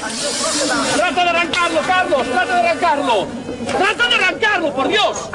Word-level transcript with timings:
¡Trata 0.00 1.24
de 1.24 1.30
arrancarlo, 1.30 1.80
Carlos! 1.86 2.26
¡Trata 2.26 2.54
de 2.54 2.68
arrancarlo! 2.68 3.26
¡Trata 3.66 4.08
de 4.08 4.14
arrancarlo, 4.14 4.72
por 4.74 4.88
Dios! 4.88 5.28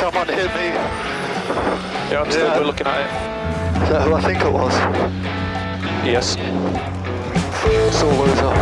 Someone 0.00 0.26
hit 0.28 0.50
me. 0.54 0.72
Yeah, 2.10 2.20
I'm 2.22 2.30
still 2.30 2.46
Yeah. 2.46 2.60
looking 2.60 2.86
at 2.86 3.00
it. 3.00 3.82
Is 3.84 3.88
that 3.90 4.02
who 4.02 4.14
I 4.14 4.20
think 4.22 4.40
it 4.40 4.52
was? 4.52 4.74
Yes. 6.04 6.36
Sore 7.92 8.26
loser. 8.26 8.52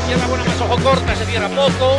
Izquierda 0.00 0.26
buena 0.28 0.44
más 0.44 0.60
ojo 0.60 0.76
corta, 0.82 1.14
se 1.16 1.24
cierra 1.26 1.48
poco. 1.48 1.98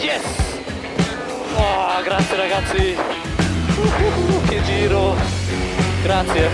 Yes! 0.00 0.22
Oh, 1.56 2.00
grazie 2.04 2.36
ragazzi. 2.36 2.96
Uh, 3.76 4.44
che 4.46 4.62
giro. 4.62 5.16
Grazie. 6.04 6.48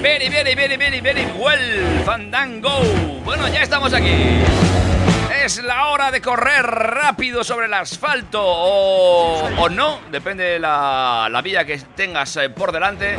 Very, 0.00 0.28
very, 0.28 0.54
very, 0.54 0.76
very, 0.76 1.00
very 1.00 1.24
well, 1.36 2.04
Fandango. 2.04 2.80
Bueno, 3.24 3.48
ya 3.48 3.62
estamos 3.62 3.92
aquí. 3.92 4.44
Es 5.44 5.60
la 5.64 5.88
hora 5.88 6.12
de 6.12 6.20
correr 6.20 6.64
rápido 6.64 7.42
sobre 7.42 7.66
el 7.66 7.74
asfalto 7.74 8.40
o, 8.40 9.48
o 9.58 9.68
no, 9.68 9.98
depende 10.12 10.44
de 10.44 10.58
la, 10.60 11.28
la 11.28 11.42
vía 11.42 11.64
que 11.64 11.76
tengas 11.96 12.36
eh, 12.36 12.50
por 12.50 12.70
delante. 12.70 13.16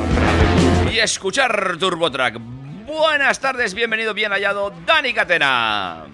Y 0.90 0.98
escuchar 1.00 1.76
TurboTrack. 1.78 2.57
Buenas 2.88 3.40
tardes, 3.40 3.74
bienvenido, 3.74 4.14
bien 4.14 4.32
hallado, 4.32 4.72
Dani 4.86 5.14
Catena. 5.14 6.06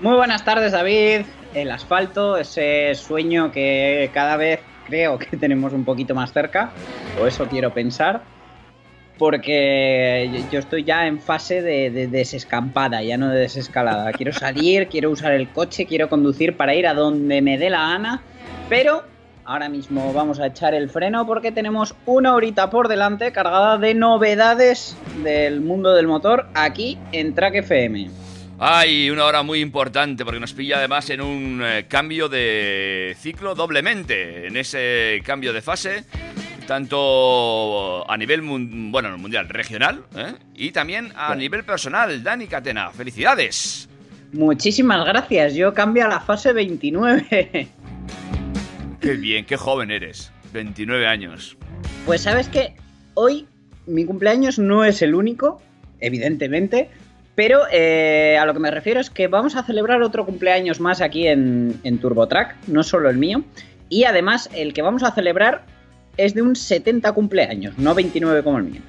Muy 0.00 0.14
buenas 0.16 0.44
tardes, 0.44 0.72
David. 0.72 1.22
El 1.54 1.70
asfalto, 1.70 2.36
ese 2.38 2.94
sueño 2.94 3.52
que 3.52 4.10
cada 4.14 4.36
vez 4.36 4.60
creo 4.86 5.18
que 5.18 5.36
tenemos 5.36 5.72
un 5.72 5.84
poquito 5.84 6.14
más 6.14 6.32
cerca, 6.32 6.70
o 7.20 7.26
eso 7.26 7.46
quiero 7.48 7.72
pensar, 7.74 8.22
porque 9.18 10.30
yo- 10.50 10.58
estoy 10.58 10.84
ya 10.84 11.06
en 11.06 11.20
fase 11.20 11.60
de, 11.62 11.90
de 11.90 12.06
desescampada, 12.08 13.02
ya 13.02 13.16
no 13.18 13.28
de 13.28 13.40
desescalada. 13.40 14.12
Quiero 14.12 14.32
salir, 14.32 14.88
quiero 14.88 15.10
usar 15.10 15.32
el 15.32 15.48
coche, 15.50 15.86
quiero 15.86 16.08
conducir 16.08 16.56
para 16.56 16.74
ir 16.74 16.86
a 16.86 16.94
donde 16.94 17.42
me 17.42 17.58
dé 17.58 17.68
la 17.70 17.80
gana, 17.90 18.22
pero 18.68 19.04
ahora 19.46 19.68
mismo 19.68 20.12
vamos 20.12 20.40
a 20.40 20.46
echar 20.46 20.74
el 20.74 20.90
freno 20.90 21.24
porque 21.26 21.52
tenemos 21.52 21.94
una 22.04 22.34
horita 22.34 22.68
por 22.68 22.88
delante 22.88 23.32
cargada 23.32 23.78
de 23.78 23.94
novedades 23.94 24.96
del 25.22 25.60
mundo 25.60 25.94
del 25.94 26.06
motor 26.06 26.48
aquí 26.54 26.98
en 27.12 27.34
Track 27.34 27.54
FM. 27.56 28.10
Hay 28.58 29.10
una 29.10 29.24
hora 29.24 29.42
muy 29.42 29.60
importante 29.60 30.24
porque 30.24 30.40
nos 30.40 30.52
pilla 30.52 30.78
además 30.78 31.08
en 31.10 31.20
un 31.20 31.60
eh, 31.62 31.86
cambio 31.88 32.28
de 32.28 33.14
ciclo 33.18 33.54
doblemente, 33.54 34.46
en 34.46 34.56
ese 34.56 35.20
cambio 35.24 35.52
de 35.52 35.60
fase, 35.60 36.04
tanto 36.66 38.10
a 38.10 38.16
nivel 38.16 38.40
bueno, 38.42 39.16
mundial, 39.18 39.48
regional, 39.48 40.04
¿eh? 40.16 40.34
y 40.54 40.72
también 40.72 41.12
a 41.16 41.34
nivel 41.34 41.64
personal. 41.64 42.22
Dani 42.22 42.46
Catena, 42.46 42.90
felicidades. 42.90 43.88
Muchísimas 44.32 45.04
gracias, 45.06 45.54
yo 45.54 45.72
cambio 45.72 46.06
a 46.06 46.08
la 46.08 46.20
fase 46.20 46.52
29. 46.52 47.68
Qué 49.06 49.14
bien, 49.14 49.44
qué 49.44 49.56
joven 49.56 49.92
eres. 49.92 50.32
29 50.52 51.06
años. 51.06 51.56
Pues 52.06 52.22
sabes 52.22 52.48
que 52.48 52.74
hoy 53.14 53.46
mi 53.86 54.04
cumpleaños 54.04 54.58
no 54.58 54.84
es 54.84 55.00
el 55.00 55.14
único, 55.14 55.62
evidentemente, 56.00 56.90
pero 57.36 57.60
eh, 57.70 58.36
a 58.36 58.44
lo 58.46 58.52
que 58.52 58.58
me 58.58 58.68
refiero 58.68 58.98
es 58.98 59.08
que 59.08 59.28
vamos 59.28 59.54
a 59.54 59.62
celebrar 59.62 60.02
otro 60.02 60.26
cumpleaños 60.26 60.80
más 60.80 61.00
aquí 61.00 61.28
en, 61.28 61.78
en 61.84 61.98
TurboTrack, 61.98 62.56
no 62.66 62.82
solo 62.82 63.08
el 63.08 63.16
mío, 63.16 63.44
y 63.88 64.02
además 64.02 64.50
el 64.52 64.74
que 64.74 64.82
vamos 64.82 65.04
a 65.04 65.12
celebrar 65.12 65.64
es 66.16 66.34
de 66.34 66.42
un 66.42 66.56
70 66.56 67.12
cumpleaños, 67.12 67.78
no 67.78 67.94
29 67.94 68.42
como 68.42 68.58
el 68.58 68.64
mío. 68.64 68.80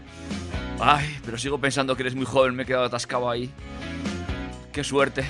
Ay, 0.80 1.06
pero 1.26 1.38
sigo 1.38 1.62
pensando 1.62 1.96
que 1.96 2.02
eres 2.02 2.16
muy 2.16 2.26
joven, 2.26 2.56
me 2.56 2.64
he 2.64 2.66
quedado 2.66 2.86
atascado 2.86 3.30
ahí. 3.30 3.52
Qué 4.72 4.84
suerte. 4.84 5.26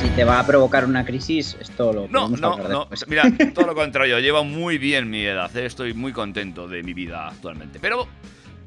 Si 0.00 0.10
te 0.10 0.24
va 0.24 0.40
a 0.40 0.46
provocar 0.46 0.84
una 0.84 1.04
crisis, 1.04 1.56
esto 1.58 1.92
lo 1.92 2.08
No, 2.08 2.28
no, 2.28 2.58
no. 2.58 2.88
Mira, 3.06 3.24
todo 3.54 3.66
lo 3.66 3.74
contrario. 3.74 4.18
Llevo 4.18 4.44
muy 4.44 4.76
bien 4.76 5.08
mi 5.08 5.24
edad. 5.24 5.54
¿eh? 5.56 5.64
Estoy 5.64 5.94
muy 5.94 6.12
contento 6.12 6.68
de 6.68 6.82
mi 6.82 6.92
vida 6.92 7.28
actualmente. 7.28 7.78
Pero 7.80 8.06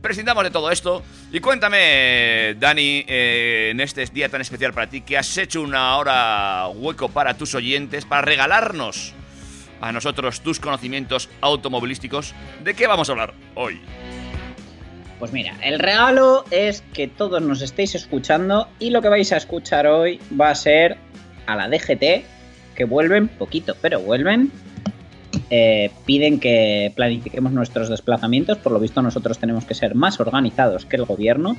prescindamos 0.01 0.43
de 0.43 0.51
todo 0.51 0.71
esto. 0.71 1.03
Y 1.31 1.39
cuéntame, 1.39 2.55
Dani, 2.59 3.05
eh, 3.07 3.69
en 3.71 3.79
este 3.79 4.05
día 4.07 4.29
tan 4.29 4.41
especial 4.41 4.73
para 4.73 4.89
ti, 4.89 5.01
que 5.01 5.17
has 5.17 5.37
hecho 5.37 5.61
una 5.61 5.97
hora 5.97 6.67
hueco 6.67 7.09
para 7.09 7.35
tus 7.35 7.53
oyentes, 7.53 8.05
para 8.05 8.23
regalarnos 8.23 9.13
a 9.81 9.91
nosotros 9.91 10.41
tus 10.41 10.59
conocimientos 10.59 11.29
automovilísticos. 11.41 12.33
¿De 12.63 12.73
qué 12.73 12.87
vamos 12.87 13.07
a 13.09 13.11
hablar 13.11 13.33
hoy? 13.55 13.79
Pues 15.19 15.33
mira, 15.33 15.53
el 15.61 15.79
regalo 15.79 16.45
es 16.49 16.81
que 16.93 17.09
todos 17.09 17.41
nos 17.41 17.61
estéis 17.61 17.93
escuchando 17.93 18.69
y 18.79 18.91
lo 18.91 19.01
que 19.01 19.09
vais 19.09 19.33
a 19.33 19.37
escuchar 19.37 19.85
hoy 19.85 20.19
va 20.39 20.49
a 20.49 20.55
ser 20.55 20.97
a 21.49 21.55
la 21.55 21.67
DGT, 21.67 22.25
que 22.75 22.83
vuelven, 22.85 23.27
poquito, 23.27 23.75
pero 23.81 23.99
vuelven. 23.99 24.51
Eh, 25.51 25.91
piden 26.05 26.39
que 26.39 26.91
planifiquemos 26.95 27.51
nuestros 27.51 27.89
desplazamientos, 27.89 28.57
por 28.57 28.71
lo 28.71 28.79
visto 28.79 29.01
nosotros 29.01 29.39
tenemos 29.39 29.65
que 29.65 29.73
ser 29.73 29.95
más 29.95 30.19
organizados 30.19 30.85
que 30.85 30.95
el 30.95 31.05
gobierno. 31.05 31.57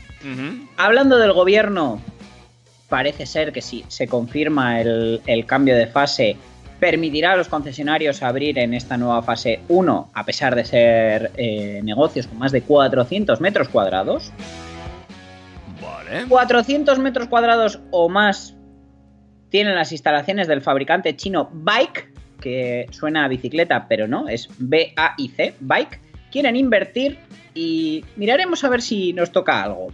Hablando 0.77 1.19
del 1.19 1.33
gobierno, 1.33 2.01
parece 2.89 3.27
ser 3.27 3.53
que 3.53 3.63
si 3.63 3.85
se 3.89 4.07
confirma 4.07 4.81
el, 4.81 5.21
el 5.27 5.45
cambio 5.45 5.77
de 5.77 5.87
fase, 5.87 6.37
permitirá 6.79 7.33
a 7.33 7.37
los 7.37 7.49
concesionarios 7.49 8.23
abrir 8.23 8.59
en 8.59 8.75
esta 8.75 8.97
nueva 8.97 9.23
fase 9.23 9.61
1, 9.69 10.11
a 10.15 10.25
pesar 10.25 10.55
de 10.55 10.65
ser 10.65 11.31
eh, 11.37 11.81
negocios 11.85 12.27
con 12.27 12.39
más 12.39 12.53
de 12.53 12.63
400 12.63 13.41
metros 13.41 13.69
cuadrados. 13.69 14.33
Vale. 15.83 16.27
400 16.29 16.99
metros 16.99 17.29
cuadrados 17.29 17.81
o 17.91 18.09
más 18.09 18.55
tienen 19.51 19.75
las 19.75 19.93
instalaciones 19.93 20.49
del 20.49 20.63
fabricante 20.63 21.17
chino 21.17 21.51
Bike, 21.53 22.13
que 22.41 22.87
suena 22.91 23.25
a 23.25 23.29
bicicleta, 23.29 23.87
pero 23.89 24.09
no, 24.09 24.29
es 24.29 24.49
B-A-I-C, 24.59 25.55
Bike. 25.61 26.01
Quieren 26.31 26.57
invertir 26.57 27.19
y 27.55 28.05
miraremos 28.17 28.65
a 28.65 28.69
ver 28.69 28.81
si 28.81 29.13
nos 29.13 29.33
toca 29.33 29.63
algo. 29.63 29.89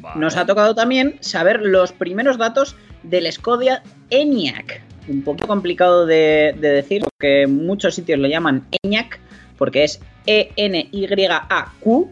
vale. 0.00 0.20
Nos 0.20 0.36
ha 0.36 0.46
tocado 0.46 0.74
también 0.74 1.16
saber 1.20 1.60
los 1.62 1.92
primeros 1.92 2.38
datos 2.38 2.76
del 3.02 3.30
Skoda 3.32 3.82
ENIAC. 4.10 4.82
Un 5.08 5.22
poco 5.22 5.46
complicado 5.46 6.04
de, 6.04 6.54
de 6.58 6.68
decir, 6.68 7.02
porque 7.02 7.42
en 7.42 7.64
muchos 7.64 7.94
sitios 7.94 8.18
lo 8.18 8.28
llaman 8.28 8.66
ENIAC, 8.82 9.18
porque 9.56 9.84
es 9.84 10.00
E-N-Y-A-Q, 10.26 12.10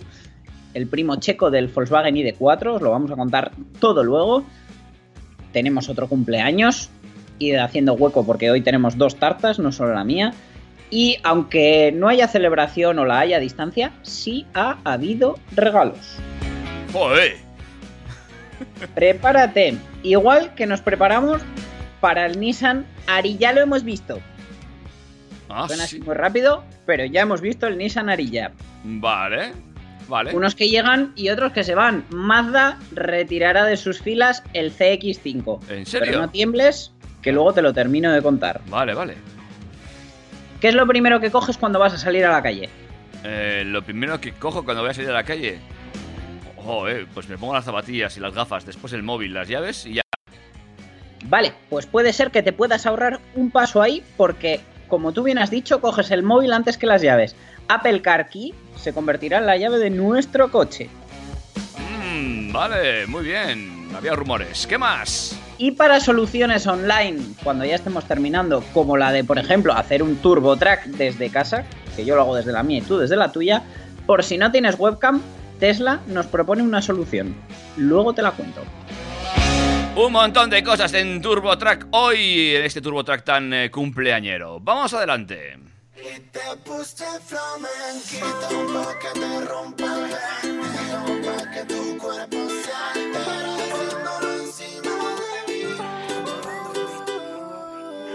el 0.75 0.87
primo 0.87 1.17
checo 1.17 1.51
del 1.51 1.69
Volkswagen 1.69 2.15
ID4. 2.15 2.75
Os 2.75 2.83
lo 2.83 2.91
vamos 2.91 3.11
a 3.11 3.17
contar 3.17 3.53
todo 3.81 4.03
luego. 4.03 4.45
Tenemos 5.55 5.89
otro 5.89 6.09
cumpleaños, 6.09 6.91
y 7.39 7.53
haciendo 7.53 7.95
hueco 7.95 8.27
porque 8.27 8.51
hoy 8.51 8.61
tenemos 8.61 8.99
dos 8.99 9.17
tartas, 9.17 9.59
no 9.59 9.73
solo 9.73 9.95
la 9.95 10.05
mía. 10.05 10.35
Y 10.91 11.19
aunque 11.23 11.93
no 11.93 12.09
haya 12.09 12.29
celebración 12.29 12.99
o 12.99 13.05
la 13.05 13.21
haya 13.21 13.39
a 13.39 13.41
distancia, 13.41 13.93
sí 14.03 14.47
ha 14.53 14.79
habido 14.85 15.39
regalos. 15.55 16.19
Joder. 16.93 17.37
Prepárate. 18.95 19.77
Igual 20.03 20.55
que 20.55 20.67
nos 20.67 20.81
preparamos 20.81 21.41
para 22.01 22.27
el 22.27 22.39
Nissan 22.39 22.85
Ari. 23.07 23.39
Ya 23.39 23.53
lo 23.53 23.61
hemos 23.61 23.83
visto. 23.83 24.21
Ah, 25.49 25.67
Suena 25.67 25.87
sí. 25.87 25.97
así 25.97 26.05
muy 26.05 26.15
rápido, 26.15 26.65
pero 26.85 27.05
ya 27.05 27.23
hemos 27.23 27.41
visto 27.41 27.67
el 27.67 27.79
Nissan 27.79 28.09
Arilla. 28.09 28.53
Vale. 28.85 29.53
Vale. 30.09 30.35
Unos 30.35 30.55
que 30.55 30.69
llegan 30.69 31.13
y 31.17 31.31
otros 31.31 31.53
que 31.53 31.65
se 31.65 31.75
van. 31.75 32.05
Mazda 32.11 32.79
retirará 32.93 33.65
de 33.65 33.77
sus 33.77 34.01
filas 34.01 34.43
el 34.53 34.73
CX5. 34.73 35.71
¿En 35.71 35.87
serio? 35.87 36.07
Pero 36.07 36.21
no 36.21 36.31
tiembles, 36.31 36.93
que 37.23 37.33
luego 37.33 37.53
te 37.53 37.63
lo 37.63 37.73
termino 37.73 38.13
de 38.13 38.23
contar. 38.23 38.61
Vale, 38.69 38.95
vale. 38.95 39.15
¿Qué 40.61 40.69
es 40.69 40.75
lo 40.75 40.87
primero 40.87 41.21
que 41.21 41.31
coges 41.31 41.57
cuando 41.57 41.79
vas 41.79 41.95
a 41.95 41.99
salir 41.99 42.25
a 42.25 42.33
la 42.33 42.43
calle? 42.43 42.69
Eh, 43.25 43.63
lo 43.67 43.83
primero 43.83 44.21
que 44.21 44.33
cojo 44.33 44.65
cuando 44.65 44.83
voy 44.83 44.91
a 44.91 44.95
salir 44.95 45.11
a 45.11 45.15
la 45.15 45.25
calle. 45.25 45.59
Oh, 46.67 46.89
eh, 46.89 47.07
pues 47.13 47.29
me 47.29 47.37
pongo 47.37 47.55
las 47.55 47.65
zapatillas 47.65 48.17
y 48.17 48.21
las 48.21 48.35
gafas, 48.35 48.65
después 48.65 48.93
el 48.93 49.03
móvil, 49.03 49.35
las 49.35 49.49
llaves 49.49 49.87
y 49.87 49.95
ya. 49.95 50.03
Vale, 51.27 51.53
pues 51.71 51.87
puede 51.87 52.13
ser 52.13 52.31
que 52.31 52.43
te 52.43 52.53
puedas 52.53 52.87
ahorrar 52.87 53.21
un 53.35 53.51
paso 53.51 53.81
ahí 53.81 54.03
porque, 54.17 54.61
como 54.89 55.13
tú 55.13 55.23
bien 55.23 55.39
has 55.39 55.51
dicho, 55.51 55.81
coges 55.81 56.11
el 56.11 56.23
móvil 56.23 56.53
antes 56.53 56.79
que 56.79 56.87
las 56.87 57.03
llaves. 57.03 57.35
Apple 57.69 58.03
Car 58.03 58.29
Key 58.29 58.55
se 58.77 58.93
convertirá 58.93 59.39
en 59.39 59.47
la 59.47 59.57
llave 59.57 59.79
de 59.79 59.91
nuestro 59.91 60.51
coche. 60.51 60.89
Mm, 61.79 62.53
vale, 62.53 63.07
muy 63.07 63.25
bien. 63.25 63.89
Había 63.97 64.15
rumores. 64.15 64.67
¿Qué 64.67 64.77
más? 64.77 65.39
Y 65.57 65.73
para 65.73 66.01
soluciones 66.01 66.67
online, 66.67 67.23
cuando 67.45 67.65
ya 67.65 67.77
estemos 67.77 68.07
terminando, 68.07 68.65
como 68.73 68.97
la 68.97 69.13
de, 69.13 69.23
por 69.23 69.39
ejemplo, 69.39 69.73
hacer 69.73 70.03
un 70.03 70.17
turbo 70.17 70.57
track 70.57 70.87
desde 70.87 71.31
casa, 71.31 71.65
que 71.95 72.05
yo 72.05 72.17
lo 72.17 72.23
hago 72.23 72.37
desde 72.37 72.53
la 72.53 72.63
mía 72.65 72.79
y 72.79 72.83
tú 72.83 72.99
desde 72.99 73.17
la 73.17 73.31
tuya, 73.31 73.63
por 74.05 74.25
si 74.25 74.37
no 74.37 74.51
tienes 74.51 74.79
webcam, 74.79 75.23
Tesla 75.61 76.01
nos 76.09 76.27
propone 76.27 76.63
una 76.63 76.83
solución. 76.83 77.35
Luego 77.77 78.13
te 78.13 78.23
la 78.23 78.33
cuento. 78.33 78.63
Un 79.97 80.13
montón 80.13 80.51
de 80.51 80.65
cosas 80.65 80.93
en 80.95 81.23
Turbo 81.23 81.57
Track 81.57 81.87
hoy, 81.93 82.57
en 82.57 82.65
este 82.65 82.81
Turbo 82.81 83.05
Track 83.05 83.25
tan 83.25 83.53
eh, 83.53 83.71
cumpleañero. 83.71 84.59
Vamos 84.59 84.93
adelante. 84.93 85.57
Y 85.97 86.19
te 86.33 86.41
puse 86.65 87.07
flamenquito 87.25 88.73
pa' 88.73 88.99
que 88.99 89.11
te 89.21 89.41
rompa 89.45 89.85
el 89.85 90.03
vestido, 90.09 91.01
pa' 91.25 91.51
que 91.53 91.63
tu 91.67 91.99
cuerpo 91.99 92.37
se 92.49 92.73
altere 92.73 93.51
haciéndolo 93.55 94.29
encima 94.43 94.97
de 95.21 95.31
mí. 95.53 95.63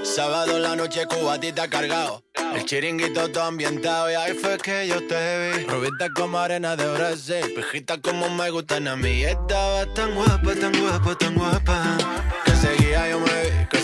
Sábado 0.03 0.59
la 0.59 0.75
noche 0.75 1.05
cubatita 1.05 1.69
cargado. 1.69 2.21
El 2.53 2.65
chiringuito 2.65 3.31
todo 3.31 3.43
ambientado 3.43 4.11
y 4.11 4.15
ahí 4.15 4.33
fue 4.33 4.57
que 4.57 4.87
yo 4.87 5.05
te 5.07 5.53
vi. 5.53 5.63
Rubita 5.65 6.09
como 6.13 6.37
arena 6.39 6.75
de 6.75 6.85
Brasil, 6.91 7.53
pijita 7.55 8.01
como 8.01 8.29
me 8.29 8.49
gustan 8.49 8.87
a 8.89 8.95
mí. 8.97 9.23
Estaba 9.23 9.85
tan 9.93 10.15
guapa, 10.15 10.53
tan 10.55 10.77
guapa, 10.77 11.15
tan 11.15 11.35
guapa. 11.35 11.97
Que 12.43 12.55
seguía 12.55 13.07
yo 13.09 13.19
me 13.19 13.38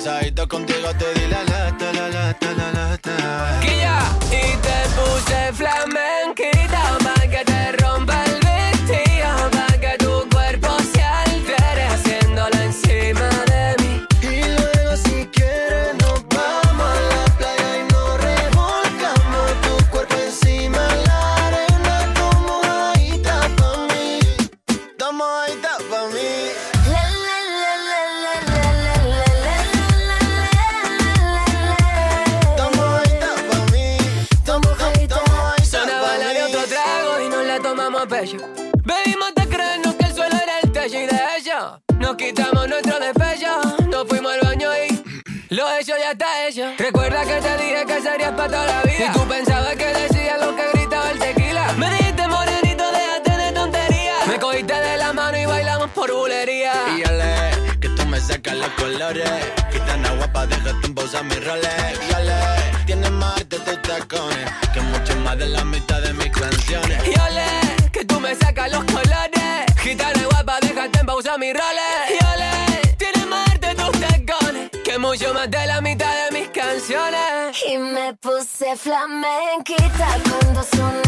vi, 0.06 0.12
casadito 0.12 0.48
contigo 0.48 0.90
te 0.98 1.13
di 1.13 1.28
la 1.28 1.44
lata, 1.44 1.92
la 1.92 2.07
lata, 2.10 2.54
la 2.54 2.72
lata. 2.72 3.60
Guilla, 3.62 4.00
y 4.28 4.56
te 4.57 4.88
puse 4.96 5.52
flamenquita 5.54 6.98
pa' 7.04 7.28
que 7.28 7.44
te 7.44 7.55
Recuerda 46.45 47.25
que 47.25 47.42
te 47.42 47.57
dije 47.57 47.86
que 47.88 48.01
serías 48.01 48.31
para 48.33 48.47
toda 48.47 48.65
la 48.68 48.83
vida. 48.83 49.07
Y 49.09 49.12
tú 49.13 49.27
pensabas 49.27 49.75
que 49.75 49.86
decía 49.88 50.38
lo 50.38 50.56
que 50.56 50.63
gritaba 50.74 51.09
el 51.09 51.18
tequila. 51.18 51.74
Me 51.74 51.89
dijiste 51.89 52.27
morenito, 52.27 52.83
déjate 52.92 53.31
de 53.31 53.51
tonterías. 53.51 54.27
Me 54.27 54.39
cogiste 54.39 54.75
de 54.75 54.97
la 54.97 55.12
mano 55.12 55.39
y 55.39 55.45
bailamos 55.47 55.89
por 55.89 56.13
bulería. 56.13 56.74
Y 56.95 57.03
ole, 57.09 57.80
que 57.80 57.89
tú 57.89 58.06
me 58.06 58.19
sacas 58.19 58.53
los 58.57 58.69
colores. 58.74 59.27
Gitana 59.71 60.12
guapa, 60.12 60.45
déjate 60.45 60.86
en 60.86 60.94
pausa 60.94 61.24
mis 61.24 61.44
roles. 61.44 62.00
Y 62.07 62.13
ole, 62.13 62.86
tienes 62.86 63.12
más 63.12 63.38
arte 63.38 63.57
tus 63.57 63.81
tacones. 63.81 64.51
Que 64.71 64.81
mucho 64.81 65.15
más 65.21 65.39
de 65.39 65.47
la 65.47 65.65
mitad 65.65 66.00
de 66.00 66.13
mis 66.13 66.30
canciones. 66.30 67.07
Y 67.07 67.19
ole, 67.21 67.89
que 67.92 68.06
tú 68.06 68.19
me 68.19 68.36
sacas 68.36 68.71
los 68.71 68.83
colores. 68.83 69.65
Gitana 69.77 70.24
guapa, 70.30 70.59
déjate 70.62 71.00
en 71.00 71.06
pausa 71.07 71.39
mis 71.39 71.53
roles. 71.56 72.12
Y 72.12 72.24
ole, 72.24 72.95
tienes 72.97 73.25
más 73.25 73.50
arte 73.50 73.74
tus 73.74 74.00
tacones. 74.00 74.69
Que 74.83 75.00
mucho 75.00 75.33
más 75.33 75.50
de 75.50 75.65
la 75.65 75.81
mitad 75.81 76.13
de 76.13 76.31
mis 76.31 76.34
canciones. 76.56 77.63
Y 77.68 77.78
me 77.78 78.13
puse 78.16 78.75
flamenquita 78.78 80.07
cuando 80.30 80.63
sonó 80.63 81.05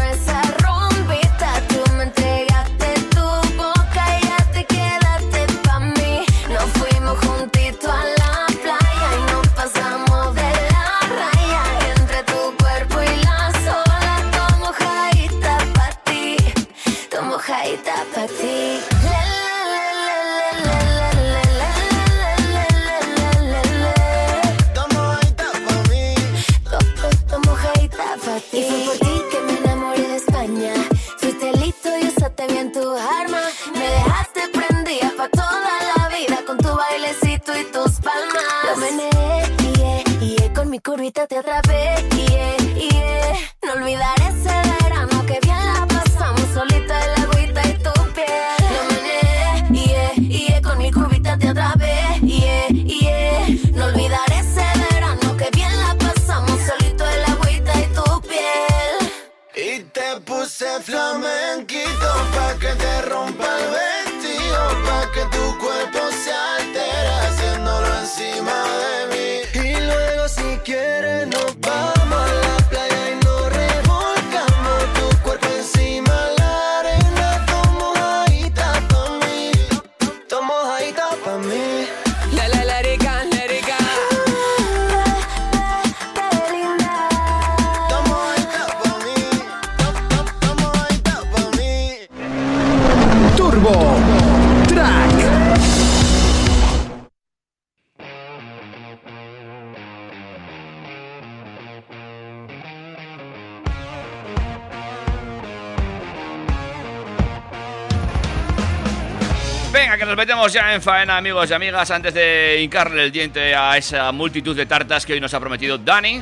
metemos 110.17 110.51
ya 110.51 110.74
en 110.74 110.81
faena, 110.81 111.15
amigos 111.15 111.47
y 111.51 111.53
amigas, 111.53 111.91
antes 111.91 112.12
de 112.12 112.59
hincarle 112.63 113.03
el 113.03 113.12
diente 113.12 113.53
a 113.53 113.77
esa 113.77 114.12
multitud 114.12 114.57
de 114.57 114.65
tartas 114.65 115.05
que 115.05 115.13
hoy 115.13 115.21
nos 115.21 115.31
ha 115.36 115.39
prometido 115.39 115.77
Dani. 115.77 116.19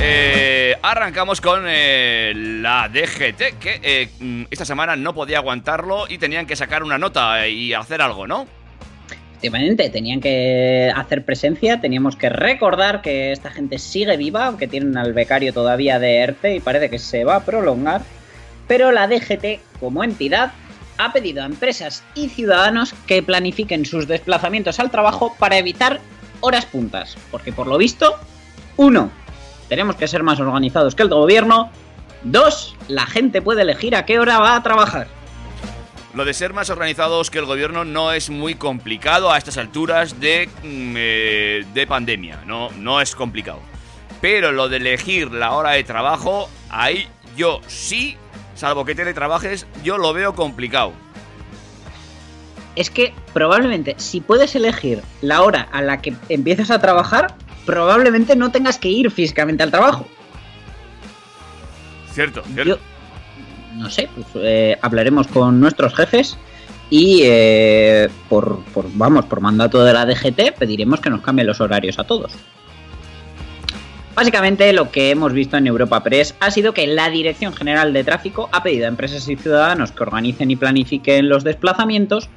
Eh, 0.00 0.74
arrancamos 0.80 1.42
con 1.42 1.64
eh, 1.66 2.32
la 2.34 2.88
DGT, 2.88 3.58
que 3.60 3.80
eh, 3.82 4.08
mm, 4.18 4.44
esta 4.50 4.64
semana 4.64 4.96
no 4.96 5.14
podía 5.14 5.38
aguantarlo 5.38 6.06
y 6.08 6.16
tenían 6.16 6.46
que 6.46 6.56
sacar 6.56 6.82
una 6.82 6.96
nota 6.96 7.46
y 7.46 7.74
hacer 7.74 8.00
algo, 8.00 8.26
¿no? 8.26 8.46
Efectivamente, 9.08 9.90
tenían 9.90 10.22
que 10.22 10.90
hacer 10.96 11.22
presencia, 11.26 11.82
teníamos 11.82 12.16
que 12.16 12.30
recordar 12.30 13.02
que 13.02 13.30
esta 13.30 13.50
gente 13.50 13.78
sigue 13.78 14.16
viva, 14.16 14.46
aunque 14.46 14.68
tienen 14.68 14.96
al 14.96 15.12
becario 15.12 15.52
todavía 15.52 15.98
de 15.98 16.16
ERTE 16.16 16.56
y 16.56 16.60
parece 16.60 16.88
que 16.88 16.98
se 16.98 17.24
va 17.24 17.36
a 17.36 17.44
prolongar. 17.44 18.00
Pero 18.66 18.90
la 18.90 19.06
DGT, 19.06 19.60
como 19.78 20.02
entidad, 20.02 20.52
ha 20.98 21.12
pedido 21.12 21.42
a 21.42 21.46
empresas 21.46 22.02
y 22.14 22.28
ciudadanos 22.28 22.94
que 23.06 23.22
planifiquen 23.22 23.84
sus 23.84 24.06
desplazamientos 24.06 24.78
al 24.80 24.90
trabajo 24.90 25.34
para 25.38 25.58
evitar 25.58 26.00
horas 26.40 26.66
puntas. 26.66 27.16
Porque 27.30 27.52
por 27.52 27.66
lo 27.66 27.78
visto, 27.78 28.16
uno, 28.76 29.10
tenemos 29.68 29.96
que 29.96 30.08
ser 30.08 30.22
más 30.22 30.40
organizados 30.40 30.94
que 30.94 31.02
el 31.02 31.08
gobierno. 31.08 31.70
Dos, 32.22 32.76
la 32.88 33.06
gente 33.06 33.42
puede 33.42 33.62
elegir 33.62 33.96
a 33.96 34.04
qué 34.04 34.18
hora 34.18 34.38
va 34.38 34.56
a 34.56 34.62
trabajar. 34.62 35.08
Lo 36.14 36.24
de 36.24 36.32
ser 36.32 36.52
más 36.52 36.70
organizados 36.70 37.28
que 37.28 37.40
el 37.40 37.44
gobierno 37.44 37.84
no 37.84 38.12
es 38.12 38.30
muy 38.30 38.54
complicado 38.54 39.32
a 39.32 39.38
estas 39.38 39.58
alturas 39.58 40.20
de, 40.20 40.48
mm, 40.62 40.94
eh, 40.96 41.66
de 41.74 41.86
pandemia. 41.86 42.42
No, 42.46 42.70
no 42.70 43.00
es 43.00 43.16
complicado. 43.16 43.58
Pero 44.20 44.52
lo 44.52 44.68
de 44.68 44.76
elegir 44.76 45.32
la 45.32 45.52
hora 45.52 45.70
de 45.70 45.82
trabajo, 45.82 46.48
ahí 46.70 47.08
yo 47.36 47.60
sí, 47.66 48.16
salvo 48.54 48.84
que 48.84 48.94
teletrabajes, 48.94 49.66
yo 49.82 49.98
lo 49.98 50.12
veo 50.12 50.34
complicado. 50.34 50.92
Es 52.76 52.90
que 52.90 53.14
probablemente 53.32 53.94
si 53.98 54.20
puedes 54.20 54.54
elegir 54.56 55.02
la 55.20 55.42
hora 55.42 55.68
a 55.72 55.80
la 55.82 56.00
que 56.00 56.14
empiezas 56.28 56.70
a 56.70 56.80
trabajar, 56.80 57.36
probablemente 57.64 58.34
no 58.36 58.50
tengas 58.50 58.78
que 58.78 58.88
ir 58.88 59.10
físicamente 59.10 59.62
al 59.62 59.70
trabajo. 59.70 60.06
Cierto, 62.12 62.42
cierto. 62.52 62.76
Yo, 62.76 62.78
no 63.76 63.90
sé, 63.90 64.08
pues 64.14 64.26
eh, 64.36 64.78
hablaremos 64.82 65.26
con 65.28 65.60
nuestros 65.60 65.94
jefes 65.94 66.36
y 66.90 67.20
eh, 67.24 68.08
por, 68.28 68.62
por, 68.66 68.86
vamos, 68.94 69.24
por 69.26 69.40
mandato 69.40 69.84
de 69.84 69.92
la 69.92 70.06
DGT 70.06 70.56
pediremos 70.58 71.00
que 71.00 71.10
nos 71.10 71.22
cambien 71.22 71.46
los 71.46 71.60
horarios 71.60 71.98
a 71.98 72.04
todos. 72.04 72.32
Básicamente 74.14 74.72
lo 74.72 74.92
que 74.92 75.10
hemos 75.10 75.32
visto 75.32 75.56
en 75.56 75.66
Europa 75.66 76.02
Press 76.02 76.36
ha 76.38 76.50
sido 76.50 76.72
que 76.72 76.86
la 76.86 77.10
Dirección 77.10 77.52
General 77.52 77.92
de 77.92 78.04
Tráfico 78.04 78.48
ha 78.52 78.62
pedido 78.62 78.84
a 78.84 78.88
empresas 78.88 79.28
y 79.28 79.36
ciudadanos 79.36 79.90
que 79.90 80.04
organicen 80.04 80.50
y 80.52 80.56
planifiquen 80.56 81.28
los 81.28 81.42
desplazamientos 81.42 82.28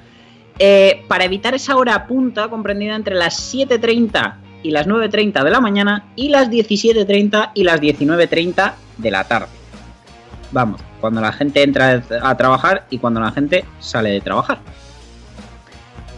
eh, 0.57 1.03
para 1.07 1.25
evitar 1.25 1.53
esa 1.53 1.75
hora 1.75 2.07
punta 2.07 2.49
comprendida 2.49 2.95
entre 2.95 3.13
las 3.13 3.53
7.30 3.53 4.37
y 4.63 4.71
las 4.71 4.87
9.30 4.87 5.43
de 5.43 5.51
la 5.51 5.61
mañana 5.61 6.05
y 6.15 6.29
las 6.29 6.49
17.30 6.49 7.51
y 7.53 7.63
las 7.63 7.79
19.30 7.79 8.73
de 8.97 9.11
la 9.11 9.23
tarde. 9.25 9.49
Vamos, 10.51 10.81
cuando 10.99 11.21
la 11.21 11.31
gente 11.31 11.61
entra 11.61 12.01
a 12.23 12.37
trabajar 12.37 12.87
y 12.89 12.97
cuando 12.97 13.19
la 13.19 13.31
gente 13.31 13.65
sale 13.79 14.09
de 14.09 14.21
trabajar. 14.21 14.59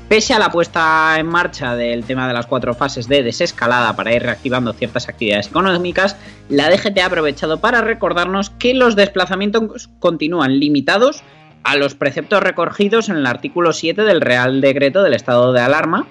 Pese 0.09 0.33
a 0.33 0.39
la 0.39 0.49
puesta 0.49 1.19
en 1.19 1.27
marcha 1.27 1.75
del 1.75 2.03
tema 2.03 2.27
de 2.27 2.33
las 2.33 2.47
cuatro 2.47 2.73
fases 2.73 3.07
de 3.07 3.21
desescalada 3.21 3.95
para 3.95 4.11
ir 4.11 4.23
reactivando 4.23 4.73
ciertas 4.73 5.07
actividades 5.07 5.49
económicas, 5.49 6.15
la 6.49 6.67
DGT 6.71 6.97
ha 6.97 7.05
aprovechado 7.05 7.59
para 7.59 7.81
recordarnos 7.81 8.49
que 8.49 8.73
los 8.73 8.95
desplazamientos 8.95 9.91
continúan 9.99 10.59
limitados 10.59 11.21
a 11.63 11.75
los 11.75 11.93
preceptos 11.93 12.41
recogidos 12.41 13.09
en 13.09 13.17
el 13.17 13.27
artículo 13.27 13.71
7 13.71 14.01
del 14.01 14.21
Real 14.21 14.61
Decreto 14.61 15.03
del 15.03 15.13
Estado 15.13 15.53
de 15.53 15.61
Alarma. 15.61 16.07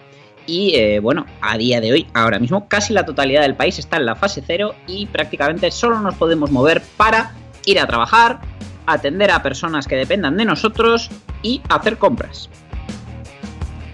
Y 0.46 0.76
eh, 0.76 1.00
bueno, 1.00 1.26
a 1.40 1.58
día 1.58 1.80
de 1.80 1.90
hoy, 1.90 2.06
ahora 2.14 2.38
mismo, 2.38 2.68
casi 2.68 2.92
la 2.92 3.04
totalidad 3.04 3.42
del 3.42 3.56
país 3.56 3.80
está 3.80 3.96
en 3.96 4.06
la 4.06 4.14
fase 4.14 4.44
0 4.46 4.76
y 4.86 5.06
prácticamente 5.06 5.72
solo 5.72 5.98
nos 5.98 6.14
podemos 6.14 6.52
mover 6.52 6.82
para 6.96 7.32
ir 7.66 7.80
a 7.80 7.86
trabajar, 7.88 8.38
atender 8.86 9.32
a 9.32 9.42
personas 9.42 9.88
que 9.88 9.96
dependan 9.96 10.36
de 10.36 10.44
nosotros 10.44 11.10
y 11.42 11.62
hacer 11.68 11.98
compras. 11.98 12.48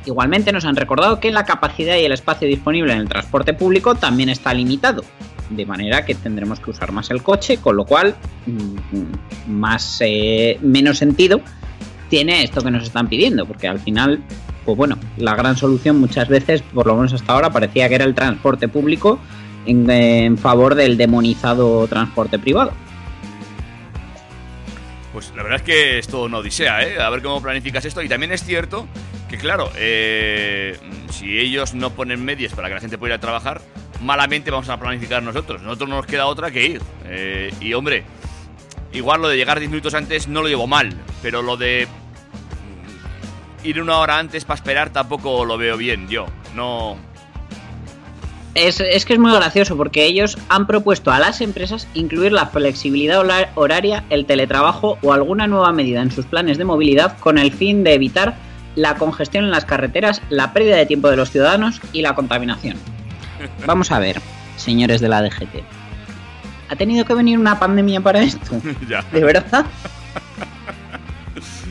Igualmente 0.06 0.52
nos 0.52 0.64
han 0.64 0.76
recordado 0.76 1.18
que 1.18 1.30
la 1.30 1.44
capacidad 1.44 1.96
y 1.96 2.04
el 2.04 2.12
espacio 2.12 2.46
disponible 2.46 2.92
en 2.92 3.00
el 3.00 3.08
transporte 3.08 3.54
público 3.54 3.94
también 3.94 4.28
está 4.28 4.52
limitado, 4.52 5.02
de 5.48 5.64
manera 5.64 6.04
que 6.04 6.14
tendremos 6.14 6.60
que 6.60 6.70
usar 6.70 6.92
más 6.92 7.10
el 7.10 7.22
coche, 7.22 7.56
con 7.56 7.76
lo 7.76 7.86
cual 7.86 8.14
mm, 8.46 9.50
más 9.50 9.98
eh, 10.00 10.58
menos 10.60 10.98
sentido 10.98 11.40
tiene 12.10 12.44
esto 12.44 12.62
que 12.62 12.70
nos 12.70 12.84
están 12.84 13.08
pidiendo, 13.08 13.46
porque 13.46 13.66
al 13.66 13.80
final, 13.80 14.22
pues 14.66 14.76
bueno, 14.76 14.98
la 15.16 15.34
gran 15.34 15.56
solución 15.56 15.98
muchas 15.98 16.28
veces, 16.28 16.60
por 16.62 16.86
lo 16.86 16.96
menos 16.96 17.14
hasta 17.14 17.32
ahora, 17.32 17.50
parecía 17.50 17.88
que 17.88 17.94
era 17.94 18.04
el 18.04 18.14
transporte 18.14 18.68
público 18.68 19.18
en, 19.66 20.36
favor 20.36 20.74
del 20.74 20.98
demonizado 20.98 21.86
transporte 21.88 22.38
privado. 22.38 22.72
Pues 25.14 25.32
la 25.34 25.42
verdad 25.42 25.60
es 25.60 25.62
que 25.62 25.98
es 25.98 26.08
todo 26.08 26.24
una 26.24 26.38
odisea, 26.38 26.82
¿eh? 26.82 27.00
A 27.00 27.08
ver 27.08 27.22
cómo 27.22 27.40
planificas 27.40 27.84
esto. 27.84 28.02
Y 28.02 28.08
también 28.08 28.32
es 28.32 28.42
cierto 28.42 28.86
que, 29.28 29.38
claro, 29.38 29.70
eh, 29.76 30.78
si 31.10 31.38
ellos 31.38 31.74
no 31.74 31.90
ponen 31.90 32.24
medios 32.24 32.52
para 32.52 32.68
que 32.68 32.74
la 32.74 32.80
gente 32.80 32.98
pueda 32.98 33.14
ir 33.14 33.18
a 33.18 33.20
trabajar, 33.20 33.60
malamente 34.00 34.50
vamos 34.50 34.68
a 34.68 34.78
planificar 34.78 35.22
nosotros. 35.22 35.62
Nosotros 35.62 35.88
no 35.88 35.96
nos 35.96 36.06
queda 36.06 36.26
otra 36.26 36.50
que 36.50 36.66
ir. 36.66 36.82
Eh, 37.06 37.52
y 37.60 37.72
hombre, 37.74 38.04
igual 38.92 39.22
lo 39.22 39.28
de 39.28 39.36
llegar 39.36 39.58
10 39.58 39.70
minutos 39.70 39.94
antes 39.94 40.28
no 40.28 40.42
lo 40.42 40.48
llevo 40.48 40.66
mal, 40.66 40.94
pero 41.22 41.42
lo 41.42 41.56
de 41.56 41.88
ir 43.62 43.80
una 43.80 43.98
hora 43.98 44.18
antes 44.18 44.44
para 44.44 44.56
esperar 44.56 44.90
tampoco 44.90 45.44
lo 45.44 45.56
veo 45.56 45.76
bien 45.76 46.08
yo. 46.08 46.26
No, 46.54 46.96
es, 48.54 48.78
es, 48.78 49.04
que 49.04 49.14
es 49.14 49.18
muy 49.18 49.32
gracioso 49.32 49.76
porque 49.76 50.04
ellos 50.04 50.38
han 50.48 50.68
propuesto 50.68 51.10
a 51.10 51.18
las 51.18 51.40
empresas 51.40 51.88
incluir 51.92 52.30
la 52.30 52.46
flexibilidad 52.46 53.20
horaria, 53.56 54.04
el 54.10 54.26
teletrabajo 54.26 54.96
o 55.02 55.12
alguna 55.12 55.48
nueva 55.48 55.72
medida 55.72 56.02
en 56.02 56.12
sus 56.12 56.26
planes 56.26 56.56
de 56.56 56.64
movilidad 56.64 57.18
con 57.18 57.38
el 57.38 57.52
fin 57.52 57.82
de 57.82 57.94
evitar 57.94 58.36
la 58.74 58.96
congestión 58.96 59.44
en 59.44 59.50
las 59.50 59.64
carreteras, 59.64 60.22
la 60.30 60.52
pérdida 60.52 60.76
de 60.76 60.86
tiempo 60.86 61.10
de 61.10 61.16
los 61.16 61.30
ciudadanos 61.30 61.80
y 61.92 62.02
la 62.02 62.14
contaminación. 62.14 62.76
Vamos 63.66 63.90
a 63.90 63.98
ver, 63.98 64.20
señores 64.56 65.00
de 65.00 65.08
la 65.08 65.22
DGT. 65.22 65.62
¿Ha 66.70 66.76
tenido 66.76 67.04
que 67.04 67.14
venir 67.14 67.38
una 67.38 67.58
pandemia 67.58 68.00
para 68.00 68.22
esto? 68.22 68.60
ya. 68.88 69.04
¿De 69.12 69.22
verdad? 69.22 69.66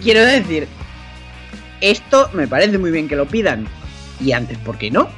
Quiero 0.01 0.25
decir, 0.25 0.67
esto 1.81 2.29
me 2.33 2.47
parece 2.47 2.77
muy 2.77 2.91
bien 2.91 3.07
que 3.07 3.15
lo 3.15 3.25
pidan. 3.25 3.67
Y 4.19 4.31
antes, 4.31 4.57
¿por 4.59 4.77
qué 4.77 4.91
no? 4.91 5.09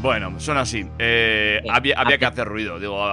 Bueno, 0.00 0.38
son 0.38 0.56
así. 0.56 0.86
Eh, 0.98 1.60
había, 1.68 1.98
había, 1.98 2.18
que 2.18 2.26
hacer 2.26 2.46
ruido. 2.46 2.78
Digo, 2.78 3.04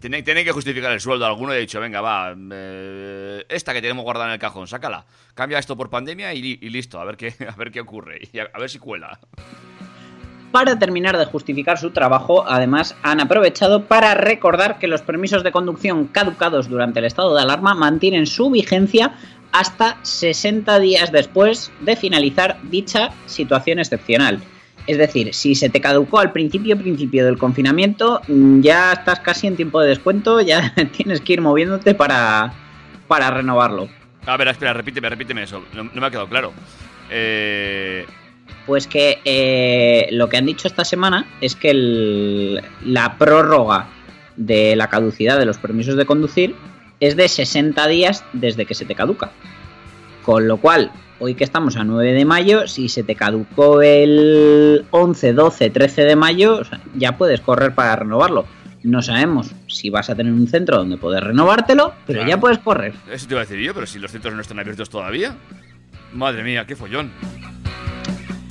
tiene, 0.00 0.22
tiene, 0.22 0.44
que 0.44 0.52
justificar 0.52 0.92
el 0.92 1.00
sueldo. 1.00 1.24
Alguno 1.24 1.54
he 1.54 1.60
dicho, 1.60 1.80
venga, 1.80 2.02
va, 2.02 2.34
eh, 2.52 3.44
esta 3.48 3.72
que 3.72 3.80
tenemos 3.80 4.04
guardada 4.04 4.28
en 4.28 4.34
el 4.34 4.38
cajón, 4.38 4.66
sácala. 4.66 5.06
Cambia 5.34 5.58
esto 5.58 5.78
por 5.78 5.88
pandemia 5.88 6.34
y, 6.34 6.58
y 6.60 6.68
listo, 6.68 7.00
a 7.00 7.04
ver 7.06 7.16
qué, 7.16 7.34
a 7.48 7.56
ver 7.56 7.70
qué 7.70 7.80
ocurre. 7.80 8.20
Y 8.32 8.38
a, 8.38 8.50
a, 8.52 8.58
ver 8.58 8.68
si 8.68 8.78
cuela. 8.78 9.18
Para 10.52 10.78
terminar 10.78 11.16
de 11.16 11.24
justificar 11.24 11.78
su 11.78 11.90
trabajo, 11.90 12.44
además 12.46 12.94
han 13.02 13.20
aprovechado 13.20 13.84
para 13.84 14.14
recordar 14.14 14.78
que 14.78 14.88
los 14.88 15.00
permisos 15.00 15.42
de 15.42 15.52
conducción 15.52 16.06
caducados 16.06 16.68
durante 16.68 16.98
el 16.98 17.06
estado 17.06 17.34
de 17.34 17.42
alarma 17.42 17.74
mantienen 17.74 18.26
su 18.26 18.50
vigencia 18.50 19.16
hasta 19.52 19.96
60 20.02 20.80
días 20.80 21.12
después 21.12 21.72
de 21.80 21.96
finalizar 21.96 22.58
dicha 22.62 23.12
situación 23.24 23.78
excepcional. 23.78 24.42
Es 24.86 24.98
decir, 24.98 25.34
si 25.34 25.54
se 25.54 25.68
te 25.68 25.80
caducó 25.80 26.20
al 26.20 26.32
principio, 26.32 26.78
principio 26.78 27.24
del 27.24 27.38
confinamiento, 27.38 28.20
ya 28.28 28.92
estás 28.92 29.20
casi 29.20 29.46
en 29.46 29.56
tiempo 29.56 29.80
de 29.80 29.88
descuento, 29.88 30.40
ya 30.42 30.72
tienes 30.96 31.20
que 31.20 31.34
ir 31.34 31.40
moviéndote 31.40 31.94
para, 31.94 32.52
para 33.08 33.30
renovarlo. 33.30 33.88
A 34.26 34.36
ver, 34.36 34.48
espera, 34.48 34.72
repíteme, 34.72 35.08
repíteme 35.08 35.42
eso. 35.42 35.62
No, 35.74 35.84
no 35.84 36.00
me 36.00 36.06
ha 36.06 36.10
quedado 36.10 36.28
claro. 36.28 36.52
Eh... 37.10 38.06
Pues 38.64 38.86
que 38.88 39.20
eh, 39.24 40.08
lo 40.10 40.28
que 40.28 40.36
han 40.36 40.46
dicho 40.46 40.66
esta 40.66 40.84
semana 40.84 41.24
es 41.40 41.54
que 41.54 41.70
el, 41.70 42.62
la 42.84 43.16
prórroga 43.16 43.86
de 44.36 44.74
la 44.74 44.88
caducidad 44.88 45.38
de 45.38 45.46
los 45.46 45.58
permisos 45.58 45.96
de 45.96 46.04
conducir 46.04 46.54
es 46.98 47.16
de 47.16 47.28
60 47.28 47.86
días 47.86 48.24
desde 48.32 48.66
que 48.66 48.74
se 48.74 48.84
te 48.84 48.94
caduca. 48.94 49.30
Con 50.22 50.48
lo 50.48 50.56
cual, 50.56 50.90
hoy 51.18 51.34
que 51.34 51.44
estamos 51.44 51.76
a 51.76 51.84
9 51.84 52.12
de 52.12 52.24
mayo, 52.24 52.66
si 52.66 52.88
se 52.88 53.02
te 53.02 53.14
caducó 53.14 53.82
el 53.82 54.84
11, 54.90 55.32
12, 55.32 55.70
13 55.70 56.02
de 56.04 56.16
mayo, 56.16 56.62
ya 56.94 57.16
puedes 57.16 57.40
correr 57.40 57.74
para 57.74 57.96
renovarlo. 57.96 58.46
No 58.82 59.02
sabemos 59.02 59.50
si 59.66 59.90
vas 59.90 60.10
a 60.10 60.14
tener 60.14 60.32
un 60.32 60.46
centro 60.46 60.76
donde 60.76 60.96
poder 60.96 61.24
renovártelo, 61.24 61.92
pero 62.06 62.18
claro. 62.18 62.30
ya 62.30 62.40
puedes 62.40 62.58
correr. 62.58 62.94
Eso 63.10 63.26
te 63.26 63.34
iba 63.34 63.40
a 63.40 63.44
decir 63.44 63.58
yo, 63.58 63.74
pero 63.74 63.86
si 63.86 63.98
los 63.98 64.12
centros 64.12 64.34
no 64.34 64.40
están 64.40 64.58
abiertos 64.58 64.88
todavía. 64.88 65.34
Madre 66.12 66.44
mía, 66.44 66.66
qué 66.66 66.76
follón. 66.76 67.10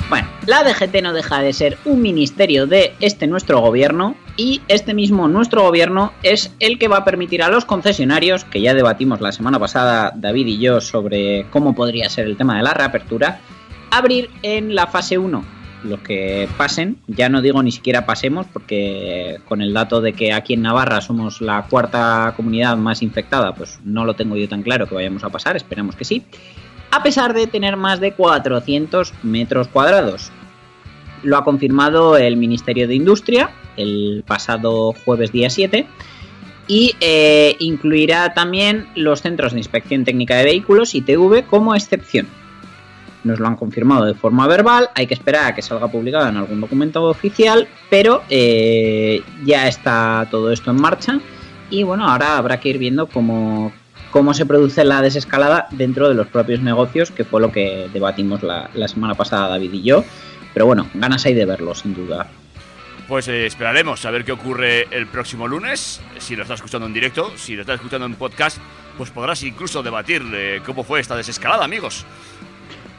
Bueno, 0.07 0.27
la 0.45 0.63
DGT 0.63 1.01
no 1.01 1.13
deja 1.13 1.41
de 1.41 1.51
ser 1.51 1.79
un 1.83 2.01
ministerio 2.03 2.67
de 2.67 2.93
este 2.99 3.25
nuestro 3.25 3.59
gobierno 3.59 4.15
y 4.37 4.61
este 4.67 4.93
mismo 4.93 5.27
nuestro 5.27 5.63
gobierno 5.63 6.13
es 6.21 6.53
el 6.59 6.77
que 6.77 6.87
va 6.87 6.97
a 6.97 7.05
permitir 7.05 7.41
a 7.41 7.49
los 7.49 7.65
concesionarios, 7.65 8.43
que 8.45 8.61
ya 8.61 8.75
debatimos 8.75 9.19
la 9.19 9.31
semana 9.31 9.57
pasada 9.57 10.13
David 10.15 10.45
y 10.45 10.59
yo 10.59 10.79
sobre 10.79 11.47
cómo 11.49 11.73
podría 11.73 12.07
ser 12.09 12.27
el 12.27 12.37
tema 12.37 12.55
de 12.57 12.61
la 12.61 12.75
reapertura, 12.75 13.39
abrir 13.89 14.29
en 14.43 14.75
la 14.75 14.85
fase 14.85 15.17
1 15.17 15.43
los 15.85 15.99
que 15.99 16.47
pasen, 16.57 16.97
ya 17.07 17.29
no 17.29 17.41
digo 17.41 17.61
ni 17.61 17.71
siquiera 17.71 18.05
pasemos 18.05 18.45
porque 18.51 19.39
con 19.47 19.61
el 19.61 19.73
dato 19.73 20.01
de 20.01 20.13
que 20.13 20.33
aquí 20.33 20.53
en 20.53 20.63
Navarra 20.63 21.01
somos 21.01 21.41
la 21.41 21.63
cuarta 21.63 22.33
comunidad 22.35 22.77
más 22.77 23.01
infectada, 23.01 23.53
pues 23.55 23.79
no 23.83 24.05
lo 24.05 24.13
tengo 24.13 24.35
yo 24.35 24.47
tan 24.47 24.61
claro 24.61 24.87
que 24.87 24.95
vayamos 24.95 25.23
a 25.23 25.29
pasar, 25.29 25.55
esperamos 25.55 25.95
que 25.95 26.05
sí 26.05 26.23
a 26.95 27.03
pesar 27.03 27.33
de 27.33 27.45
tener 27.45 27.75
más 27.75 27.99
de 27.99 28.13
400 28.13 29.13
metros 29.23 29.67
cuadrados. 29.67 30.31
Lo 31.23 31.37
ha 31.37 31.43
confirmado 31.43 32.17
el 32.17 32.37
Ministerio 32.37 32.87
de 32.87 32.95
Industria 32.95 33.49
el 33.75 34.23
pasado 34.25 34.93
jueves 35.03 35.31
día 35.31 35.49
7 35.49 35.85
y 36.67 36.95
eh, 37.01 37.57
incluirá 37.59 38.33
también 38.33 38.87
los 38.95 39.21
centros 39.21 39.51
de 39.51 39.59
inspección 39.59 40.05
técnica 40.05 40.37
de 40.37 40.45
vehículos 40.45 40.95
ITV 40.95 41.45
como 41.47 41.75
excepción. 41.75 42.27
Nos 43.25 43.39
lo 43.39 43.47
han 43.47 43.55
confirmado 43.55 44.05
de 44.05 44.13
forma 44.13 44.47
verbal, 44.47 44.89
hay 44.95 45.07
que 45.07 45.15
esperar 45.15 45.45
a 45.47 45.55
que 45.55 45.61
salga 45.61 45.87
publicado 45.89 46.29
en 46.29 46.37
algún 46.37 46.61
documento 46.61 47.03
oficial, 47.03 47.67
pero 47.89 48.23
eh, 48.29 49.21
ya 49.43 49.67
está 49.67 50.27
todo 50.31 50.51
esto 50.51 50.71
en 50.71 50.79
marcha 50.79 51.19
y 51.69 51.83
bueno, 51.83 52.07
ahora 52.07 52.37
habrá 52.37 52.59
que 52.59 52.69
ir 52.69 52.77
viendo 52.77 53.07
cómo, 53.07 53.73
cómo 54.11 54.33
se 54.33 54.45
produce 54.45 54.83
la 54.83 55.01
desescalada 55.01 55.67
dentro 55.71 56.07
de 56.07 56.15
los 56.15 56.27
propios 56.27 56.61
negocios, 56.61 57.11
que 57.11 57.25
fue 57.25 57.41
lo 57.41 57.51
que 57.51 57.89
debatimos 57.93 58.43
la, 58.43 58.69
la 58.73 58.87
semana 58.87 59.15
pasada 59.15 59.49
David 59.49 59.73
y 59.73 59.83
yo. 59.83 60.03
Pero 60.53 60.65
bueno, 60.65 60.87
ganas 60.93 61.25
hay 61.25 61.33
de 61.33 61.45
verlo, 61.45 61.75
sin 61.75 61.93
duda. 61.93 62.27
Pues 63.07 63.27
eh, 63.27 63.45
esperaremos 63.45 64.03
a 64.05 64.11
ver 64.11 64.25
qué 64.25 64.31
ocurre 64.31 64.87
el 64.89 65.05
próximo 65.05 65.47
lunes. 65.47 66.01
Si 66.17 66.35
lo 66.35 66.41
estás 66.41 66.59
escuchando 66.59 66.87
en 66.87 66.93
directo, 66.93 67.31
si 67.35 67.55
lo 67.55 67.61
estás 67.61 67.75
escuchando 67.75 68.05
en 68.07 68.15
podcast, 68.15 68.57
pues 68.97 69.11
podrás 69.11 69.43
incluso 69.43 69.83
debatir 69.83 70.23
eh, 70.33 70.61
cómo 70.65 70.83
fue 70.83 71.01
esta 71.01 71.15
desescalada, 71.15 71.65
amigos. 71.65 72.05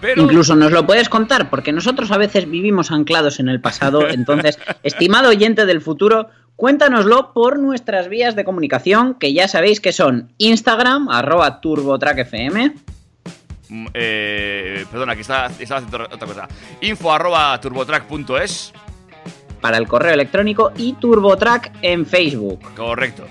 Pero 0.01 0.23
Incluso 0.23 0.55
nos 0.55 0.71
lo 0.71 0.87
puedes 0.87 1.09
contar, 1.09 1.51
porque 1.51 1.73
nosotros 1.73 2.13
a 2.13 2.19
veces 2.19 2.49
vivimos 2.49 2.93
anclados 2.93 3.41
en 3.41 3.49
el 3.49 3.61
pasado. 3.61 4.09
Entonces, 4.09 4.59
estimado 4.85 5.31
oyente 5.31 5.67
del 5.67 5.81
futuro, 5.81 6.29
cuéntanoslo 6.57 7.33
por 7.33 7.59
nuestras 7.59 8.09
vías 8.09 8.35
de 8.35 8.45
comunicación, 8.45 9.15
que 9.15 9.33
ya 9.33 9.47
sabéis 9.47 9.81
que 9.81 9.93
son 9.93 10.33
Instagram, 10.39 11.09
arroba 11.09 11.61
turbotrackfm, 11.61 12.75
mm, 13.69 13.87
eh, 13.95 14.85
perdona, 14.91 15.15
que 15.15 15.21
estaba, 15.21 15.47
estaba 15.47 15.81
haciendo 15.81 16.05
otra 16.05 16.27
cosa. 16.27 16.49
Info 16.81 17.13
arroba 17.13 17.61
turbotrack.es. 17.61 18.73
para 19.61 19.79
el 19.79 19.89
correo 19.89 20.15
electrónico 20.15 20.73
y 20.77 20.93
turbotrack 20.95 21.73
en 21.83 22.07
Facebook. 22.07 22.61
Correcto. 22.77 23.25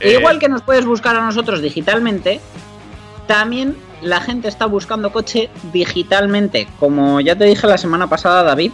E 0.00 0.10
Eh, 0.10 0.18
igual 0.18 0.38
que 0.38 0.48
nos 0.48 0.62
puedes 0.62 0.84
buscar 0.84 1.14
a 1.16 1.24
nosotros 1.24 1.62
digitalmente, 1.62 2.40
también 3.26 3.76
la 4.02 4.20
gente 4.20 4.48
está 4.48 4.66
buscando 4.66 5.12
coche 5.12 5.50
digitalmente. 5.72 6.68
Como 6.78 7.20
ya 7.20 7.36
te 7.36 7.44
dije 7.44 7.66
la 7.66 7.78
semana 7.78 8.08
pasada, 8.08 8.42
David, 8.42 8.72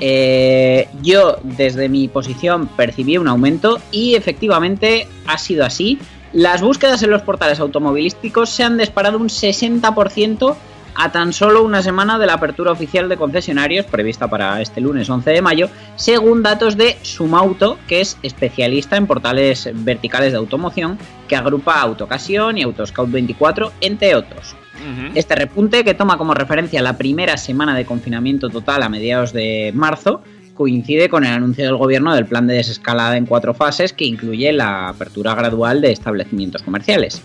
eh, 0.00 0.88
yo 1.02 1.38
desde 1.42 1.88
mi 1.88 2.08
posición 2.08 2.66
percibí 2.66 3.18
un 3.18 3.28
aumento 3.28 3.80
y 3.90 4.14
efectivamente 4.14 5.08
ha 5.26 5.38
sido 5.38 5.64
así. 5.64 5.98
Las 6.32 6.60
búsquedas 6.60 7.02
en 7.02 7.10
los 7.10 7.22
portales 7.22 7.60
automovilísticos 7.60 8.50
se 8.50 8.62
han 8.62 8.76
disparado 8.76 9.18
un 9.18 9.28
60% 9.28 10.56
a 10.96 11.12
tan 11.12 11.32
solo 11.32 11.62
una 11.62 11.82
semana 11.82 12.18
de 12.18 12.26
la 12.26 12.34
apertura 12.34 12.72
oficial 12.72 13.08
de 13.08 13.16
concesionarios 13.16 13.86
prevista 13.86 14.28
para 14.28 14.60
este 14.60 14.80
lunes 14.80 15.08
11 15.08 15.30
de 15.30 15.42
mayo, 15.42 15.68
según 15.96 16.42
datos 16.42 16.76
de 16.76 16.96
Sumauto, 17.02 17.78
que 17.86 18.00
es 18.00 18.18
especialista 18.22 18.96
en 18.96 19.06
portales 19.06 19.70
verticales 19.72 20.32
de 20.32 20.38
automoción, 20.38 20.98
que 21.28 21.36
agrupa 21.36 21.80
Autocasión 21.80 22.58
y 22.58 22.62
Autoscout 22.62 23.10
24, 23.10 23.72
entre 23.80 24.14
otros. 24.14 24.56
Este 25.14 25.34
repunte, 25.34 25.84
que 25.84 25.94
toma 25.94 26.16
como 26.16 26.32
referencia 26.32 26.80
la 26.80 26.96
primera 26.96 27.36
semana 27.36 27.74
de 27.74 27.84
confinamiento 27.84 28.50
total 28.50 28.82
a 28.82 28.88
mediados 28.88 29.32
de 29.32 29.72
marzo, 29.74 30.22
coincide 30.54 31.08
con 31.08 31.24
el 31.24 31.32
anuncio 31.32 31.64
del 31.64 31.76
gobierno 31.76 32.14
del 32.14 32.26
plan 32.26 32.46
de 32.46 32.54
desescalada 32.54 33.16
en 33.16 33.26
cuatro 33.26 33.54
fases 33.54 33.92
que 33.92 34.04
incluye 34.04 34.52
la 34.52 34.88
apertura 34.88 35.34
gradual 35.34 35.80
de 35.80 35.92
establecimientos 35.92 36.62
comerciales. 36.62 37.22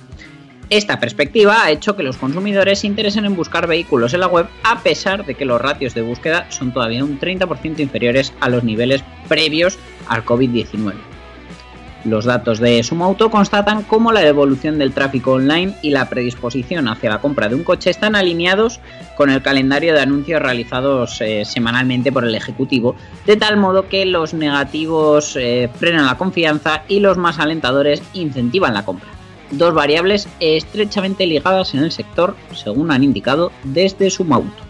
Esta 0.71 1.01
perspectiva 1.01 1.65
ha 1.65 1.69
hecho 1.69 1.97
que 1.97 2.03
los 2.03 2.15
consumidores 2.15 2.79
se 2.79 2.87
interesen 2.87 3.25
en 3.25 3.35
buscar 3.35 3.67
vehículos 3.67 4.13
en 4.13 4.21
la 4.21 4.27
web 4.27 4.47
a 4.63 4.79
pesar 4.79 5.25
de 5.25 5.35
que 5.35 5.43
los 5.43 5.59
ratios 5.59 5.93
de 5.93 6.01
búsqueda 6.01 6.45
son 6.49 6.71
todavía 6.71 7.03
un 7.03 7.19
30% 7.19 7.81
inferiores 7.81 8.31
a 8.39 8.47
los 8.47 8.63
niveles 8.63 9.03
previos 9.27 9.77
al 10.07 10.23
COVID-19. 10.23 10.93
Los 12.05 12.23
datos 12.23 12.59
de 12.59 12.81
Sumauto 12.83 13.29
constatan 13.29 13.83
cómo 13.83 14.13
la 14.13 14.25
evolución 14.25 14.79
del 14.79 14.93
tráfico 14.93 15.33
online 15.33 15.75
y 15.81 15.89
la 15.89 16.07
predisposición 16.07 16.87
hacia 16.87 17.09
la 17.09 17.19
compra 17.19 17.49
de 17.49 17.55
un 17.55 17.65
coche 17.65 17.89
están 17.89 18.15
alineados 18.15 18.79
con 19.17 19.29
el 19.29 19.41
calendario 19.41 19.93
de 19.93 19.99
anuncios 19.99 20.41
realizados 20.41 21.19
eh, 21.19 21.43
semanalmente 21.43 22.13
por 22.13 22.23
el 22.23 22.33
Ejecutivo, 22.33 22.95
de 23.25 23.35
tal 23.35 23.57
modo 23.57 23.89
que 23.89 24.05
los 24.05 24.33
negativos 24.33 25.35
eh, 25.35 25.69
frenan 25.75 26.05
la 26.05 26.17
confianza 26.17 26.83
y 26.87 27.01
los 27.01 27.17
más 27.17 27.39
alentadores 27.39 28.01
incentivan 28.13 28.73
la 28.73 28.85
compra. 28.85 29.20
Dos 29.51 29.73
variables 29.73 30.27
estrechamente 30.39 31.25
ligadas 31.25 31.73
en 31.73 31.83
el 31.83 31.91
sector, 31.91 32.35
según 32.53 32.91
han 32.91 33.03
indicado 33.03 33.51
desde 33.63 34.09
Sumauto. 34.09 34.63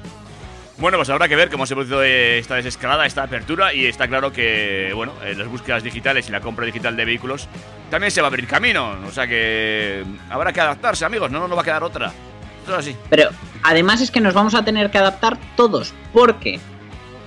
Bueno, 0.78 0.98
pues 0.98 1.12
habrá 1.12 1.28
que 1.28 1.36
ver 1.36 1.52
cómo 1.52 1.68
se 1.68 1.76
produce 1.76 2.40
esta 2.40 2.56
desescalada, 2.56 3.06
esta 3.06 3.22
apertura 3.22 3.72
y 3.72 3.86
está 3.86 4.08
claro 4.08 4.34
que, 4.34 4.92
bueno, 4.96 5.14
en 5.24 5.38
las 5.38 5.48
búsquedas 5.48 5.84
digitales 5.84 6.28
y 6.28 6.32
la 6.32 6.42
compra 6.42 6.66
digital 6.66 6.98
de 6.98 7.06
vehículos 7.06 7.48
también 7.92 8.10
se 8.10 8.20
va 8.22 8.28
a 8.28 8.30
abrir 8.30 8.48
camino. 8.48 8.96
O 9.08 9.12
sea 9.12 9.28
que 9.28 10.04
habrá 10.32 10.52
que 10.52 10.62
adaptarse, 10.62 11.06
amigos, 11.06 11.30
no 11.30 11.48
nos 11.48 11.56
va 11.56 11.62
a 11.62 11.66
quedar 11.66 11.84
otra. 11.84 12.12
Así. 12.76 12.96
Pero 13.12 13.30
además 13.62 14.02
es 14.02 14.10
que 14.10 14.22
nos 14.22 14.34
vamos 14.34 14.56
a 14.56 14.66
tener 14.66 14.90
que 14.90 14.98
adaptar 14.98 15.38
todos, 15.56 15.94
porque, 16.14 16.60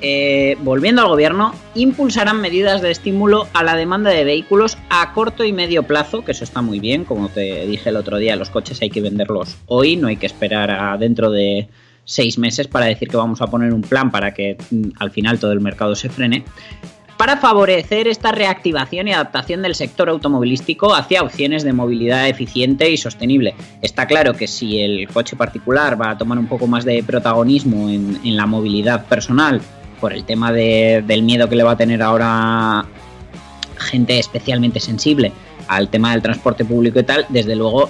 eh, 0.01 0.57
volviendo 0.61 1.03
al 1.03 1.09
gobierno, 1.09 1.55
impulsarán 1.75 2.41
medidas 2.41 2.83
de 2.83 2.91
estímulo 2.91 3.49
a 3.53 3.63
la 3.63 3.77
demanda 3.77 4.11
de 4.11 4.25
vehículos 4.25 4.79
a 4.91 5.13
corto 5.13 5.45
y 5.45 5.53
medio 5.53 5.85
plazo, 5.85 6.25
que 6.25 6.33
eso 6.33 6.45
está 6.45 6.63
muy 6.63 6.81
bien, 6.81 7.05
como 7.05 7.29
te 7.29 7.67
dije 7.67 7.89
el 7.89 7.97
otro 7.97 8.19
día, 8.19 8.37
los 8.37 8.51
coches 8.51 8.81
hay 8.83 8.91
que 8.91 9.01
venderlos 9.01 9.57
hoy, 9.67 9.97
no 9.97 10.09
hay 10.09 10.17
que 10.17 10.27
esperar 10.27 10.71
a 10.71 10.97
dentro 10.97 11.31
de 11.31 11.69
seis 12.05 12.39
meses 12.39 12.69
para 12.69 12.87
decir 12.87 13.09
que 13.09 13.17
vamos 13.17 13.41
a 13.41 13.47
poner 13.47 13.73
un 13.73 13.83
plan 13.83 14.11
para 14.11 14.35
que 14.35 14.57
mm, 14.71 14.91
al 14.99 15.11
final 15.11 15.39
todo 15.39 15.53
el 15.53 15.61
mercado 15.61 15.95
se 15.95 16.09
frene 16.09 16.45
para 17.17 17.37
favorecer 17.37 18.09
esta 18.09 18.33
reactivación 18.33 19.09
y 19.09 19.13
adaptación 19.13 19.63
del 19.63 19.75
sector 19.75 20.09
automovilístico 20.09 20.95
hacia 20.95 21.23
opciones 21.23 21.63
de 21.63 21.73
movilidad 21.73 22.29
eficiente 22.29 22.91
y 22.91 22.97
sostenible. 22.97 23.55
Está 23.83 24.07
claro 24.07 24.35
que 24.35 24.47
si 24.49 24.81
el 24.81 25.09
coche 25.09 25.37
particular 25.37 26.01
va 26.01 26.11
a 26.11 26.19
tomar 26.19 26.39
un 26.39 26.47
poco 26.47 26.67
más 26.67 26.85
de 26.85 27.03
protagonismo 27.03 27.89
en, 27.89 28.19
en 28.25 28.37
la 28.37 28.47
movilidad 28.47 29.07
personal 29.07 29.61
por 30.05 30.13
el 30.13 30.25
tema 30.27 30.53
de- 30.53 31.03
del 31.07 31.23
miedo 31.23 31.49
que 31.49 31.57
le 31.57 31.63
va 31.63 31.71
a 31.71 31.77
tener 31.79 32.03
ahora 32.03 32.85
gente 33.79 34.19
especialmente 34.19 34.79
sensible 34.79 35.33
al 35.67 35.89
tema 35.89 36.13
del 36.13 36.21
transporte 36.21 36.63
público 36.63 37.01
y 37.01 37.05
tal, 37.05 37.25
desde 37.31 37.57
luego 37.57 37.89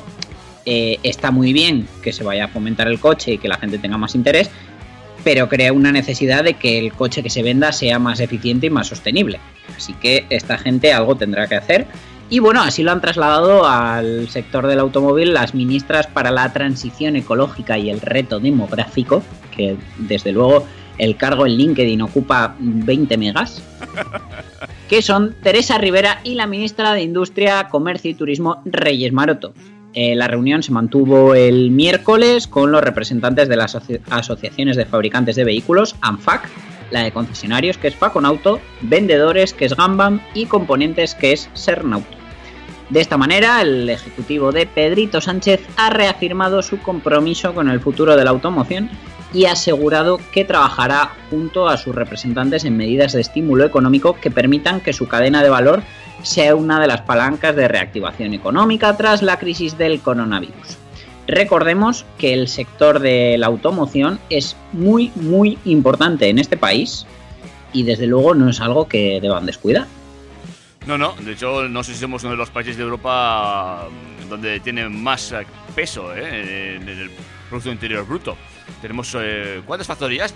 eh, 0.64 0.98
está 1.02 1.32
muy 1.32 1.52
bien 1.52 1.88
que 2.04 2.12
se 2.12 2.22
vaya 2.22 2.44
a 2.44 2.48
fomentar 2.48 2.86
el 2.86 3.00
coche 3.00 3.32
y 3.32 3.38
que 3.38 3.48
la 3.48 3.56
gente 3.56 3.78
tenga 3.78 3.98
más 3.98 4.14
interés, 4.14 4.48
pero 5.24 5.48
crea 5.48 5.72
una 5.72 5.90
necesidad 5.90 6.44
de 6.44 6.54
que 6.54 6.78
el 6.78 6.92
coche 6.92 7.20
que 7.20 7.30
se 7.30 7.42
venda 7.42 7.72
sea 7.72 7.98
más 7.98 8.20
eficiente 8.20 8.68
y 8.68 8.70
más 8.70 8.86
sostenible. 8.86 9.40
Así 9.76 9.92
que 9.94 10.24
esta 10.30 10.56
gente 10.56 10.92
algo 10.92 11.16
tendrá 11.16 11.48
que 11.48 11.56
hacer. 11.56 11.84
Y 12.30 12.38
bueno, 12.38 12.62
así 12.62 12.84
lo 12.84 12.92
han 12.92 13.00
trasladado 13.00 13.66
al 13.66 14.28
sector 14.28 14.68
del 14.68 14.78
automóvil 14.78 15.34
las 15.34 15.52
ministras 15.52 16.06
para 16.06 16.30
la 16.30 16.52
transición 16.52 17.16
ecológica 17.16 17.76
y 17.76 17.90
el 17.90 18.00
reto 18.00 18.38
demográfico, 18.38 19.20
que 19.54 19.76
desde 19.98 20.30
luego 20.30 20.64
el 20.98 21.16
cargo 21.16 21.46
en 21.46 21.56
LinkedIn 21.56 22.02
ocupa 22.02 22.54
20 22.58 23.16
megas, 23.18 23.62
que 24.88 25.02
son 25.02 25.34
Teresa 25.42 25.78
Rivera 25.78 26.20
y 26.24 26.34
la 26.34 26.46
ministra 26.46 26.92
de 26.92 27.02
Industria, 27.02 27.68
Comercio 27.68 28.10
y 28.10 28.14
Turismo, 28.14 28.62
Reyes 28.64 29.12
Maroto. 29.12 29.54
Eh, 29.92 30.14
la 30.16 30.26
reunión 30.26 30.62
se 30.62 30.72
mantuvo 30.72 31.34
el 31.34 31.70
miércoles 31.70 32.48
con 32.48 32.72
los 32.72 32.82
representantes 32.82 33.48
de 33.48 33.56
las 33.56 33.76
asoci- 33.76 34.00
asociaciones 34.10 34.76
de 34.76 34.86
fabricantes 34.86 35.36
de 35.36 35.44
vehículos, 35.44 35.94
ANFAC, 36.00 36.48
la 36.90 37.04
de 37.04 37.12
concesionarios, 37.12 37.78
que 37.78 37.88
es 37.88 37.94
Faconauto, 37.94 38.60
vendedores, 38.82 39.54
que 39.54 39.64
es 39.66 39.76
Gambam, 39.76 40.20
y 40.34 40.46
componentes, 40.46 41.14
que 41.14 41.32
es 41.32 41.48
Sernauto. 41.54 42.16
De 42.90 43.00
esta 43.00 43.16
manera, 43.16 43.62
el 43.62 43.88
ejecutivo 43.88 44.52
de 44.52 44.66
Pedrito 44.66 45.20
Sánchez 45.20 45.60
ha 45.76 45.90
reafirmado 45.90 46.60
su 46.62 46.78
compromiso 46.80 47.54
con 47.54 47.70
el 47.70 47.80
futuro 47.80 48.16
de 48.16 48.24
la 48.24 48.30
automoción 48.30 48.90
y 49.34 49.46
asegurado 49.46 50.20
que 50.32 50.44
trabajará 50.44 51.10
junto 51.28 51.68
a 51.68 51.76
sus 51.76 51.94
representantes 51.94 52.64
en 52.64 52.76
medidas 52.76 53.12
de 53.12 53.20
estímulo 53.20 53.64
económico 53.64 54.14
que 54.14 54.30
permitan 54.30 54.80
que 54.80 54.92
su 54.92 55.08
cadena 55.08 55.42
de 55.42 55.50
valor 55.50 55.82
sea 56.22 56.54
una 56.54 56.80
de 56.80 56.86
las 56.86 57.02
palancas 57.02 57.54
de 57.56 57.68
reactivación 57.68 58.32
económica 58.32 58.96
tras 58.96 59.22
la 59.22 59.38
crisis 59.38 59.76
del 59.76 60.00
coronavirus. 60.00 60.78
Recordemos 61.26 62.06
que 62.18 62.32
el 62.32 62.48
sector 62.48 63.00
de 63.00 63.36
la 63.36 63.46
automoción 63.46 64.20
es 64.30 64.56
muy, 64.72 65.10
muy 65.16 65.58
importante 65.64 66.28
en 66.28 66.38
este 66.38 66.56
país 66.56 67.04
y 67.72 67.82
desde 67.82 68.06
luego 68.06 68.34
no 68.34 68.48
es 68.48 68.60
algo 68.60 68.86
que 68.86 69.20
deban 69.20 69.46
descuidar. 69.46 69.86
No, 70.86 70.98
no, 70.98 71.14
de 71.18 71.32
hecho, 71.32 71.66
no 71.68 71.82
sé 71.82 71.94
si 71.94 72.00
somos 72.00 72.22
uno 72.22 72.32
de 72.32 72.36
los 72.36 72.50
países 72.50 72.76
de 72.76 72.82
Europa 72.82 73.88
mm, 73.88 74.28
donde 74.28 74.60
tiene 74.60 74.88
más 74.88 75.32
eh, 75.32 75.46
peso 75.74 76.14
eh, 76.14 76.76
en 76.76 76.88
el 76.88 77.10
Producto 77.48 77.72
Interior 77.72 78.06
Bruto. 78.06 78.36
Tenemos, 78.80 79.14
eh, 79.18 79.60
¿cuántas 79.66 79.86
factorías? 79.86 80.34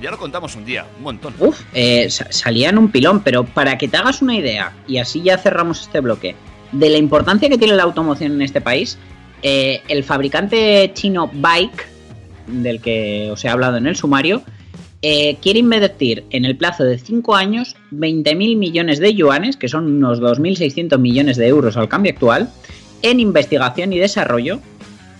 Ya 0.00 0.10
lo 0.10 0.18
contamos 0.18 0.56
un 0.56 0.64
día, 0.64 0.86
un 0.98 1.02
montón. 1.04 1.34
Uf, 1.38 1.60
eh, 1.74 2.08
sa- 2.08 2.30
salían 2.32 2.78
un 2.78 2.90
pilón, 2.90 3.20
pero 3.22 3.44
para 3.44 3.76
que 3.76 3.88
te 3.88 3.96
hagas 3.98 4.22
una 4.22 4.34
idea, 4.34 4.72
y 4.88 4.98
así 4.98 5.20
ya 5.22 5.36
cerramos 5.36 5.82
este 5.82 6.00
bloque, 6.00 6.34
de 6.72 6.88
la 6.88 6.96
importancia 6.98 7.48
que 7.48 7.58
tiene 7.58 7.74
la 7.74 7.82
automoción 7.82 8.32
en 8.32 8.42
este 8.42 8.60
país, 8.60 8.96
eh, 9.42 9.82
el 9.88 10.04
fabricante 10.04 10.90
chino 10.94 11.30
Bike, 11.32 11.86
del 12.46 12.80
que 12.80 13.28
os 13.32 13.44
he 13.44 13.48
hablado 13.48 13.76
en 13.76 13.86
el 13.86 13.96
sumario, 13.96 14.42
eh, 15.02 15.36
quiere 15.40 15.58
invertir 15.60 16.24
en 16.30 16.44
el 16.44 16.56
plazo 16.56 16.84
de 16.84 16.98
5 16.98 17.34
años 17.34 17.76
20.000 17.90 18.56
millones 18.56 18.98
de 18.98 19.14
yuanes, 19.14 19.56
que 19.56 19.68
son 19.68 19.86
unos 19.86 20.20
2.600 20.20 20.98
millones 20.98 21.36
de 21.36 21.48
euros 21.48 21.76
al 21.76 21.88
cambio 21.88 22.12
actual, 22.12 22.50
en 23.02 23.18
investigación 23.20 23.92
y 23.94 23.98
desarrollo 23.98 24.60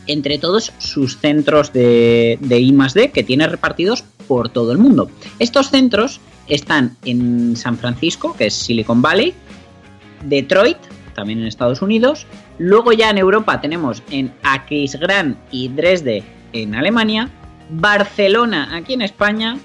entre 0.06 0.38
todos 0.38 0.72
sus 0.78 1.18
centros 1.18 1.72
de, 1.72 2.38
de 2.40 2.60
I 2.60 2.72
+D 2.72 3.10
que 3.10 3.22
tiene 3.22 3.46
repartidos 3.46 4.04
por 4.26 4.48
todo 4.48 4.72
el 4.72 4.78
mundo. 4.78 5.10
Estos 5.38 5.70
centros 5.70 6.20
están 6.48 6.96
en 7.04 7.56
San 7.56 7.76
Francisco, 7.78 8.34
que 8.36 8.46
es 8.46 8.54
Silicon 8.54 9.02
Valley, 9.02 9.34
Detroit, 10.24 10.78
también 11.14 11.40
en 11.40 11.46
Estados 11.46 11.82
Unidos, 11.82 12.26
Luego 12.60 12.92
ya 12.92 13.08
en 13.08 13.16
Europa 13.16 13.58
tenemos 13.58 14.02
en 14.10 14.34
Aquisgrán 14.42 15.38
y 15.50 15.68
Dresde 15.68 16.22
en 16.52 16.74
Alemania, 16.74 17.30
Barcelona 17.70 18.76
aquí 18.76 18.92
en 18.92 19.00
España, 19.00 19.58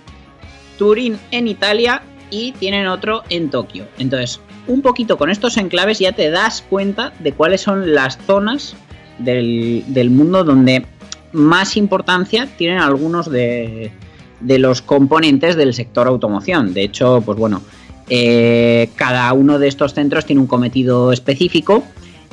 Turín 0.78 1.20
en 1.32 1.50
Italia 1.50 2.04
y 2.32 2.54
tienen 2.54 2.88
otro 2.88 3.24
en 3.30 3.50
Tokio. 3.50 3.86
Entonces, 3.98 4.40
un 4.68 4.82
poquito 4.82 5.18
con 5.18 5.30
estos 5.30 5.58
enclaves 5.58 6.00
ya 6.00 6.14
te 6.14 6.30
das 6.30 6.62
cuenta 6.62 7.12
de 7.20 7.34
cuáles 7.34 7.60
son 7.60 7.94
las 7.94 8.18
zonas 8.26 8.78
del, 9.20 10.10
mundo 10.10 10.44
donde 10.44 10.86
más 11.34 11.78
importancia 11.78 12.48
tienen 12.58 12.80
algunos 12.80 13.30
de, 13.30 13.92
de 14.40 14.60
los 14.60 14.82
componentes 14.82 15.56
del 15.56 15.74
sector 15.74 16.08
automoción. 16.08 16.74
De 16.74 16.84
hecho, 16.84 17.22
pues 17.26 17.38
bueno, 17.38 17.62
eh, 18.10 18.90
cada 18.96 19.32
uno 19.34 19.58
de 19.60 19.68
estos 19.68 19.94
centros 19.94 20.26
tiene 20.26 20.42
un 20.42 20.48
cometido 20.48 21.12
específico. 21.12 21.84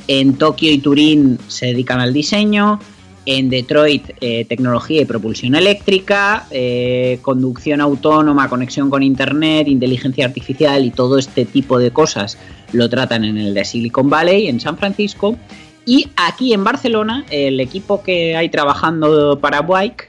En 0.08 0.34
Tokio 0.34 0.72
y 0.72 0.78
Turín 0.78 1.38
se 1.48 1.66
dedican 1.66 2.00
al 2.00 2.12
diseño, 2.12 2.80
en 3.24 3.50
Detroit 3.50 4.10
eh, 4.20 4.44
tecnología 4.46 5.02
y 5.02 5.04
propulsión 5.04 5.54
eléctrica, 5.54 6.46
eh, 6.50 7.18
conducción 7.22 7.80
autónoma, 7.80 8.48
conexión 8.48 8.90
con 8.90 9.02
Internet, 9.02 9.68
inteligencia 9.68 10.26
artificial 10.26 10.84
y 10.84 10.90
todo 10.90 11.18
este 11.18 11.44
tipo 11.44 11.78
de 11.78 11.92
cosas 11.92 12.36
lo 12.72 12.88
tratan 12.88 13.24
en 13.24 13.38
el 13.38 13.54
de 13.54 13.64
Silicon 13.64 14.10
Valley, 14.10 14.48
en 14.48 14.58
San 14.58 14.76
Francisco. 14.76 15.36
Y 15.84 16.08
aquí 16.16 16.52
en 16.52 16.64
Barcelona, 16.64 17.24
el 17.30 17.58
equipo 17.60 18.02
que 18.02 18.36
hay 18.36 18.48
trabajando 18.48 19.38
para 19.40 19.62
Bike 19.62 20.08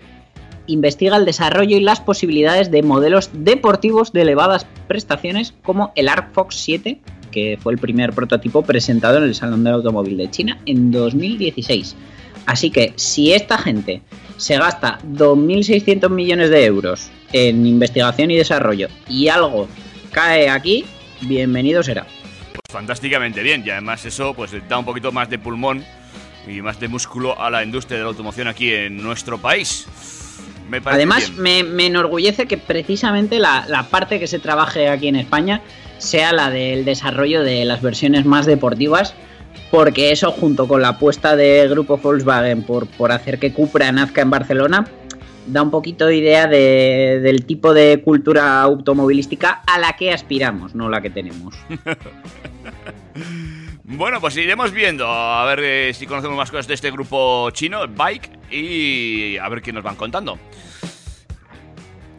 investiga 0.67 1.17
el 1.17 1.25
desarrollo 1.25 1.77
y 1.77 1.81
las 1.81 1.99
posibilidades 1.99 2.71
de 2.71 2.83
modelos 2.83 3.29
deportivos 3.33 4.13
de 4.13 4.21
elevadas 4.21 4.65
prestaciones 4.88 5.53
como 5.63 5.91
el 5.95 6.07
Arc 6.07 6.31
Fox 6.31 6.55
7, 6.57 6.99
que 7.31 7.57
fue 7.62 7.73
el 7.73 7.79
primer 7.79 8.13
prototipo 8.13 8.62
presentado 8.62 9.17
en 9.17 9.23
el 9.23 9.36
Salón 9.36 9.63
del 9.63 9.73
Automóvil 9.73 10.17
de 10.17 10.29
China 10.29 10.59
en 10.65 10.91
2016. 10.91 11.95
Así 12.45 12.69
que 12.69 12.93
si 12.95 13.33
esta 13.33 13.57
gente 13.57 14.01
se 14.38 14.57
gasta 14.57 14.99
2.600 15.07 16.09
millones 16.09 16.49
de 16.49 16.65
euros 16.65 17.09
en 17.31 17.65
investigación 17.65 18.31
y 18.31 18.36
desarrollo 18.36 18.89
y 19.09 19.27
algo 19.29 19.67
cae 20.12 20.49
aquí, 20.49 20.86
bienvenido 21.21 21.81
será. 21.81 22.05
Fantásticamente 22.73 23.43
bien 23.43 23.63
y 23.65 23.69
además 23.69 24.03
eso 24.03 24.33
pues 24.33 24.51
da 24.67 24.79
un 24.79 24.86
poquito 24.86 25.12
más 25.12 25.29
de 25.29 25.38
pulmón 25.38 25.86
y 26.47 26.59
más 26.62 26.79
de 26.79 26.88
músculo 26.88 27.39
a 27.39 27.49
la 27.51 27.63
industria 27.63 27.99
de 27.99 28.03
la 28.03 28.09
automoción 28.09 28.47
aquí 28.47 28.73
en 28.73 28.97
nuestro 28.97 29.38
país. 29.38 29.86
Me 30.69 30.81
Además, 30.83 31.31
me, 31.33 31.63
me 31.63 31.86
enorgullece 31.86 32.47
que 32.47 32.57
precisamente 32.57 33.38
la, 33.38 33.65
la 33.67 33.83
parte 33.83 34.19
que 34.19 34.25
se 34.25 34.39
trabaje 34.39 34.89
aquí 34.89 35.07
en 35.07 35.17
España 35.17 35.62
sea 35.99 36.33
la 36.33 36.49
del 36.49 36.83
desarrollo 36.83 37.43
de 37.43 37.63
las 37.63 37.81
versiones 37.83 38.25
más 38.25 38.47
deportivas, 38.47 39.13
porque 39.69 40.12
eso 40.12 40.31
junto 40.31 40.67
con 40.67 40.81
la 40.81 40.89
apuesta 40.89 41.36
de 41.36 41.67
grupo 41.69 41.97
Volkswagen 41.97 42.63
por, 42.63 42.88
por 42.88 43.12
hacer 43.12 43.38
que 43.38 43.53
Cupra 43.53 43.91
nazca 43.91 44.21
en 44.21 44.31
Barcelona, 44.31 44.88
da 45.45 45.62
un 45.62 45.69
poquito 45.69 46.07
de 46.07 46.15
idea 46.15 46.47
de- 46.47 47.19
del 47.21 47.45
tipo 47.45 47.73
de 47.73 48.01
cultura 48.01 48.62
automovilística 48.62 49.62
a 49.67 49.77
la 49.77 49.93
que 49.93 50.12
aspiramos, 50.12 50.73
no 50.73 50.89
la 50.89 51.01
que 51.01 51.09
tenemos. 51.12 51.53
Bueno, 53.84 54.19
pues 54.21 54.38
iremos 54.38 54.71
viendo 54.71 55.08
a 55.08 55.45
ver 55.45 55.60
eh, 55.62 55.93
si 55.93 56.08
conocemos 56.08 56.38
más 56.38 56.49
cosas 56.49 56.67
de 56.67 56.73
este 56.73 56.89
grupo 56.89 57.49
chino, 57.52 57.88
Bike, 57.88 58.52
y 58.52 59.38
a 59.38 59.49
ver 59.49 59.62
qué 59.62 59.73
nos 59.73 59.84
van 59.84 59.95
contando. 59.95 60.39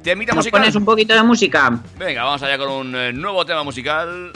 Temita 0.02 0.32
¿Nos 0.32 0.44
musical. 0.44 0.60
pones 0.60 0.76
un 0.76 0.84
poquito 0.84 1.14
de 1.14 1.22
música? 1.22 1.80
Venga, 1.98 2.24
vamos 2.24 2.42
allá 2.42 2.58
con 2.58 2.70
un 2.70 2.94
eh, 2.94 3.12
nuevo 3.12 3.46
tema 3.46 3.62
musical 3.62 4.30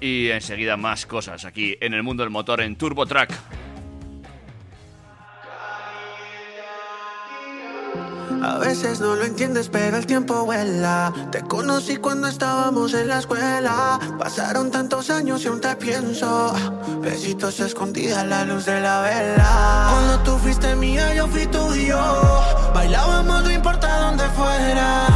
y 0.00 0.28
enseguida 0.28 0.76
más 0.76 1.06
cosas 1.06 1.44
aquí 1.44 1.76
en 1.80 1.92
el 1.94 2.04
mundo 2.04 2.22
del 2.22 2.30
motor 2.30 2.60
en 2.60 2.76
Turbo 2.76 3.04
Track. 3.04 3.32
A 8.42 8.58
veces 8.58 9.00
no 9.00 9.14
lo 9.16 9.24
entiendes, 9.24 9.68
pero 9.68 9.96
el 9.96 10.06
tiempo 10.06 10.44
vuela. 10.44 11.12
Te 11.30 11.42
conocí 11.42 11.96
cuando 11.96 12.28
estábamos 12.28 12.94
en 12.94 13.08
la 13.08 13.18
escuela. 13.18 13.98
Pasaron 14.18 14.70
tantos 14.70 15.10
años 15.10 15.44
y 15.44 15.48
aún 15.48 15.60
te 15.60 15.74
pienso. 15.76 16.54
Besitos 17.00 17.60
escondidas 17.60 18.18
a 18.18 18.24
la 18.24 18.44
luz 18.44 18.64
de 18.66 18.80
la 18.80 19.00
vela. 19.02 19.88
Cuando 19.90 20.18
tú 20.20 20.38
fuiste 20.38 20.74
mía, 20.76 21.14
yo 21.14 21.26
fui 21.26 21.46
tuyo. 21.46 21.98
Bailábamos, 22.74 23.42
no 23.42 23.50
importa 23.50 24.00
dónde 24.00 24.24
fuera. 24.30 25.06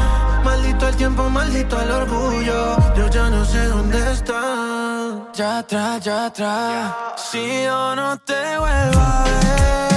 Maldito 0.44 0.88
el 0.88 0.96
tiempo, 0.96 1.30
maldito 1.30 1.80
el 1.80 1.90
orgullo. 1.90 2.94
Yo 2.96 3.08
ya 3.08 3.30
no 3.30 3.44
sé 3.44 3.66
dónde 3.66 4.12
está. 4.12 5.30
Ya 5.32 5.58
atrás, 5.58 6.04
ya 6.04 6.26
atrás. 6.26 6.94
Si 7.16 7.64
yo 7.64 7.94
no 7.94 8.18
te 8.18 8.58
vuelvo 8.58 9.00
a 9.00 9.24
ver. 9.24 9.91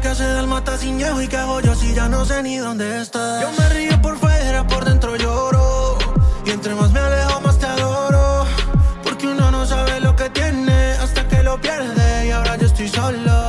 Que 0.00 0.08
hace 0.08 0.24
del 0.24 0.46
mata 0.46 0.76
sin 0.78 0.98
y 1.00 1.28
que 1.28 1.36
hago 1.36 1.60
yo 1.60 1.74
si 1.74 1.94
ya 1.94 2.08
no 2.08 2.24
sé 2.24 2.42
ni 2.42 2.56
dónde 2.56 3.02
estás. 3.02 3.42
Yo 3.42 3.50
me 3.58 3.68
río 3.70 4.00
por 4.00 4.16
fuera, 4.18 4.66
por 4.66 4.84
dentro 4.84 5.16
lloro. 5.16 5.98
Y 6.44 6.50
entre 6.50 6.74
más 6.74 6.90
me 6.92 7.00
alejo, 7.00 7.40
más 7.40 7.58
te 7.58 7.66
adoro. 7.66 8.46
Porque 9.04 9.26
uno 9.26 9.50
no 9.50 9.66
sabe 9.66 10.00
lo 10.00 10.16
que 10.16 10.30
tiene 10.30 10.92
hasta 11.02 11.28
que 11.28 11.42
lo 11.42 11.60
pierde. 11.60 12.28
Y 12.28 12.30
ahora 12.30 12.56
yo 12.56 12.66
estoy 12.66 12.88
solo. 12.88 13.39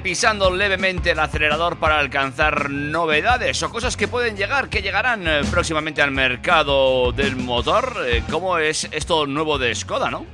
Pisando 0.00 0.50
levemente 0.50 1.10
el 1.10 1.18
acelerador 1.18 1.78
para 1.78 1.98
alcanzar 1.98 2.70
novedades 2.70 3.62
o 3.62 3.70
cosas 3.70 3.96
que 3.96 4.08
pueden 4.08 4.36
llegar, 4.36 4.68
que 4.68 4.82
llegarán 4.82 5.26
eh, 5.26 5.40
próximamente 5.50 6.02
al 6.02 6.10
mercado 6.10 7.12
del 7.12 7.36
motor. 7.36 7.96
Eh, 8.06 8.22
¿Cómo 8.30 8.58
es 8.58 8.88
esto 8.90 9.26
nuevo 9.26 9.58
de 9.58 9.74
Skoda, 9.74 10.10
no? 10.10 10.26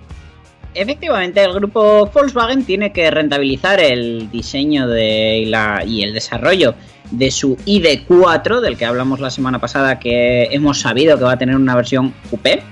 Efectivamente, 0.72 1.42
el 1.42 1.52
grupo 1.52 2.06
Volkswagen 2.06 2.64
tiene 2.64 2.92
que 2.92 3.10
rentabilizar 3.10 3.80
el 3.80 4.30
diseño 4.30 4.86
y 4.96 6.02
el 6.02 6.14
desarrollo 6.14 6.74
de 7.10 7.30
su 7.32 7.56
ID4, 7.56 8.60
del 8.60 8.76
que 8.76 8.84
hablamos 8.84 9.18
la 9.18 9.30
semana 9.30 9.58
pasada, 9.58 9.98
que 9.98 10.44
hemos 10.52 10.80
sabido 10.80 11.18
que 11.18 11.24
va 11.24 11.32
a 11.32 11.38
tener 11.38 11.56
una 11.56 11.74
versión 11.74 12.14
coupé. 12.30 12.62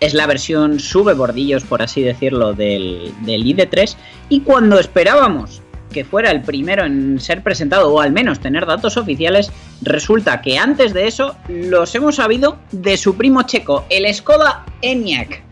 Es 0.00 0.12
la 0.12 0.26
versión 0.26 0.78
sube 0.80 1.14
bordillos, 1.14 1.64
por 1.64 1.80
así 1.80 2.02
decirlo, 2.02 2.52
del, 2.52 3.14
del 3.22 3.42
ID3. 3.42 3.96
Y 4.28 4.40
cuando 4.40 4.78
esperábamos 4.78 5.62
que 5.94 6.04
fuera 6.04 6.30
el 6.30 6.42
primero 6.42 6.84
en 6.84 7.18
ser 7.20 7.42
presentado, 7.42 7.90
o 7.94 8.00
al 8.00 8.12
menos 8.12 8.40
tener 8.40 8.66
datos 8.66 8.98
oficiales, 8.98 9.50
resulta 9.80 10.42
que 10.42 10.58
antes 10.58 10.92
de 10.92 11.06
eso 11.06 11.36
los 11.48 11.94
hemos 11.94 12.16
sabido 12.16 12.58
de 12.72 12.98
su 12.98 13.16
primo 13.16 13.44
checo, 13.44 13.86
el 13.88 14.12
Skoda 14.12 14.66
Enyaq. 14.82 15.42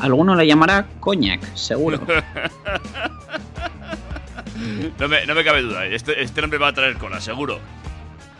Alguno 0.00 0.34
le 0.34 0.46
llamará 0.46 0.86
coñac, 1.00 1.42
seguro. 1.54 2.00
No 4.98 5.08
me, 5.08 5.26
no 5.26 5.34
me 5.34 5.42
cabe 5.42 5.62
duda, 5.62 5.86
este, 5.86 6.22
este 6.22 6.40
nombre 6.40 6.56
va 6.56 6.68
a 6.68 6.72
traer 6.72 6.96
cola, 6.96 7.20
seguro. 7.20 7.58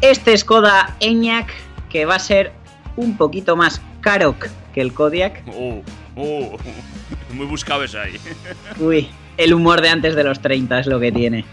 Este 0.01 0.37
Skoda 0.37 0.94
Enyaq 1.01 1.48
que 1.90 2.05
va 2.05 2.14
a 2.14 2.18
ser 2.20 2.53
un 2.96 3.16
poquito 3.16 3.57
más 3.57 3.83
caro 4.01 4.37
que 4.72 4.81
el 4.81 4.92
Kodiak. 4.92 5.42
Uh, 5.48 5.83
uh, 6.16 6.59
muy 7.35 7.46
buscado 7.46 7.83
ese 7.83 7.98
ahí. 7.98 8.20
Uy, 8.79 9.09
el 9.37 9.55
humor 9.55 9.81
de 9.81 9.88
antes 9.88 10.14
de 10.14 10.25
los 10.25 10.40
30 10.40 10.81
es 10.81 10.87
lo 10.87 11.01
que 11.01 11.12
tiene. 11.12 11.45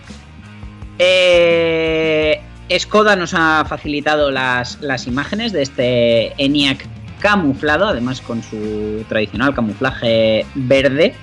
Eh, 0.97 2.41
Skoda 2.77 3.15
nos 3.15 3.33
ha 3.33 3.65
facilitado 3.65 4.31
las, 4.31 4.81
las 4.81 5.07
imágenes 5.07 5.51
de 5.51 5.61
este 5.61 6.33
ENIAC 6.43 6.85
camuflado, 7.19 7.87
además 7.87 8.21
con 8.21 8.43
su 8.43 9.05
tradicional 9.07 9.53
camuflaje 9.53 10.45
verde, 10.55 11.15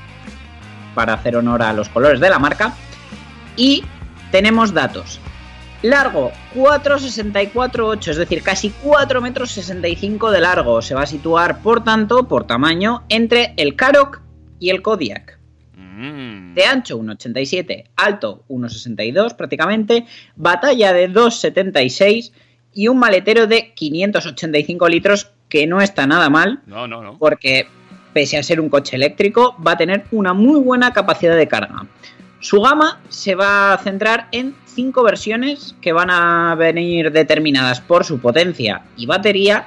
para 0.94 1.14
hacer 1.14 1.36
honor 1.36 1.62
a 1.62 1.72
los 1.72 1.88
colores 1.88 2.20
de 2.20 2.30
la 2.30 2.38
marca. 2.38 2.74
Y 3.56 3.84
tenemos 4.30 4.72
datos. 4.72 5.20
Largo 5.82 6.32
4,64,8, 6.54 8.08
es 8.08 8.16
decir, 8.16 8.42
casi 8.42 8.70
4 8.82 9.20
metros 9.20 9.50
65 9.52 10.30
de 10.30 10.40
largo. 10.40 10.82
Se 10.82 10.94
va 10.94 11.02
a 11.02 11.06
situar, 11.06 11.60
por 11.62 11.84
tanto, 11.84 12.26
por 12.26 12.46
tamaño, 12.46 13.04
entre 13.08 13.54
el 13.56 13.76
Karoq 13.76 14.20
y 14.58 14.70
el 14.70 14.82
Kodiak. 14.82 15.35
Mm. 15.96 16.54
De 16.54 16.64
ancho 16.64 16.98
1,87, 16.98 17.84
alto 17.96 18.44
1,62 18.48 19.34
prácticamente, 19.34 20.04
batalla 20.36 20.92
de 20.92 21.10
2,76 21.10 22.32
y 22.74 22.88
un 22.88 22.98
maletero 22.98 23.46
de 23.46 23.72
585 23.74 24.88
litros 24.88 25.32
que 25.48 25.66
no 25.66 25.80
está 25.80 26.06
nada 26.06 26.28
mal 26.28 26.60
No, 26.66 26.86
no, 26.86 27.02
no. 27.02 27.18
porque 27.18 27.66
pese 28.12 28.36
a 28.36 28.42
ser 28.42 28.60
un 28.60 28.68
coche 28.68 28.96
eléctrico 28.96 29.56
va 29.66 29.72
a 29.72 29.76
tener 29.76 30.04
una 30.10 30.34
muy 30.34 30.60
buena 30.60 30.92
capacidad 30.92 31.36
de 31.36 31.48
carga. 31.48 31.86
Su 32.40 32.60
gama 32.60 33.00
se 33.08 33.34
va 33.34 33.72
a 33.72 33.78
centrar 33.78 34.28
en 34.32 34.54
cinco 34.66 35.02
versiones 35.02 35.74
que 35.80 35.92
van 35.92 36.10
a 36.10 36.54
venir 36.54 37.10
determinadas 37.10 37.80
por 37.80 38.04
su 38.04 38.20
potencia 38.20 38.82
y 38.96 39.06
batería 39.06 39.66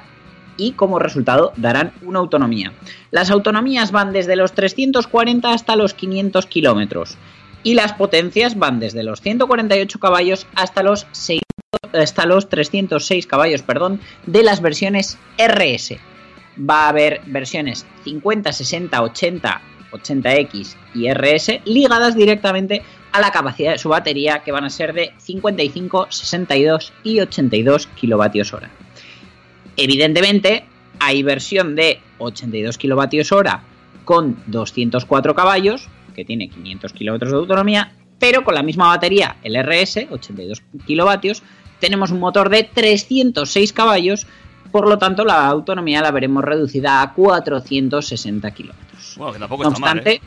y 0.60 0.72
como 0.72 0.98
resultado 0.98 1.52
darán 1.56 1.92
una 2.02 2.18
autonomía. 2.18 2.72
Las 3.10 3.30
autonomías 3.30 3.92
van 3.92 4.12
desde 4.12 4.36
los 4.36 4.52
340 4.52 5.52
hasta 5.52 5.74
los 5.74 5.94
500 5.94 6.46
kilómetros 6.46 7.16
y 7.62 7.74
las 7.74 7.94
potencias 7.94 8.58
van 8.58 8.78
desde 8.78 9.02
los 9.02 9.22
148 9.22 9.98
caballos 9.98 10.46
hasta 10.54 10.82
los 10.82 11.06
600 11.12 11.50
hasta 11.92 12.26
los 12.26 12.48
306 12.48 13.26
caballos, 13.26 13.62
perdón, 13.62 14.00
de 14.26 14.42
las 14.42 14.60
versiones 14.60 15.18
RS. 15.38 15.96
Va 16.58 16.84
a 16.84 16.88
haber 16.90 17.22
versiones 17.26 17.86
50, 18.04 18.52
60, 18.52 19.02
80, 19.02 19.60
80X 19.92 20.76
y 20.94 21.12
RS 21.12 21.60
ligadas 21.64 22.14
directamente 22.14 22.82
a 23.12 23.20
la 23.20 23.32
capacidad 23.32 23.72
de 23.72 23.78
su 23.78 23.88
batería 23.88 24.42
que 24.44 24.52
van 24.52 24.64
a 24.64 24.70
ser 24.70 24.92
de 24.92 25.12
55, 25.18 26.08
62 26.10 26.92
y 27.02 27.20
82 27.20 27.86
kilovatios 27.88 28.52
hora. 28.52 28.70
Evidentemente, 29.76 30.64
hay 30.98 31.22
versión 31.22 31.74
de 31.74 32.00
82 32.18 32.78
kilovatios 32.78 33.32
hora 33.32 33.62
con 34.04 34.36
204 34.46 35.34
caballos, 35.34 35.88
que 36.14 36.24
tiene 36.24 36.48
500 36.48 36.92
kilómetros 36.92 37.32
de 37.32 37.38
autonomía, 37.38 37.92
pero 38.18 38.44
con 38.44 38.54
la 38.54 38.62
misma 38.62 38.88
batería, 38.88 39.36
el 39.42 39.56
RS, 39.56 40.08
82 40.10 40.62
kilovatios, 40.86 41.42
tenemos 41.80 42.10
un 42.10 42.20
motor 42.20 42.50
de 42.50 42.64
306 42.64 43.72
caballos, 43.72 44.26
por 44.70 44.88
lo 44.88 44.98
tanto 44.98 45.24
la 45.24 45.46
autonomía 45.46 46.02
la 46.02 46.10
veremos 46.10 46.44
reducida 46.44 47.02
a 47.02 47.14
460 47.14 48.50
kilómetros. 48.52 49.14
Bueno, 49.16 49.32
que 49.32 49.38
tampoco 49.38 49.62
No 49.64 49.70
está 49.70 49.80
mal, 49.80 49.98
obstante, 49.98 50.16
¿eh? 50.16 50.20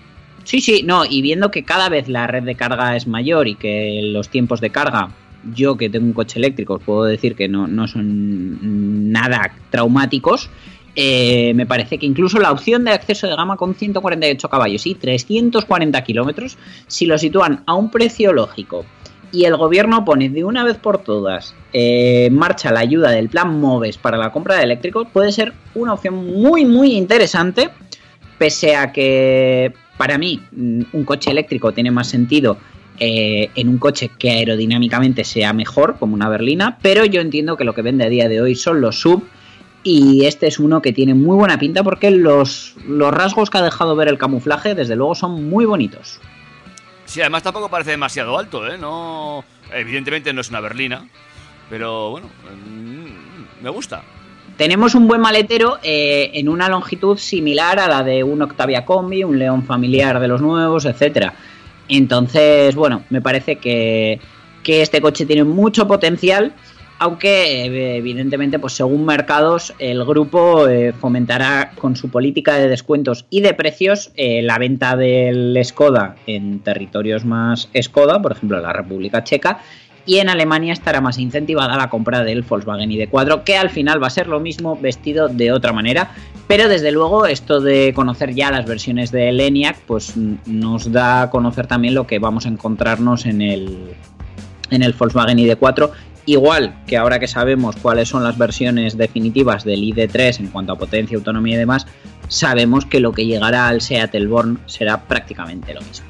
sí, 0.43 0.59
sí, 0.59 0.83
no, 0.83 1.05
y 1.05 1.21
viendo 1.21 1.51
que 1.51 1.63
cada 1.63 1.89
vez 1.89 2.09
la 2.09 2.27
red 2.27 2.43
de 2.43 2.55
carga 2.55 2.95
es 2.95 3.07
mayor 3.07 3.47
y 3.47 3.55
que 3.55 4.01
los 4.03 4.29
tiempos 4.29 4.59
de 4.59 4.71
carga, 4.71 5.09
yo 5.53 5.77
que 5.77 5.89
tengo 5.89 6.05
un 6.05 6.13
coche 6.13 6.39
eléctrico, 6.39 6.75
os 6.75 6.83
puedo 6.83 7.03
decir 7.03 7.35
que 7.35 7.47
no, 7.47 7.67
no 7.67 7.87
son 7.87 9.11
nada 9.11 9.53
traumáticos, 9.69 10.49
eh, 10.95 11.53
me 11.55 11.65
parece 11.65 11.97
que 11.97 12.05
incluso 12.05 12.39
la 12.39 12.51
opción 12.51 12.83
de 12.83 12.91
acceso 12.91 13.27
de 13.27 13.35
gama 13.35 13.57
con 13.57 13.73
148 13.73 14.47
caballos 14.47 14.85
y 14.85 14.95
340 14.95 16.03
kilómetros, 16.03 16.57
si 16.87 17.05
lo 17.05 17.17
sitúan 17.17 17.63
a 17.65 17.73
un 17.73 17.89
precio 17.89 18.31
lógico 18.31 18.85
y 19.33 19.45
el 19.45 19.57
gobierno 19.57 20.05
pone 20.05 20.29
de 20.29 20.43
una 20.43 20.63
vez 20.63 20.77
por 20.77 20.99
todas 20.99 21.55
eh, 21.73 22.25
en 22.27 22.35
marcha 22.35 22.71
la 22.71 22.81
ayuda 22.81 23.09
del 23.09 23.29
plan 23.29 23.59
MOVES 23.59 23.97
para 23.97 24.15
la 24.15 24.31
compra 24.31 24.57
de 24.57 24.63
eléctricos, 24.63 25.07
puede 25.11 25.31
ser 25.31 25.53
una 25.73 25.93
opción 25.93 26.13
muy, 26.15 26.65
muy 26.65 26.93
interesante, 26.93 27.71
pese 28.37 28.75
a 28.75 28.91
que 28.91 29.73
para 29.97 30.19
mí 30.19 30.39
mm, 30.51 30.81
un 30.93 31.03
coche 31.03 31.31
eléctrico 31.31 31.71
tiene 31.71 31.89
más 31.89 32.07
sentido 32.07 32.57
eh, 32.99 33.49
en 33.55 33.69
un 33.69 33.77
coche 33.77 34.11
que 34.17 34.31
aerodinámicamente 34.31 35.23
sea 35.23 35.53
mejor, 35.53 35.97
como 35.97 36.13
una 36.13 36.29
berlina, 36.29 36.77
pero 36.81 37.05
yo 37.05 37.21
entiendo 37.21 37.57
que 37.57 37.63
lo 37.63 37.73
que 37.73 37.81
vende 37.81 38.05
a 38.05 38.09
día 38.09 38.29
de 38.29 38.41
hoy 38.41 38.55
son 38.55 38.81
los 38.81 38.99
sub. 38.99 39.23
Y 39.85 40.25
este 40.25 40.47
es 40.47 40.59
uno 40.59 40.81
que 40.81 40.93
tiene 40.93 41.13
muy 41.13 41.35
buena 41.35 41.59
pinta 41.59 41.83
porque 41.83 42.09
los, 42.09 42.75
los 42.87 43.13
rasgos 43.13 43.49
que 43.49 43.57
ha 43.57 43.61
dejado 43.61 43.97
ver 43.97 44.07
el 44.07 44.17
camuflaje, 44.17 44.75
desde 44.75 44.95
luego, 44.95 45.13
son 45.13 45.49
muy 45.49 45.65
bonitos. 45.65 46.21
Sí, 47.05 47.19
además 47.19 47.43
tampoco 47.43 47.69
parece 47.69 47.91
demasiado 47.91 48.37
alto, 48.39 48.65
¿eh? 48.65 48.77
No, 48.77 49.43
evidentemente 49.73 50.31
no 50.31 50.39
es 50.39 50.49
una 50.49 50.61
berlina, 50.61 51.05
pero 51.69 52.11
bueno, 52.11 52.27
mm, 52.27 53.63
me 53.63 53.69
gusta. 53.69 54.03
Tenemos 54.57 54.95
un 54.95 55.07
buen 55.07 55.19
maletero 55.19 55.79
eh, 55.83 56.31
en 56.35 56.47
una 56.47 56.69
longitud 56.69 57.17
similar 57.17 57.79
a 57.79 57.87
la 57.87 58.03
de 58.03 58.23
un 58.23 58.41
Octavia 58.41 58.85
Combi, 58.85 59.23
un 59.23 59.39
León 59.39 59.63
familiar 59.63 60.19
de 60.19 60.27
los 60.27 60.41
nuevos, 60.41 60.85
etcétera. 60.85 61.33
Entonces, 61.89 62.75
bueno, 62.75 63.03
me 63.09 63.21
parece 63.21 63.57
que, 63.57 64.19
que 64.63 64.81
este 64.81 65.01
coche 65.01 65.25
tiene 65.25 65.43
mucho 65.43 65.87
potencial, 65.87 66.53
aunque 66.99 67.65
eh, 67.65 67.97
evidentemente, 67.97 68.59
pues 68.59 68.73
según 68.73 69.05
mercados, 69.05 69.73
el 69.79 70.05
grupo 70.05 70.67
eh, 70.67 70.93
fomentará 70.93 71.71
con 71.77 71.95
su 71.95 72.09
política 72.09 72.55
de 72.55 72.69
descuentos 72.69 73.25
y 73.29 73.41
de 73.41 73.53
precios 73.53 74.11
eh, 74.15 74.41
la 74.41 74.57
venta 74.57 74.95
del 74.95 75.59
Skoda 75.63 76.15
en 76.27 76.59
territorios 76.59 77.25
más 77.25 77.69
Skoda, 77.81 78.21
por 78.21 78.31
ejemplo, 78.31 78.59
la 78.59 78.71
República 78.71 79.23
Checa, 79.23 79.59
y 80.05 80.17
en 80.17 80.29
Alemania 80.29 80.73
estará 80.73 81.01
más 81.01 81.17
incentivada 81.17 81.77
la 81.77 81.89
compra 81.89 82.23
del 82.23 82.41
Volkswagen 82.41 82.89
ID4, 82.89 83.43
que 83.43 83.57
al 83.57 83.69
final 83.69 84.01
va 84.01 84.07
a 84.07 84.11
ser 84.11 84.27
lo 84.27 84.39
mismo 84.39 84.77
vestido 84.77 85.27
de 85.29 85.51
otra 85.51 85.71
manera, 85.71 86.11
pero 86.55 86.69
desde 86.69 86.91
luego 86.91 87.25
esto 87.25 87.61
de 87.61 87.93
conocer 87.95 88.35
ya 88.35 88.51
las 88.51 88.67
versiones 88.67 89.11
de 89.11 89.27
ENIAC, 89.27 89.75
pues 89.87 90.13
nos 90.15 90.91
da 90.91 91.23
a 91.23 91.29
conocer 91.31 91.65
también 91.65 91.95
lo 91.95 92.05
que 92.05 92.19
vamos 92.19 92.45
a 92.45 92.49
encontrarnos 92.49 93.25
en 93.25 93.41
el, 93.41 93.95
en 94.69 94.83
el 94.83 94.93
Volkswagen 94.93 95.39
ID4, 95.39 95.89
igual 96.27 96.75
que 96.85 96.95
ahora 96.95 97.17
que 97.17 97.27
sabemos 97.27 97.75
cuáles 97.77 98.09
son 98.09 98.23
las 98.23 98.37
versiones 98.37 98.95
definitivas 98.95 99.63
del 99.63 99.81
ID3 99.81 100.41
en 100.41 100.47
cuanto 100.49 100.73
a 100.73 100.77
potencia, 100.77 101.17
autonomía 101.17 101.55
y 101.55 101.57
demás, 101.57 101.87
sabemos 102.27 102.85
que 102.85 102.99
lo 102.99 103.13
que 103.13 103.25
llegará 103.25 103.67
al 103.67 103.81
Seat 103.81 104.13
Elborn 104.13 104.59
será 104.67 105.01
prácticamente 105.05 105.73
lo 105.73 105.81
mismo. 105.81 106.05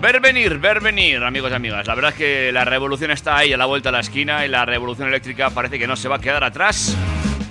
Ver 0.00 0.18
venir, 0.18 0.58
ver 0.60 0.80
venir, 0.80 1.22
amigos 1.22 1.50
y 1.50 1.54
amigas. 1.54 1.86
La 1.86 1.94
verdad 1.94 2.12
es 2.12 2.16
que 2.16 2.52
la 2.52 2.64
revolución 2.64 3.10
está 3.10 3.36
ahí 3.36 3.52
a 3.52 3.58
la 3.58 3.66
vuelta 3.66 3.90
de 3.90 3.96
la 3.96 4.00
esquina 4.00 4.46
y 4.46 4.48
la 4.48 4.64
revolución 4.64 5.08
eléctrica 5.08 5.50
parece 5.50 5.78
que 5.78 5.86
no 5.86 5.94
se 5.94 6.08
va 6.08 6.16
a 6.16 6.20
quedar 6.20 6.42
atrás. 6.42 6.96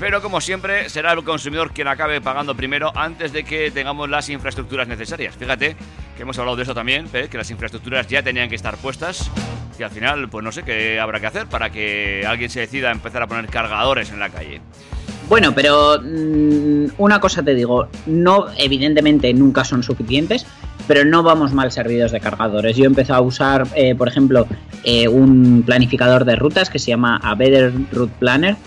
Pero 0.04 0.22
como 0.22 0.42
siempre, 0.42 0.90
será 0.90 1.14
el 1.14 1.24
consumidor 1.24 1.72
quien 1.72 1.88
acabe 1.88 2.20
pagando 2.20 2.56
primero 2.56 2.92
antes 2.94 3.32
de 3.32 3.46
que 3.46 3.72
tengamos 3.72 4.10
las 4.10 4.28
infraestructuras 4.28 4.86
necesarias. 4.86 5.34
Fíjate 5.38 5.78
que 6.18 6.24
hemos 6.24 6.38
hablado 6.38 6.58
de 6.58 6.64
eso 6.64 6.76
también, 6.76 7.08
que 7.08 7.38
las 7.38 7.50
infraestructuras 7.50 8.06
ya 8.08 8.22
tenían 8.22 8.50
que 8.50 8.56
estar 8.56 8.76
puestas 8.76 9.32
y 9.80 9.82
al 9.82 9.92
final, 9.92 10.28
pues 10.28 10.44
no 10.44 10.52
sé 10.52 10.64
qué 10.64 11.00
habrá 11.00 11.22
que 11.22 11.28
hacer 11.28 11.48
para 11.48 11.70
que 11.70 12.26
alguien 12.28 12.50
se 12.50 12.60
decida 12.60 12.90
a 12.90 12.92
empezar 12.92 13.24
a 13.24 13.28
poner 13.28 13.48
cargadores 13.48 14.12
en 14.12 14.20
la 14.20 14.30
calle. 14.30 14.60
Bueno, 15.30 15.54
pero 15.56 15.98
mm, 16.04 16.96
una 16.98 17.22
cosa 17.22 17.42
te 17.42 17.56
digo, 17.56 17.88
no, 18.06 18.48
evidentemente 18.58 19.34
nunca 19.34 19.64
son 19.64 19.84
suficientes, 19.84 20.46
pero 20.86 21.06
no 21.06 21.24
vamos 21.24 21.54
mal 21.54 21.72
servidos 21.72 22.12
de 22.12 22.20
cargadores. 22.20 22.76
Yo 22.76 22.84
he 22.84 22.88
empezado 22.88 23.20
a 23.20 23.26
usar, 23.26 23.68
eh, 23.74 23.96
por 23.96 24.10
ejemplo, 24.10 24.48
eh, 24.84 25.08
un 25.08 25.64
planificador 25.66 26.26
de 26.26 26.36
rutas 26.36 26.70
que 26.70 26.78
se 26.78 26.88
llama 26.88 27.22
A 27.24 27.36
Route 27.36 28.14
Planner, 28.20 28.58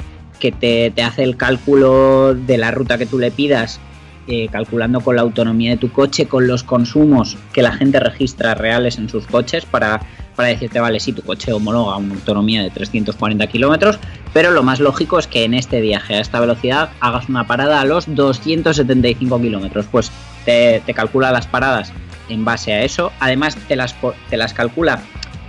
te, 0.52 0.92
hace 1.02 1.22
el 1.22 1.36
cálculo 1.36 2.34
de 2.34 2.58
la 2.58 2.70
ruta 2.70 2.98
que 2.98 3.06
tú 3.06 3.18
le 3.18 3.30
pidas, 3.30 3.80
eh, 4.26 4.48
calculando 4.50 5.00
con 5.00 5.16
la 5.16 5.22
autonomía 5.22 5.70
de 5.70 5.76
tu 5.76 5.90
coche, 5.92 6.26
con 6.26 6.46
los 6.46 6.64
consumos 6.64 7.36
que 7.52 7.62
la 7.62 7.72
gente 7.72 8.00
registra 8.00 8.54
reales 8.54 8.98
en 8.98 9.08
sus 9.08 9.26
coches 9.26 9.64
para, 9.64 10.00
para 10.34 10.48
decirte, 10.48 10.80
vale, 10.80 10.98
sí, 10.98 11.12
tu 11.12 11.22
coche 11.22 11.52
homologa 11.52 11.96
una 11.96 12.14
autonomía 12.14 12.62
de 12.62 12.70
340 12.70 13.46
kilómetros, 13.46 13.98
pero 14.32 14.50
lo 14.50 14.62
más 14.62 14.80
lógico 14.80 15.18
es 15.18 15.26
que 15.26 15.44
en 15.44 15.54
este 15.54 15.80
viaje 15.80 16.16
a 16.16 16.20
esta 16.20 16.40
velocidad 16.40 16.90
hagas 17.00 17.28
una 17.28 17.46
parada 17.46 17.80
a 17.80 17.84
los 17.84 18.12
275 18.12 19.40
kilómetros. 19.40 19.86
Pues 19.90 20.10
te, 20.44 20.82
te 20.84 20.92
calcula 20.92 21.30
las 21.30 21.46
paradas 21.46 21.92
en 22.28 22.44
base 22.44 22.72
a 22.72 22.82
eso. 22.82 23.12
Además, 23.20 23.56
te 23.68 23.76
las, 23.76 23.94
te 24.28 24.36
las 24.36 24.52
calcula 24.52 25.02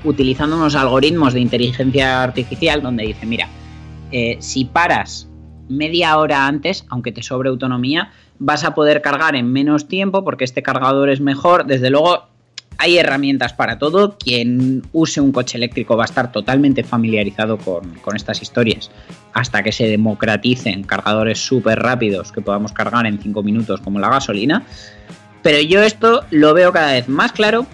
utilizando 0.04 0.56
unos 0.56 0.76
algoritmos 0.76 1.34
de 1.34 1.42
inteligencia 1.42 2.24
artificial 2.24 2.82
donde 2.82 3.04
dice, 3.06 3.26
mira, 3.26 3.50
eh, 4.12 4.38
si 4.40 4.66
paras 4.66 5.28
media 5.70 6.18
hora 6.18 6.48
antes, 6.48 6.86
aunque 6.90 7.12
te 7.12 7.24
sobre 7.24 7.50
autonomía, 7.50 8.12
vas 8.40 8.64
a 8.64 8.74
poder 8.74 9.02
cargar 9.02 9.36
en 9.36 9.52
menos 9.52 9.88
tiempo 9.88 10.24
porque 10.24 10.44
este 10.44 10.64
cargador 10.64 11.10
es 11.10 11.20
mejor. 11.20 11.66
Desde 11.66 11.90
luego, 11.90 12.28
hay 12.78 12.98
herramientas 12.98 13.54
para 13.54 13.78
todo. 13.78 14.18
Quien 14.18 14.84
use 14.94 15.20
un 15.20 15.32
coche 15.32 15.58
eléctrico 15.58 15.98
va 15.98 16.04
a 16.04 16.06
estar 16.06 16.32
totalmente 16.32 16.84
familiarizado 16.84 17.58
con, 17.58 17.96
con 17.96 18.16
estas 18.16 18.42
historias 18.42 18.92
hasta 19.34 19.64
que 19.64 19.72
se 19.72 19.88
democraticen 19.88 20.84
cargadores 20.84 21.40
súper 21.40 21.80
rápidos 21.80 22.32
que 22.32 22.42
podamos 22.42 22.72
cargar 22.72 23.06
en 23.06 23.20
5 23.20 23.44
minutos 23.44 23.82
como 23.82 24.00
la 24.00 24.10
gasolina. 24.10 24.64
Pero 25.42 25.62
yo 25.62 25.82
esto 25.84 26.24
lo 26.32 26.54
veo 26.54 26.72
cada 26.72 26.94
vez 26.94 27.08
más 27.08 27.32
claro 27.32 27.66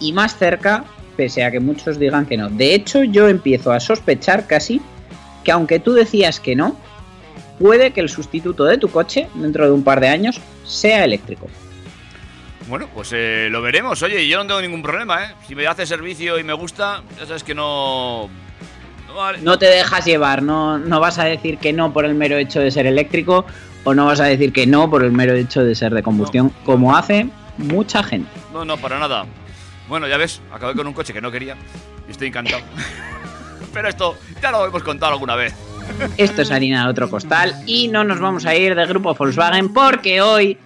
y 0.00 0.12
más 0.12 0.36
cerca, 0.36 0.84
pese 1.16 1.44
a 1.44 1.50
que 1.50 1.60
muchos 1.60 1.98
digan 1.98 2.26
que 2.26 2.36
no. 2.36 2.48
De 2.50 2.74
hecho, 2.74 3.04
yo 3.04 3.28
empiezo 3.28 3.72
a 3.72 3.80
sospechar 3.80 4.46
casi 4.46 4.80
que 5.44 5.52
aunque 5.52 5.78
tú 5.78 5.92
decías 5.92 6.40
que 6.40 6.56
no, 6.56 6.76
puede 7.58 7.92
que 7.92 8.00
el 8.00 8.08
sustituto 8.08 8.64
de 8.64 8.78
tu 8.78 8.88
coche 8.90 9.28
dentro 9.34 9.64
de 9.64 9.72
un 9.72 9.84
par 9.84 10.00
de 10.00 10.08
años 10.08 10.40
sea 10.64 11.04
eléctrico. 11.04 11.48
Bueno, 12.68 12.88
pues 12.94 13.10
eh, 13.12 13.48
lo 13.50 13.60
veremos. 13.60 14.02
Oye, 14.02 14.26
yo 14.26 14.38
no 14.38 14.46
tengo 14.46 14.60
ningún 14.60 14.82
problema, 14.82 15.24
¿eh? 15.24 15.34
Si 15.46 15.54
me 15.54 15.66
hace 15.66 15.84
servicio 15.84 16.38
y 16.38 16.44
me 16.44 16.54
gusta, 16.54 17.02
ya 17.18 17.26
sabes 17.26 17.44
que 17.44 17.54
no... 17.54 18.30
no 19.06 19.14
vale. 19.14 19.38
No 19.42 19.58
te 19.58 19.66
dejas 19.66 20.06
llevar, 20.06 20.42
no, 20.42 20.78
no 20.78 20.98
vas 20.98 21.18
a 21.18 21.24
decir 21.24 21.58
que 21.58 21.72
no 21.72 21.92
por 21.92 22.06
el 22.06 22.14
mero 22.14 22.36
hecho 22.36 22.60
de 22.60 22.70
ser 22.70 22.86
eléctrico 22.86 23.44
o 23.84 23.94
no 23.94 24.06
vas 24.06 24.20
a 24.20 24.24
decir 24.24 24.52
que 24.52 24.66
no 24.66 24.88
por 24.88 25.04
el 25.04 25.12
mero 25.12 25.34
hecho 25.34 25.62
de 25.62 25.74
ser 25.74 25.92
de 25.92 26.02
combustión, 26.02 26.50
como 26.64 26.96
hace 26.96 27.28
mucha 27.58 28.02
gente. 28.02 28.30
No, 28.52 28.64
no, 28.64 28.78
para 28.78 28.98
nada. 28.98 29.26
Bueno, 29.88 30.08
ya 30.08 30.16
ves, 30.16 30.40
acabé 30.50 30.74
con 30.74 30.86
un 30.86 30.94
coche 30.94 31.12
que 31.12 31.20
no 31.20 31.30
quería 31.30 31.56
y 32.08 32.12
estoy 32.12 32.28
encantado. 32.28 32.62
Pero 33.74 33.88
esto 33.88 34.16
ya 34.40 34.50
lo 34.50 34.64
hemos 34.64 34.82
contado 34.82 35.12
alguna 35.12 35.34
vez. 35.34 35.54
Esto 36.16 36.42
es 36.42 36.50
harina 36.50 36.84
de 36.84 36.90
otro 36.90 37.10
costal 37.10 37.54
y 37.66 37.88
no 37.88 38.04
nos 38.04 38.20
vamos 38.20 38.46
a 38.46 38.54
ir 38.54 38.74
del 38.74 38.86
grupo 38.88 39.14
Volkswagen 39.14 39.72
porque 39.72 40.22
hoy 40.22 40.56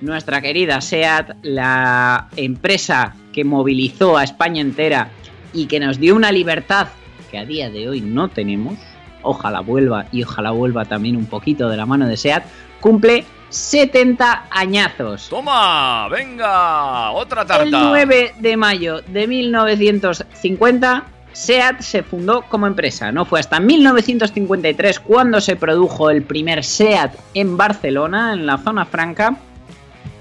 nuestra 0.00 0.40
querida 0.40 0.80
SEAT, 0.80 1.36
la 1.42 2.28
empresa 2.36 3.14
que 3.32 3.44
movilizó 3.44 4.16
a 4.16 4.24
España 4.24 4.60
entera 4.60 5.10
y 5.52 5.66
que 5.66 5.78
nos 5.78 5.98
dio 6.00 6.16
una 6.16 6.32
libertad 6.32 6.88
que 7.30 7.38
a 7.38 7.44
día 7.44 7.70
de 7.70 7.88
hoy 7.88 8.00
no 8.00 8.28
tenemos, 8.28 8.78
ojalá 9.22 9.60
vuelva 9.60 10.06
y 10.10 10.24
ojalá 10.24 10.50
vuelva 10.50 10.84
también 10.86 11.16
un 11.16 11.26
poquito 11.26 11.68
de 11.68 11.76
la 11.76 11.86
mano 11.86 12.08
de 12.08 12.16
SEAT, 12.16 12.44
cumple 12.80 13.24
70 13.48 14.46
añazos. 14.50 15.28
¡Toma! 15.28 16.08
¡Venga! 16.08 17.10
¡Otra 17.12 17.42
El 17.42 17.48
tarta! 17.48 17.84
9 17.84 18.34
de 18.38 18.56
mayo 18.56 19.02
de 19.02 19.26
1950, 19.26 21.04
SEAT 21.32 21.80
se 21.80 22.02
fundó 22.02 22.42
como 22.42 22.66
empresa. 22.66 23.10
No 23.12 23.24
fue 23.24 23.40
hasta 23.40 23.58
1953 23.60 25.00
cuando 25.00 25.40
se 25.40 25.56
produjo 25.56 26.10
el 26.10 26.22
primer 26.22 26.62
SEAT 26.64 27.14
en 27.34 27.56
Barcelona, 27.56 28.34
en 28.34 28.44
la 28.46 28.58
zona 28.58 28.84
franca, 28.84 29.38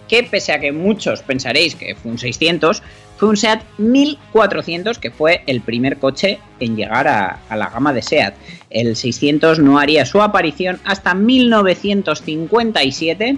que 0.07 0.23
pese 0.23 0.53
a 0.53 0.59
que 0.59 0.71
muchos 0.71 1.21
pensaréis 1.21 1.75
que 1.75 1.93
fue 1.95 2.11
un 2.11 2.17
600, 2.17 2.81
fue 3.17 3.29
un 3.29 3.37
SEAT 3.37 3.61
1400, 3.77 4.97
que 4.99 5.11
fue 5.11 5.43
el 5.45 5.61
primer 5.61 5.97
coche 5.97 6.39
en 6.59 6.75
llegar 6.75 7.07
a, 7.07 7.39
la 7.49 7.69
gama 7.69 7.93
de 7.93 8.01
SEAT. 8.01 8.33
El 8.69 8.95
600 8.95 9.59
no 9.59 9.77
haría 9.79 10.05
su 10.05 10.21
aparición 10.21 10.79
hasta 10.85 11.13
1957 11.13 13.37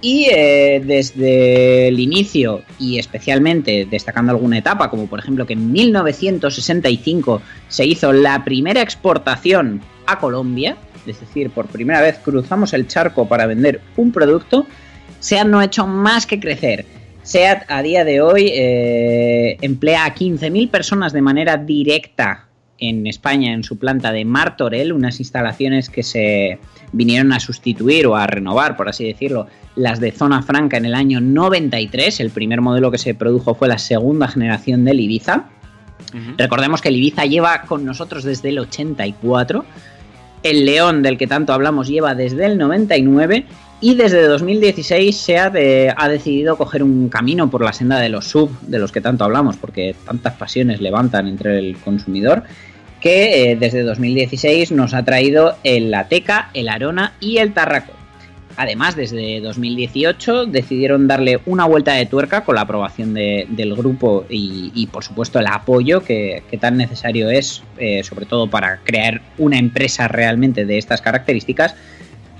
y 0.00 0.26
eh, 0.30 0.80
desde 0.84 1.88
el 1.88 1.98
inicio, 1.98 2.62
y 2.78 2.98
especialmente 2.98 3.86
destacando 3.90 4.32
alguna 4.32 4.58
etapa, 4.58 4.90
como 4.90 5.06
por 5.06 5.18
ejemplo 5.18 5.46
que 5.46 5.54
en 5.54 5.72
1965 5.72 7.42
se 7.68 7.86
hizo 7.86 8.12
la 8.12 8.44
primera 8.44 8.80
exportación 8.80 9.80
a 10.06 10.18
Colombia, 10.18 10.76
es 11.06 11.20
decir, 11.20 11.50
por 11.50 11.66
primera 11.66 12.00
vez 12.00 12.18
cruzamos 12.18 12.72
el 12.74 12.86
charco 12.86 13.26
para 13.28 13.46
vender 13.46 13.80
un 13.96 14.12
producto, 14.12 14.66
SEAT 15.20 15.46
no 15.46 15.58
ha 15.58 15.64
hecho 15.64 15.86
más 15.86 16.26
que 16.26 16.38
crecer. 16.38 16.86
SEAT 17.22 17.64
a 17.68 17.82
día 17.82 18.04
de 18.04 18.20
hoy 18.20 18.50
eh, 18.54 19.56
emplea 19.60 20.04
a 20.04 20.14
15.000 20.14 20.70
personas 20.70 21.12
de 21.12 21.22
manera 21.22 21.56
directa 21.56 22.47
en 22.78 23.06
España 23.06 23.52
en 23.52 23.64
su 23.64 23.78
planta 23.78 24.12
de 24.12 24.24
Martorell, 24.24 24.92
unas 24.92 25.20
instalaciones 25.20 25.90
que 25.90 26.02
se 26.02 26.58
vinieron 26.92 27.32
a 27.32 27.40
sustituir 27.40 28.06
o 28.06 28.16
a 28.16 28.26
renovar, 28.26 28.76
por 28.76 28.88
así 28.88 29.04
decirlo, 29.04 29.46
las 29.76 30.00
de 30.00 30.12
Zona 30.12 30.42
Franca 30.42 30.76
en 30.76 30.84
el 30.84 30.94
año 30.94 31.20
93. 31.20 32.20
El 32.20 32.30
primer 32.30 32.60
modelo 32.60 32.90
que 32.90 32.98
se 32.98 33.14
produjo 33.14 33.54
fue 33.54 33.68
la 33.68 33.78
segunda 33.78 34.28
generación 34.28 34.84
del 34.84 35.00
Ibiza. 35.00 35.46
Recordemos 36.36 36.80
que 36.80 36.88
el 36.88 36.96
Ibiza 36.96 37.26
lleva 37.26 37.62
con 37.62 37.84
nosotros 37.84 38.24
desde 38.24 38.48
el 38.48 38.60
84. 38.60 39.64
El 40.42 40.64
León, 40.64 41.02
del 41.02 41.18
que 41.18 41.26
tanto 41.26 41.52
hablamos, 41.52 41.88
lleva 41.88 42.14
desde 42.14 42.46
el 42.46 42.58
99. 42.58 43.44
Y 43.80 43.94
desde 43.94 44.22
2016 44.26 45.16
SEAT 45.16 45.54
eh, 45.56 45.94
ha 45.96 46.08
decidido 46.08 46.56
coger 46.56 46.82
un 46.82 47.08
camino 47.08 47.48
por 47.48 47.64
la 47.64 47.72
senda 47.72 48.00
de 48.00 48.08
los 48.08 48.26
sub, 48.26 48.50
de 48.62 48.78
los 48.80 48.90
que 48.90 49.00
tanto 49.00 49.22
hablamos, 49.24 49.56
porque 49.56 49.94
tantas 50.04 50.34
pasiones 50.34 50.80
levantan 50.80 51.28
entre 51.28 51.58
el 51.60 51.76
consumidor, 51.76 52.42
que 53.00 53.52
eh, 53.52 53.56
desde 53.56 53.84
2016 53.84 54.72
nos 54.72 54.94
ha 54.94 55.04
traído 55.04 55.54
el 55.62 55.94
Ateca, 55.94 56.50
el 56.54 56.68
Arona 56.68 57.12
y 57.20 57.38
el 57.38 57.52
Tarraco. 57.54 57.92
Además, 58.56 58.96
desde 58.96 59.40
2018 59.40 60.46
decidieron 60.46 61.06
darle 61.06 61.38
una 61.46 61.64
vuelta 61.64 61.92
de 61.92 62.06
tuerca 62.06 62.42
con 62.42 62.56
la 62.56 62.62
aprobación 62.62 63.14
de- 63.14 63.46
del 63.50 63.76
grupo 63.76 64.26
y, 64.28 64.88
por 64.90 65.04
supuesto, 65.04 65.38
el 65.38 65.46
apoyo 65.46 66.02
que, 66.02 66.42
que 66.50 66.58
tan 66.58 66.76
necesario 66.76 67.30
es, 67.30 67.62
eh, 67.78 68.02
sobre 68.02 68.26
todo 68.26 68.50
para 68.50 68.78
crear 68.82 69.22
una 69.38 69.58
empresa 69.60 70.08
realmente 70.08 70.64
de 70.64 70.76
estas 70.78 71.00
características. 71.00 71.76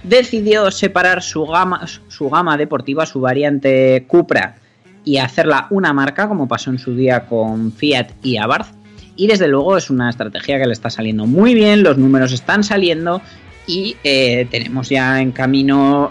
Decidió 0.02 0.70
separar 0.70 1.22
su 1.22 1.44
gama, 1.44 1.86
su 2.08 2.30
gama 2.30 2.56
deportiva, 2.56 3.04
su 3.06 3.20
variante 3.20 4.04
Cupra, 4.06 4.56
y 5.04 5.18
hacerla 5.18 5.66
una 5.70 5.92
marca, 5.92 6.28
como 6.28 6.46
pasó 6.46 6.70
en 6.70 6.78
su 6.78 6.94
día 6.94 7.26
con 7.26 7.72
Fiat 7.72 8.10
y 8.22 8.36
Abarth. 8.36 8.74
Y 9.16 9.26
desde 9.26 9.48
luego 9.48 9.76
es 9.76 9.90
una 9.90 10.10
estrategia 10.10 10.58
que 10.58 10.66
le 10.66 10.72
está 10.72 10.90
saliendo 10.90 11.26
muy 11.26 11.54
bien, 11.54 11.82
los 11.82 11.98
números 11.98 12.32
están 12.32 12.62
saliendo 12.62 13.20
y 13.66 13.96
eh, 14.04 14.46
tenemos 14.50 14.88
ya 14.88 15.20
en 15.20 15.32
camino 15.32 16.10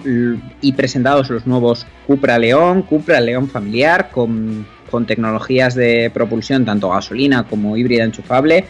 y 0.62 0.74
presentados 0.74 1.30
los 1.30 1.48
nuevos 1.48 1.88
Cupra 2.06 2.38
León, 2.38 2.84
Cupra 2.84 3.20
León 3.22 3.50
familiar 3.50 4.10
con, 4.12 4.66
con 4.92 5.06
tecnologías 5.06 5.74
de 5.74 6.12
propulsión 6.14 6.66
tanto 6.66 6.90
gasolina 6.90 7.44
como 7.44 7.78
híbrida 7.78 8.04
enchufable. 8.04 8.66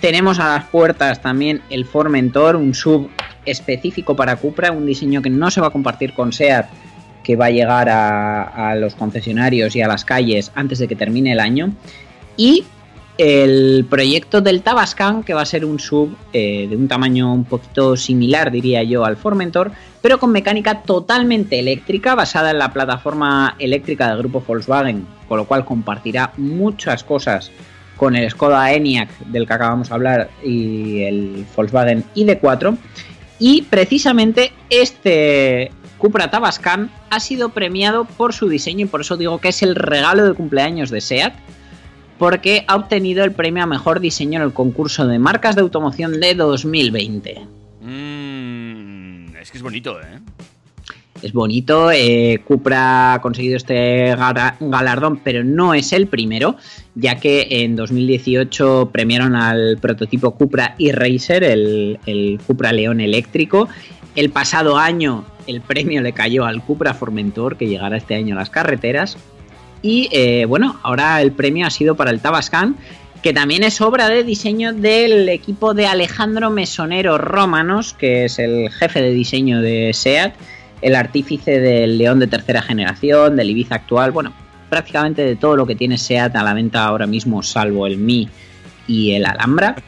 Tenemos 0.00 0.40
a 0.40 0.56
las 0.56 0.64
puertas 0.64 1.22
también 1.22 1.60
el 1.70 1.84
Formentor, 1.84 2.56
un 2.56 2.74
sub 2.74 3.10
específico 3.46 4.16
para 4.16 4.36
Cupra, 4.36 4.72
un 4.72 4.86
diseño 4.86 5.22
que 5.22 5.30
no 5.30 5.50
se 5.50 5.60
va 5.60 5.68
a 5.68 5.70
compartir 5.70 6.14
con 6.14 6.32
SEAT, 6.32 6.66
que 7.22 7.36
va 7.36 7.46
a 7.46 7.50
llegar 7.50 7.88
a, 7.88 8.74
los 8.76 8.94
concesionarios 8.94 9.76
y 9.76 9.82
a 9.82 9.88
las 9.88 10.04
calles 10.04 10.52
antes 10.54 10.78
de 10.78 10.88
que 10.88 10.96
termine 10.96 11.32
el 11.32 11.40
año. 11.40 11.72
Y 12.36 12.64
el 13.18 13.86
proyecto 13.88 14.40
del 14.40 14.62
Tabascan, 14.62 15.22
que 15.22 15.34
va 15.34 15.42
a 15.42 15.46
ser 15.46 15.64
un 15.64 15.78
sub 15.78 16.16
eh, 16.32 16.66
de 16.68 16.76
un 16.76 16.88
tamaño 16.88 17.32
un 17.32 17.44
poquito 17.44 17.96
similar, 17.96 18.50
diría 18.50 18.82
yo, 18.82 19.04
al 19.04 19.16
Formentor, 19.16 19.70
pero 20.00 20.18
con 20.18 20.32
mecánica 20.32 20.82
totalmente 20.82 21.58
eléctrica, 21.58 22.14
basada 22.14 22.50
en 22.50 22.58
la 22.58 22.72
plataforma 22.72 23.54
eléctrica 23.58 24.08
del 24.08 24.18
grupo 24.18 24.42
Volkswagen, 24.46 25.06
con 25.28 25.38
lo 25.38 25.44
cual 25.44 25.64
compartirá 25.64 26.32
muchas 26.36 27.04
cosas 27.04 27.52
con 27.96 28.16
el 28.16 28.28
Skoda 28.30 28.72
Enyaq 28.72 29.16
del 29.26 29.46
que 29.46 29.52
acabamos 29.52 29.88
de 29.88 29.94
hablar 29.94 30.30
y 30.44 31.02
el 31.02 31.46
Volkswagen 31.54 32.02
ID4. 32.16 32.76
Y 33.44 33.62
precisamente 33.62 34.52
este 34.70 35.72
Cupra 35.98 36.30
Tabascan 36.30 36.92
ha 37.10 37.18
sido 37.18 37.48
premiado 37.48 38.04
por 38.04 38.32
su 38.34 38.48
diseño 38.48 38.86
y 38.86 38.88
por 38.88 39.00
eso 39.00 39.16
digo 39.16 39.40
que 39.40 39.48
es 39.48 39.64
el 39.64 39.74
regalo 39.74 40.24
de 40.24 40.34
cumpleaños 40.34 40.90
de 40.90 41.00
SEAT, 41.00 41.34
porque 42.20 42.64
ha 42.68 42.76
obtenido 42.76 43.24
el 43.24 43.32
premio 43.32 43.64
a 43.64 43.66
mejor 43.66 43.98
diseño 43.98 44.38
en 44.38 44.44
el 44.44 44.52
concurso 44.52 45.08
de 45.08 45.18
marcas 45.18 45.56
de 45.56 45.62
automoción 45.62 46.20
de 46.20 46.36
2020. 46.36 47.40
Mm, 47.80 49.34
es 49.34 49.50
que 49.50 49.56
es 49.56 49.62
bonito, 49.64 50.00
¿eh? 50.00 50.20
Es 51.22 51.32
bonito, 51.32 51.92
eh, 51.92 52.40
Cupra 52.44 53.14
ha 53.14 53.20
conseguido 53.20 53.56
este 53.56 54.16
galardón, 54.60 55.20
pero 55.22 55.44
no 55.44 55.72
es 55.72 55.92
el 55.92 56.08
primero, 56.08 56.56
ya 56.96 57.20
que 57.20 57.46
en 57.48 57.76
2018 57.76 58.90
premiaron 58.92 59.36
al 59.36 59.78
prototipo 59.80 60.32
Cupra 60.32 60.74
e-Racer, 60.80 61.44
el, 61.44 62.00
el 62.06 62.40
Cupra 62.44 62.72
León 62.72 63.00
eléctrico. 63.00 63.68
El 64.16 64.30
pasado 64.30 64.76
año 64.76 65.24
el 65.46 65.60
premio 65.60 66.02
le 66.02 66.12
cayó 66.12 66.44
al 66.44 66.62
Cupra 66.64 66.94
Formentor, 66.94 67.56
que 67.56 67.68
llegará 67.68 67.96
este 67.96 68.14
año 68.14 68.34
a 68.34 68.40
las 68.40 68.50
carreteras. 68.50 69.16
Y 69.80 70.08
eh, 70.12 70.44
bueno, 70.46 70.78
ahora 70.82 71.20
el 71.22 71.32
premio 71.32 71.66
ha 71.66 71.70
sido 71.70 71.96
para 71.96 72.10
el 72.10 72.20
Tabascan, 72.20 72.76
que 73.22 73.32
también 73.32 73.64
es 73.64 73.80
obra 73.80 74.08
de 74.08 74.24
diseño 74.24 74.72
del 74.72 75.28
equipo 75.28 75.74
de 75.74 75.86
Alejandro 75.86 76.50
Mesonero 76.50 77.18
Romanos, 77.18 77.94
que 77.94 78.24
es 78.24 78.38
el 78.38 78.70
jefe 78.70 79.00
de 79.00 79.12
diseño 79.12 79.60
de 79.60 79.92
SEAT, 79.92 80.34
el 80.82 80.94
artífice 80.94 81.60
del 81.60 81.96
León 81.96 82.18
de 82.18 82.26
tercera 82.26 82.60
generación, 82.60 83.36
del 83.36 83.50
Ibiza 83.50 83.76
actual, 83.76 84.10
bueno, 84.10 84.34
prácticamente 84.68 85.22
de 85.22 85.36
todo 85.36 85.56
lo 85.56 85.66
que 85.66 85.76
tiene 85.76 85.96
SEAT 85.96 86.34
a 86.36 86.42
la 86.42 86.54
venta 86.54 86.84
ahora 86.84 87.06
mismo, 87.06 87.42
salvo 87.42 87.86
el 87.86 87.98
Mi 87.98 88.28
y 88.86 89.12
el 89.12 89.24
Alhambra. 89.24 89.76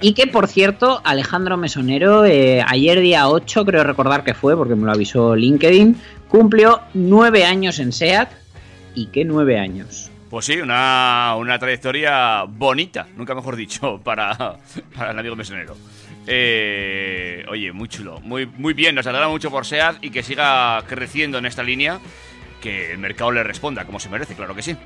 Y 0.00 0.14
que, 0.14 0.26
por 0.26 0.48
cierto, 0.48 1.00
Alejandro 1.04 1.56
Mesonero, 1.56 2.24
eh, 2.24 2.60
ayer 2.66 2.98
día 2.98 3.28
8, 3.28 3.64
creo 3.64 3.84
recordar 3.84 4.24
que 4.24 4.34
fue, 4.34 4.56
porque 4.56 4.74
me 4.74 4.84
lo 4.84 4.90
avisó 4.90 5.36
LinkedIn, 5.36 5.96
cumplió 6.28 6.80
nueve 6.92 7.44
años 7.44 7.78
en 7.78 7.92
SEAT. 7.92 8.28
¿Y 8.96 9.06
qué 9.06 9.24
nueve 9.24 9.60
años? 9.60 10.10
Pues 10.28 10.46
sí, 10.46 10.60
una, 10.60 11.36
una 11.38 11.56
trayectoria 11.58 12.42
bonita, 12.48 13.06
nunca 13.16 13.32
mejor 13.34 13.54
dicho, 13.54 14.00
para, 14.04 14.58
para 14.96 15.12
el 15.12 15.18
amigo 15.20 15.36
mesonero. 15.36 15.76
Eh, 16.26 17.44
oye, 17.48 17.72
muy 17.72 17.88
chulo, 17.88 18.20
muy, 18.20 18.46
muy 18.46 18.74
bien, 18.74 18.94
nos 18.94 19.06
alegra 19.06 19.28
mucho 19.28 19.50
por 19.50 19.66
SEAT 19.66 19.96
y 20.02 20.10
que 20.10 20.22
siga 20.22 20.82
creciendo 20.86 21.38
en 21.38 21.46
esta 21.46 21.62
línea, 21.62 21.98
que 22.60 22.92
el 22.92 22.98
mercado 22.98 23.32
le 23.32 23.42
responda 23.42 23.84
como 23.84 23.98
se 23.98 24.08
merece, 24.08 24.34
claro 24.34 24.54
que 24.54 24.62
sí. 24.62 24.76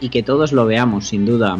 Y 0.00 0.08
que 0.08 0.22
todos 0.22 0.52
lo 0.52 0.64
veamos, 0.66 1.08
sin 1.08 1.26
duda. 1.26 1.58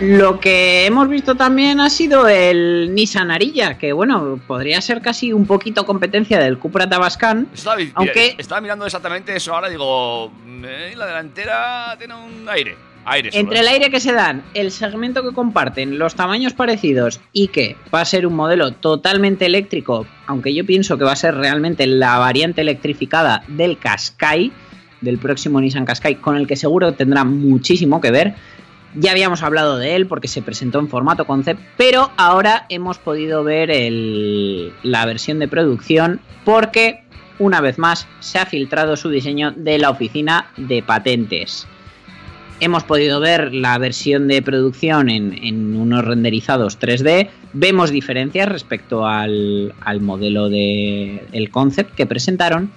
Lo 0.00 0.40
que 0.40 0.84
hemos 0.86 1.08
visto 1.08 1.36
también 1.36 1.80
ha 1.80 1.88
sido 1.88 2.26
el 2.26 2.92
Nissan 2.92 3.30
Arilla, 3.30 3.78
que 3.78 3.92
bueno, 3.92 4.40
podría 4.48 4.80
ser 4.80 5.00
casi 5.00 5.32
un 5.32 5.46
poquito 5.46 5.86
competencia 5.86 6.40
del 6.40 6.58
Cupra 6.58 6.88
Tabascan. 6.88 7.46
Estaba, 7.54 7.76
Aunque- 7.94 8.34
estaba 8.36 8.60
mirando 8.60 8.84
exactamente 8.84 9.36
eso 9.36 9.54
ahora, 9.54 9.68
digo, 9.68 10.32
eh, 10.64 10.94
la 10.96 11.06
delantera 11.06 11.94
tiene 11.98 12.14
un 12.14 12.48
aire, 12.48 12.74
Entre 13.04 13.60
el 13.60 13.68
aire 13.68 13.90
que 13.90 14.00
se 14.00 14.12
dan, 14.12 14.44
el 14.54 14.70
segmento 14.70 15.22
que 15.22 15.34
comparten, 15.34 15.98
los 15.98 16.14
tamaños 16.14 16.52
parecidos 16.52 17.20
y 17.32 17.48
que 17.48 17.76
va 17.92 18.00
a 18.00 18.04
ser 18.04 18.26
un 18.26 18.34
modelo 18.34 18.72
totalmente 18.72 19.44
eléctrico, 19.44 20.06
aunque 20.26 20.54
yo 20.54 20.64
pienso 20.64 20.98
que 20.98 21.04
va 21.04 21.12
a 21.12 21.16
ser 21.16 21.34
realmente 21.34 21.86
la 21.86 22.18
variante 22.18 22.60
electrificada 22.60 23.42
del 23.48 23.78
Qashqai, 23.78 24.52
del 25.00 25.18
próximo 25.18 25.60
Nissan 25.60 25.84
Qashqai, 25.84 26.20
con 26.20 26.36
el 26.36 26.46
que 26.46 26.54
seguro 26.54 26.94
tendrá 26.94 27.24
muchísimo 27.24 28.00
que 28.00 28.12
ver. 28.12 28.34
Ya 28.94 29.10
habíamos 29.10 29.42
hablado 29.42 29.78
de 29.78 29.96
él 29.96 30.06
porque 30.06 30.28
se 30.28 30.42
presentó 30.42 30.78
en 30.78 30.88
formato 30.88 31.26
concept, 31.26 31.60
pero 31.76 32.12
ahora 32.16 32.66
hemos 32.68 32.98
podido 32.98 33.42
ver 33.42 33.70
la 34.82 35.06
versión 35.06 35.38
de 35.38 35.48
producción 35.48 36.20
porque, 36.44 37.02
una 37.38 37.60
vez 37.60 37.78
más, 37.78 38.06
se 38.20 38.38
ha 38.38 38.46
filtrado 38.46 38.96
su 38.96 39.08
diseño 39.08 39.52
de 39.56 39.78
la 39.78 39.90
oficina 39.90 40.52
de 40.56 40.82
patentes. 40.82 41.66
Hemos 42.64 42.84
podido 42.84 43.18
ver 43.18 43.52
la 43.52 43.76
versión 43.78 44.28
de 44.28 44.40
producción 44.40 45.10
en, 45.10 45.74
unos 45.74 46.04
renderizados 46.04 46.78
3D. 46.78 47.28
Vemos 47.52 47.90
diferencias 47.90 48.48
respecto 48.48 49.04
al, 49.04 49.74
al 49.80 50.00
modelo 50.00 50.48
de 50.48 51.26
el 51.32 51.50
concept 51.50 51.92
que 51.96 52.06
presentaron. 52.06 52.70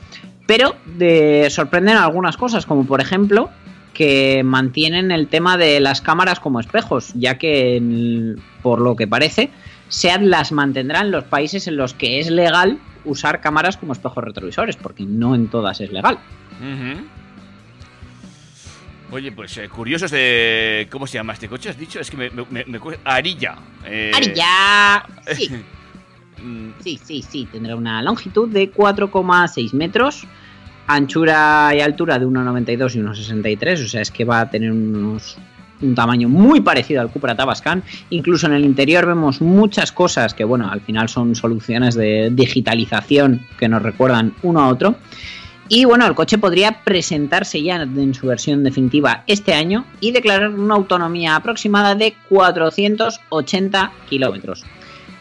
Pero 0.47 0.75
de, 0.97 1.47
sorprenden 1.51 1.97
algunas 1.97 2.35
cosas, 2.35 2.65
como 2.65 2.87
por 2.87 2.99
ejemplo 2.99 3.51
que 3.93 4.41
mantienen 4.43 5.11
el 5.11 5.27
tema 5.27 5.55
de 5.55 5.79
las 5.79 6.01
cámaras 6.01 6.39
como 6.39 6.59
espejos, 6.59 7.11
ya 7.13 7.37
que 7.37 8.35
por 8.63 8.81
lo 8.81 8.95
que 8.95 9.05
parece, 9.05 9.51
SEAT 9.89 10.21
las 10.21 10.51
mantendrá 10.51 11.01
en 11.01 11.11
los 11.11 11.25
países 11.25 11.67
en 11.67 11.77
los 11.77 11.93
que 11.93 12.19
es 12.19 12.31
legal 12.31 12.79
usar 13.05 13.39
cámaras 13.39 13.77
como 13.77 13.93
espejos 13.93 14.23
retrovisores, 14.23 14.77
porque 14.77 15.03
no 15.05 15.35
en 15.35 15.47
todas 15.47 15.79
es 15.79 15.91
legal. 15.91 16.17
Ujú. 16.59 17.05
Oye, 19.11 19.31
pues 19.31 19.57
eh, 19.57 19.69
curiosos 19.69 20.11
de... 20.11 20.87
¿Cómo 20.91 21.05
se 21.07 21.17
llama 21.17 21.33
este 21.33 21.47
coche? 21.47 21.69
¿Has 21.69 21.77
dicho? 21.77 21.99
Es 21.99 22.09
que 22.09 22.17
me... 22.17 22.29
me, 22.29 22.65
Arilla. 23.03 23.55
eh, 23.85 24.11
¡Arilla! 24.13 25.05
Sí. 25.33 25.49
mm, 26.43 26.69
Sí, 26.83 26.99
sí, 27.03 27.21
sí, 27.21 27.47
tendrá 27.51 27.75
una 27.75 28.01
longitud 28.01 28.49
de 28.49 28.71
4,6 28.73 29.73
metros, 29.73 30.25
anchura 30.87 31.71
y 31.75 31.81
altura 31.81 32.19
de 32.19 32.25
1,92 32.25 32.95
y 32.95 32.99
1,63, 32.99 33.85
o 33.85 33.87
sea, 33.87 34.01
es 34.01 34.11
que 34.11 34.25
va 34.25 34.41
a 34.41 34.49
tener 34.49 34.71
unos, 34.71 35.37
un 35.81 35.95
tamaño 35.95 36.27
muy 36.27 36.61
parecido 36.61 37.01
al 37.01 37.09
Cupra 37.09 37.35
Tabascan. 37.35 37.83
Incluso 38.09 38.47
en 38.47 38.53
el 38.53 38.65
interior 38.65 39.05
vemos 39.05 39.39
muchas 39.41 39.91
cosas 39.91 40.33
que, 40.33 40.43
bueno, 40.43 40.69
al 40.69 40.81
final 40.81 41.09
son 41.09 41.35
soluciones 41.35 41.95
de 41.95 42.29
digitalización 42.31 43.45
que 43.57 43.69
nos 43.69 43.81
recuerdan 43.81 44.33
uno 44.43 44.61
a 44.61 44.67
otro. 44.69 44.95
Y 45.67 45.85
bueno, 45.85 46.05
el 46.05 46.13
coche 46.13 46.37
podría 46.37 46.83
presentarse 46.83 47.61
ya 47.63 47.81
en 47.81 48.13
su 48.13 48.27
versión 48.27 48.63
definitiva 48.63 49.23
este 49.25 49.53
año 49.53 49.85
y 49.99 50.11
declarar 50.11 50.49
una 50.49 50.75
autonomía 50.75 51.35
aproximada 51.35 51.95
de 51.95 52.13
480 52.29 53.91
kilómetros. 54.07 54.63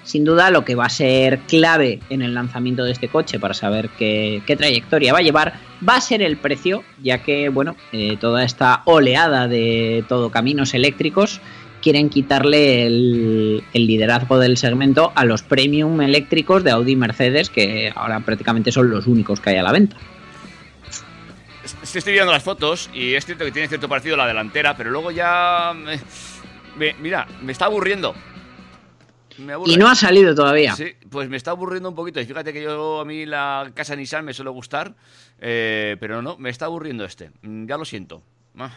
Sin 0.03 0.25
duda, 0.25 0.51
lo 0.51 0.67
que 0.67 0.75
va 0.75 0.85
a 0.85 0.91
ser 0.91 1.39
clave 1.49 2.01
en 2.11 2.21
el 2.21 2.35
lanzamiento 2.35 2.85
de 2.85 2.93
este 2.93 3.09
coche 3.09 3.39
para 3.39 3.55
saber 3.55 3.89
qué, 3.99 4.43
trayectoria 4.47 5.15
va 5.15 5.21
a 5.21 5.23
llevar 5.23 5.55
va 5.87 5.97
a 5.97 6.01
ser 6.03 6.21
el 6.21 6.37
precio, 6.37 6.85
ya 7.03 7.23
que, 7.23 7.49
bueno, 7.49 7.75
eh, 7.93 8.19
toda 8.21 8.45
esta 8.45 8.83
oleada 8.85 9.49
de 9.49 10.05
todo 10.07 10.31
caminos 10.31 10.75
eléctricos 10.75 11.41
quieren 11.81 12.11
quitarle 12.11 12.87
el, 12.87 13.65
el 13.73 13.87
liderazgo 13.87 14.39
del 14.39 14.59
segmento 14.59 15.13
a 15.15 15.25
los 15.25 15.43
premium 15.43 16.03
eléctricos 16.03 16.65
de 16.65 16.71
Audi 16.71 16.93
y 16.93 16.97
Mercedes, 16.97 17.49
que 17.49 17.91
ahora 17.95 18.21
prácticamente 18.21 18.73
son 18.73 18.91
los 18.91 19.07
únicos 19.07 19.41
que 19.41 19.51
hay 19.51 19.57
a 19.57 19.63
la 19.63 19.73
venta. 19.73 19.97
Es- 21.65 21.95
Estoy 21.97 22.13
viendo 22.13 22.33
las 22.33 22.43
fotos 22.43 22.91
y 22.93 23.15
es 23.15 23.25
cierto 23.25 23.45
que 23.45 23.53
tiene 23.53 23.69
cierto 23.69 23.89
parecido 23.89 24.17
la 24.17 24.27
delantera, 24.27 24.77
pero 24.77 24.91
luego 24.91 25.11
ya... 25.11 25.73
me- 25.75 25.99
me- 26.77 26.95
mira, 26.95 27.27
me 27.43 27.53
está 27.53 27.67
aburriendo. 27.67 28.15
Me. 29.39 29.55
Y 29.67 29.77
no 29.77 29.89
ha 29.89 29.95
salido 29.97 30.33
todavía. 30.35 30.77
Sí, 30.77 30.93
pues 31.11 31.29
me 31.29 31.37
está 31.37 31.51
aburriendo 31.51 31.89
un 31.89 31.95
poquito. 31.97 32.21
Y 32.21 32.25
fíjate 32.25 32.53
que 32.53 32.63
yo 32.63 33.01
a 33.01 33.05
mí 33.05 33.27
la 33.27 33.69
casa 33.75 33.97
Nissan 33.97 34.25
me 34.25 34.33
suele 34.33 34.51
gustar, 34.53 34.95
eh, 35.41 35.97
pero 35.99 36.23
no, 36.23 36.37
me 36.39 36.51
está 36.51 36.67
aburriendo 36.67 37.05
este. 37.05 37.31
Mm, 37.43 37.67
Ya 37.67 37.77
lo 37.77 37.85
siento. 37.85 38.23
Ah, 38.57 38.71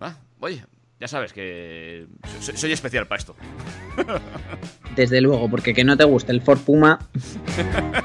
ah, 0.00 0.16
oye, 0.40 0.62
ya 1.00 1.08
sabes 1.08 1.32
que 1.32 2.06
soy, 2.40 2.58
soy 2.58 2.72
especial 2.72 3.06
para 3.06 3.20
esto. 3.20 3.34
Desde 4.94 5.22
luego, 5.22 5.48
porque 5.50 5.72
que 5.72 5.82
no 5.84 5.96
te 5.96 6.04
guste 6.04 6.32
el 6.32 6.42
Ford 6.42 6.60
Puma, 6.60 6.98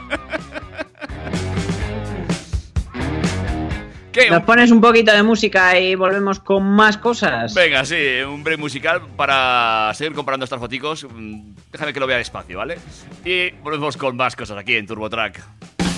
¿Qué? 4.26 4.30
nos 4.30 4.44
pones 4.44 4.72
un 4.72 4.82
poquito 4.82 5.12
de 5.12 5.24
música 5.24 5.80
y 5.80 5.96
volvemos 5.96 6.40
con 6.40 6.64
más 6.64 6.98
cosas. 6.98 7.54
Venga, 7.54 7.86
sí, 7.86 7.96
un 8.28 8.44
break 8.44 8.60
musical 8.60 9.02
para 9.16 9.92
seguir 9.94 10.14
comparando 10.14 10.44
estas 10.44 10.60
foticos. 10.60 11.06
Mm, 11.12 11.54
Déjame 11.72 11.94
que 11.94 12.00
lo 12.00 12.08
vea 12.08 12.18
despacio, 12.18 12.58
¿vale? 12.58 12.80
Y 13.24 13.52
volvemos 13.64 13.96
con 13.96 14.16
más 14.16 14.36
cosas 14.36 14.58
aquí 14.58 14.76
en 14.76 14.88
TurboTrack. 14.88 15.42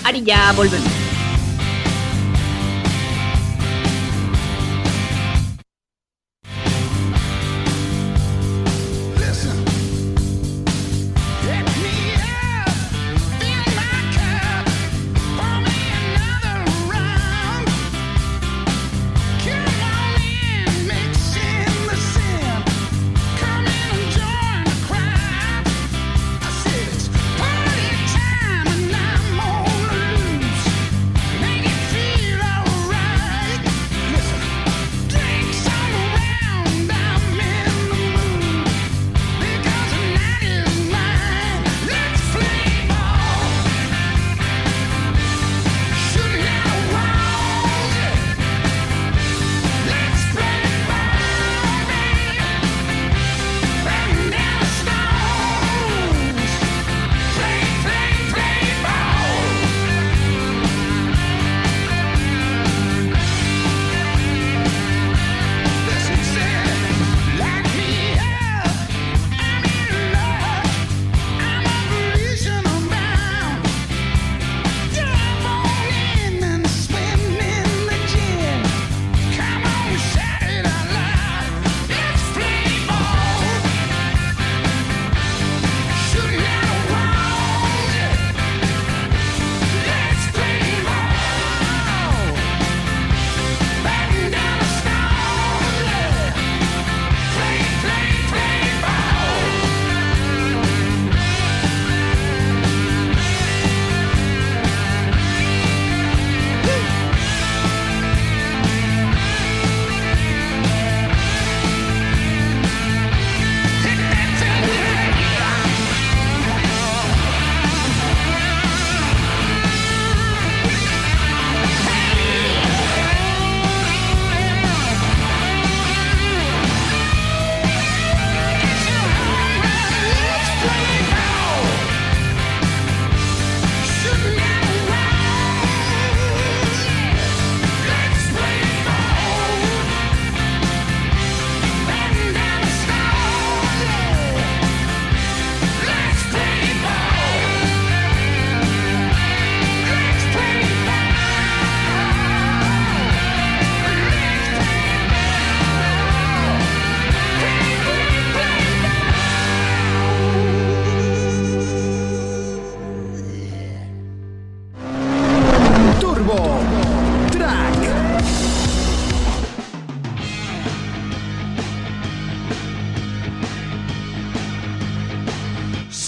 Ari, 0.03 0.23
ya 0.23 0.51
volvemos. 0.53 1.20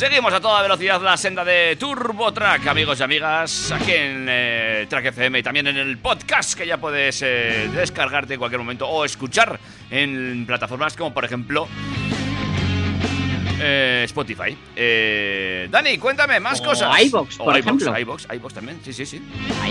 Seguimos 0.03 0.33
a 0.33 0.41
toda 0.41 0.61
velocidad 0.61 1.01
la 1.01 1.15
senda 1.15 1.45
de 1.45 1.77
Turbo 1.77 2.33
Track, 2.33 2.67
amigos 2.67 2.99
y 2.99 3.03
amigas, 3.03 3.71
aquí 3.71 3.93
en 3.93 4.25
eh, 4.27 4.85
Track 4.89 5.05
FM 5.05 5.39
y 5.39 5.43
también 5.43 5.65
en 5.67 5.77
el 5.77 5.97
podcast 5.97 6.55
que 6.55 6.67
ya 6.67 6.77
puedes 6.77 7.21
eh, 7.21 7.69
descargarte 7.73 8.33
en 8.33 8.39
cualquier 8.39 8.59
momento 8.59 8.85
o 8.85 9.05
escuchar 9.05 9.57
en 9.89 10.43
plataformas 10.45 10.97
como 10.97 11.13
por 11.13 11.23
ejemplo 11.23 11.69
eh, 13.61 14.01
Spotify. 14.03 14.57
Eh, 14.75 15.69
Dani, 15.71 15.97
cuéntame 15.97 16.37
más 16.41 16.59
O 16.59 16.65
cosas. 16.65 17.01
iVoox, 17.05 17.37
por 17.37 17.53
o 17.53 17.57
ejemplo. 17.57 17.97
iVoox, 17.97 18.25
iVoox 18.29 18.53
también, 18.53 18.81
sí, 18.83 18.91
sí, 18.91 19.05
sí. 19.05 19.21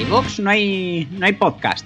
iVox 0.01 0.41
no 0.41 0.49
hay, 0.49 1.07
no 1.11 1.26
hay 1.26 1.35
podcast. 1.35 1.85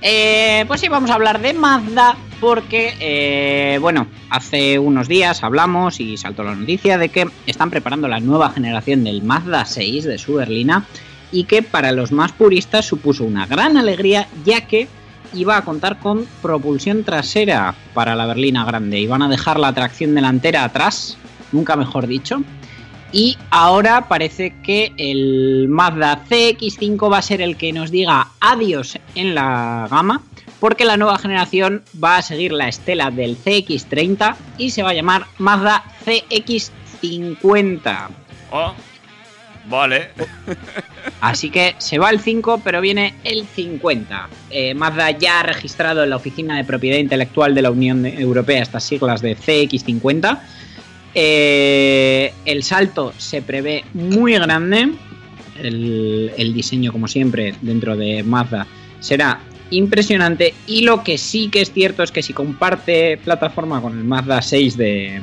Eh, 0.00 0.64
pues 0.68 0.80
sí, 0.80 0.88
vamos 0.88 1.10
a 1.10 1.14
hablar 1.14 1.40
de 1.40 1.54
Mazda 1.54 2.16
porque, 2.40 2.94
eh, 3.00 3.78
bueno, 3.80 4.06
hace 4.30 4.78
unos 4.78 5.08
días 5.08 5.42
hablamos 5.42 5.98
y 5.98 6.16
saltó 6.16 6.44
la 6.44 6.54
noticia 6.54 6.98
de 6.98 7.08
que 7.08 7.28
están 7.46 7.70
preparando 7.70 8.06
la 8.06 8.20
nueva 8.20 8.50
generación 8.50 9.02
del 9.02 9.22
Mazda 9.22 9.64
6 9.64 10.04
de 10.04 10.18
su 10.18 10.34
berlina 10.34 10.84
y 11.32 11.44
que 11.44 11.62
para 11.62 11.90
los 11.92 12.12
más 12.12 12.32
puristas 12.32 12.86
supuso 12.86 13.24
una 13.24 13.46
gran 13.46 13.76
alegría 13.76 14.28
ya 14.44 14.62
que 14.66 14.86
iba 15.34 15.56
a 15.56 15.64
contar 15.64 15.98
con 15.98 16.26
propulsión 16.40 17.02
trasera 17.04 17.74
para 17.92 18.14
la 18.14 18.26
berlina 18.26 18.64
grande. 18.64 19.00
Iban 19.00 19.22
a 19.22 19.28
dejar 19.28 19.58
la 19.58 19.72
tracción 19.72 20.14
delantera 20.14 20.64
atrás, 20.64 21.18
nunca 21.52 21.76
mejor 21.76 22.06
dicho. 22.06 22.42
Y 23.12 23.38
ahora 23.50 24.08
parece 24.08 24.54
que 24.62 24.92
el 24.98 25.66
Mazda 25.68 26.24
CX5 26.28 27.10
va 27.10 27.18
a 27.18 27.22
ser 27.22 27.40
el 27.40 27.56
que 27.56 27.72
nos 27.72 27.90
diga 27.90 28.28
adiós 28.40 28.98
en 29.14 29.34
la 29.34 29.88
gama, 29.90 30.22
porque 30.60 30.84
la 30.84 30.98
nueva 30.98 31.18
generación 31.18 31.82
va 32.02 32.18
a 32.18 32.22
seguir 32.22 32.52
la 32.52 32.68
estela 32.68 33.10
del 33.10 33.38
CX30 33.38 34.36
y 34.58 34.70
se 34.70 34.82
va 34.82 34.90
a 34.90 34.94
llamar 34.94 35.26
Mazda 35.38 35.84
CX50. 36.04 38.08
Oh, 38.50 38.74
vale. 39.70 40.10
Así 41.22 41.50
que 41.50 41.76
se 41.78 41.98
va 41.98 42.10
el 42.10 42.20
5, 42.20 42.60
pero 42.62 42.82
viene 42.82 43.14
el 43.24 43.46
50. 43.46 44.28
Eh, 44.50 44.74
Mazda 44.74 45.12
ya 45.12 45.40
ha 45.40 45.44
registrado 45.44 46.04
en 46.04 46.10
la 46.10 46.16
Oficina 46.16 46.58
de 46.58 46.64
Propiedad 46.64 46.98
Intelectual 46.98 47.54
de 47.54 47.62
la 47.62 47.70
Unión 47.70 48.04
Europea 48.04 48.62
estas 48.62 48.84
siglas 48.84 49.22
de 49.22 49.34
CX50. 49.34 50.40
Eh, 51.14 52.32
el 52.44 52.62
salto 52.62 53.12
se 53.16 53.42
prevé 53.42 53.84
muy 53.94 54.34
grande. 54.34 54.92
El, 55.60 56.52
diseño, 56.54 56.92
como 56.92 57.08
siempre, 57.08 57.54
dentro 57.62 57.96
de 57.96 58.22
Mazda 58.22 58.66
será 59.00 59.40
impresionante. 59.70 60.54
Y 60.66 60.82
lo 60.82 61.02
que 61.02 61.18
sí 61.18 61.48
que 61.48 61.62
es 61.62 61.72
cierto 61.72 62.02
es 62.02 62.12
que 62.12 62.22
si 62.22 62.32
comparte 62.32 63.18
plataforma 63.18 63.80
con 63.80 63.98
el 63.98 64.04
Mazda 64.04 64.42
6 64.42 64.76
de 64.76 65.20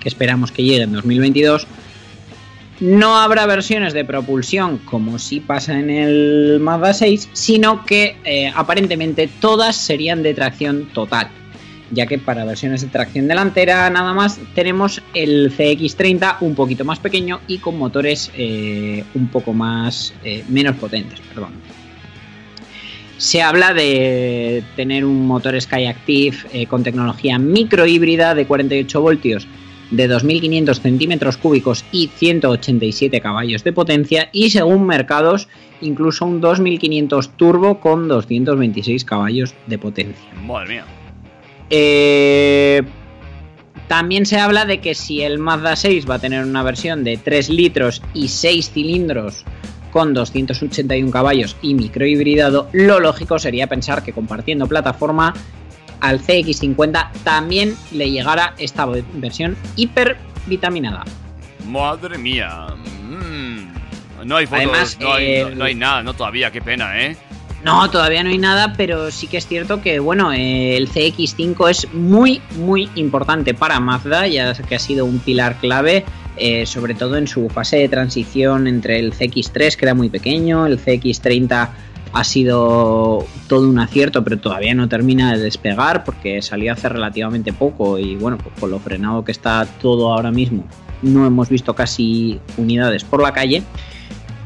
que 0.00 0.08
esperamos 0.08 0.52
que 0.52 0.62
llegue 0.62 0.82
en 0.82 0.92
2022, 0.92 1.66
no 2.80 3.16
habrá 3.16 3.46
versiones 3.46 3.92
de 3.92 4.04
propulsión 4.04 4.78
como 4.78 5.18
si 5.18 5.40
pasa 5.40 5.78
en 5.78 5.90
el 5.90 6.60
Mazda 6.60 6.94
6, 6.94 7.30
sino 7.32 7.84
que 7.84 8.16
eh, 8.24 8.52
aparentemente 8.54 9.28
todas 9.40 9.74
serían 9.74 10.22
de 10.22 10.34
tracción 10.34 10.88
total. 10.92 11.28
Ya 11.90 12.06
que 12.06 12.18
para 12.18 12.44
versiones 12.44 12.82
de 12.82 12.88
tracción 12.88 13.28
delantera 13.28 13.88
nada 13.88 14.12
más 14.12 14.38
tenemos 14.54 15.02
el 15.14 15.50
CX30 15.56 16.36
un 16.40 16.54
poquito 16.54 16.84
más 16.84 16.98
pequeño 16.98 17.40
y 17.46 17.58
con 17.58 17.78
motores 17.78 18.30
eh, 18.36 19.04
un 19.14 19.28
poco 19.28 19.52
más 19.52 20.12
eh, 20.24 20.44
menos 20.48 20.76
potentes, 20.76 21.20
perdón. 21.20 21.52
Se 23.16 23.42
habla 23.42 23.74
de 23.74 24.62
tener 24.76 25.04
un 25.04 25.26
motor 25.26 25.60
Skyactiv 25.60 26.46
eh, 26.52 26.66
con 26.66 26.84
tecnología 26.84 27.38
microhíbrida 27.38 28.34
de 28.34 28.46
48 28.46 29.00
voltios 29.00 29.48
de 29.90 30.08
2.500 30.08 30.80
centímetros 30.80 31.36
cúbicos 31.36 31.84
y 31.90 32.08
187 32.08 33.20
caballos 33.20 33.64
de 33.64 33.72
potencia 33.72 34.28
y 34.32 34.50
según 34.50 34.86
mercados 34.86 35.48
incluso 35.80 36.26
un 36.26 36.40
2.500 36.40 37.30
turbo 37.36 37.80
con 37.80 38.08
226 38.08 39.04
caballos 39.04 39.54
de 39.66 39.78
potencia. 39.78 40.30
Madre 40.46 40.68
mía. 40.68 40.97
Eh, 41.70 42.82
también 43.88 44.26
se 44.26 44.38
habla 44.38 44.64
de 44.64 44.80
que 44.80 44.94
si 44.94 45.22
el 45.22 45.38
Mazda 45.38 45.76
6 45.76 46.08
va 46.08 46.16
a 46.16 46.18
tener 46.18 46.44
una 46.44 46.62
versión 46.62 47.04
de 47.04 47.16
3 47.16 47.48
litros 47.50 48.02
y 48.14 48.28
6 48.28 48.70
cilindros 48.72 49.44
con 49.92 50.12
281 50.12 51.10
caballos 51.10 51.56
y 51.62 51.74
microhibridado, 51.74 52.68
lo 52.72 53.00
lógico 53.00 53.38
sería 53.38 53.66
pensar 53.66 54.02
que 54.02 54.12
compartiendo 54.12 54.66
plataforma 54.66 55.32
al 56.00 56.20
CX50 56.20 57.10
también 57.24 57.74
le 57.92 58.10
llegara 58.10 58.54
esta 58.58 58.86
versión 59.14 59.56
hipervitaminada. 59.76 61.04
Madre 61.66 62.18
mía. 62.18 62.66
Mm. 63.02 64.26
No 64.26 64.36
hay 64.36 64.46
fotos, 64.46 64.64
Además, 64.64 64.98
no, 65.00 65.12
hay, 65.14 65.26
eh, 65.26 65.44
no- 65.48 65.54
no 65.56 65.64
hay 65.64 65.74
nada, 65.74 66.02
no 66.02 66.12
todavía, 66.14 66.50
qué 66.50 66.60
pena, 66.60 67.00
¿eh? 67.00 67.16
No, 67.64 67.90
todavía 67.90 68.22
no 68.22 68.30
hay 68.30 68.38
nada, 68.38 68.74
pero 68.76 69.10
sí 69.10 69.26
que 69.26 69.36
es 69.36 69.46
cierto 69.46 69.80
que 69.80 69.98
bueno, 69.98 70.32
eh, 70.32 70.76
el 70.76 70.88
CX5 70.88 71.70
es 71.70 71.92
muy, 71.92 72.40
muy 72.56 72.88
importante 72.94 73.52
para 73.52 73.80
Mazda, 73.80 74.28
ya 74.28 74.54
que 74.54 74.76
ha 74.76 74.78
sido 74.78 75.04
un 75.04 75.18
pilar 75.18 75.56
clave, 75.56 76.04
eh, 76.36 76.66
sobre 76.66 76.94
todo 76.94 77.16
en 77.16 77.26
su 77.26 77.48
fase 77.48 77.78
de 77.78 77.88
transición 77.88 78.68
entre 78.68 79.00
el 79.00 79.12
CX3, 79.12 79.74
que 79.74 79.84
era 79.84 79.94
muy 79.94 80.08
pequeño, 80.08 80.66
el 80.66 80.78
CX30 80.78 81.70
ha 82.12 82.24
sido 82.24 83.26
todo 83.48 83.68
un 83.68 83.78
acierto, 83.80 84.22
pero 84.22 84.38
todavía 84.38 84.74
no 84.74 84.88
termina 84.88 85.36
de 85.36 85.42
despegar 85.42 86.04
porque 86.04 86.40
salió 86.42 86.72
hace 86.72 86.88
relativamente 86.88 87.52
poco 87.52 87.98
y 87.98 88.14
bueno, 88.14 88.38
pues 88.38 88.54
con 88.58 88.70
lo 88.70 88.78
frenado 88.78 89.24
que 89.24 89.32
está 89.32 89.66
todo 89.80 90.12
ahora 90.12 90.30
mismo, 90.30 90.64
no 91.02 91.26
hemos 91.26 91.48
visto 91.48 91.74
casi 91.74 92.40
unidades 92.56 93.02
por 93.02 93.20
la 93.20 93.32
calle 93.32 93.64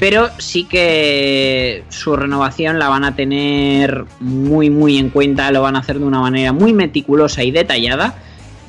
pero 0.02 0.30
sí 0.38 0.64
que 0.64 1.84
su 1.88 2.16
renovación 2.16 2.80
la 2.80 2.88
van 2.88 3.04
a 3.04 3.14
tener 3.14 4.04
muy 4.18 4.68
muy 4.68 4.98
en 4.98 5.10
cuenta, 5.10 5.52
lo 5.52 5.62
van 5.62 5.76
a 5.76 5.78
hacer 5.78 6.00
de 6.00 6.04
una 6.04 6.18
manera 6.18 6.52
muy 6.52 6.72
meticulosa 6.72 7.44
y 7.44 7.52
detallada 7.52 8.16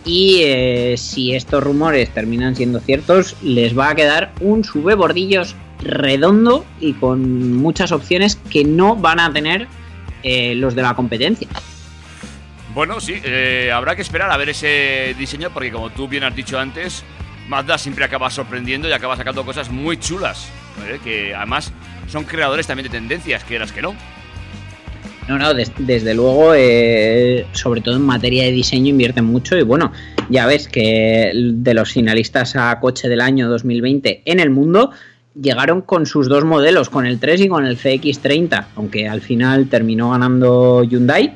y 0.06 0.42
eh, 0.44 0.94
si 0.96 1.34
estos 1.34 1.64
rumores 1.64 2.14
terminan 2.14 2.56
siendo 2.56 2.80
ciertos 2.80 3.36
les 3.42 3.76
va 3.76 3.90
a 3.90 3.96
quedar 3.96 4.32
un 4.42 4.64
sube 4.64 4.94
bordillos 4.94 5.56
redondo 5.80 6.66
y 6.80 6.94
con 6.94 7.58
muchas 7.58 7.92
opciones 7.92 8.36
que 8.52 8.64
no 8.64 8.96
van 8.96 9.20
a 9.20 9.34
tener 9.34 9.68
eh, 10.22 10.54
los 10.54 10.76
de 10.76 10.84
la 10.84 10.94
competencia. 10.94 11.48
Bueno, 12.76 13.02
sí, 13.02 13.16
eh, 13.24 13.72
habrá 13.74 13.96
que 13.96 14.04
esperar 14.04 14.30
a 14.30 14.38
ver 14.38 14.50
ese 14.50 15.16
diseño 15.18 15.50
porque 15.52 15.72
como 15.72 15.90
tú 15.90 16.08
bien 16.08 16.26
has 16.26 16.36
dicho 16.36 16.60
antes, 16.60 17.04
Mazda 17.48 17.80
siempre 17.80 18.06
acaba 18.06 18.30
sorprendiendo 18.30 18.88
y 18.88 18.92
acaba 18.92 19.18
sacando 19.18 19.44
cosas 19.44 19.72
muy 19.72 19.98
chulas, 19.98 20.48
¿vale? 20.78 21.00
que 21.04 21.34
además 21.36 21.72
son 22.08 22.24
creadores 22.26 22.68
también 22.68 22.90
de 22.92 22.98
tendencias, 22.98 23.44
quieras 23.44 23.72
que 23.72 23.82
no. 23.82 23.96
No, 25.28 25.38
no, 25.40 25.54
des- 25.54 25.72
desde 25.78 26.14
luego, 26.14 26.54
eh, 26.54 27.46
sobre 27.54 27.80
todo 27.80 27.96
en 27.96 28.02
materia 28.02 28.44
de 28.44 28.52
diseño 28.52 28.90
invierten 28.90 29.24
mucho 29.24 29.58
y 29.58 29.64
bueno, 29.64 29.94
ya 30.30 30.46
ves 30.48 30.68
que 30.68 31.32
de 31.34 31.74
los 31.74 31.94
finalistas 31.94 32.58
a 32.58 32.78
coche 32.82 33.08
del 33.08 33.22
año 33.22 33.48
2020 33.50 34.24
en 34.26 34.40
el 34.42 34.50
mundo 34.50 34.92
llegaron 35.40 35.82
con 35.82 36.06
sus 36.06 36.28
dos 36.28 36.44
modelos, 36.44 36.90
con 36.90 37.06
el 37.06 37.20
3 37.20 37.40
y 37.42 37.48
con 37.48 37.66
el 37.66 37.78
CX30, 37.78 38.66
aunque 38.76 39.08
al 39.08 39.22
final 39.22 39.68
terminó 39.68 40.12
ganando 40.12 40.84
Hyundai. 40.84 41.34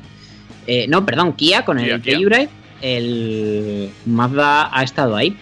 Eh, 0.66 0.86
no, 0.86 1.06
perdón, 1.06 1.32
Kia 1.32 1.64
con 1.64 1.78
Kia, 1.78 1.94
el 1.94 2.02
Kia. 2.02 2.18
Hybrid. 2.18 2.48
El 2.82 3.90
Mazda 4.06 4.68
ha 4.76 4.82
estado 4.84 5.16
ahí. 5.16 5.34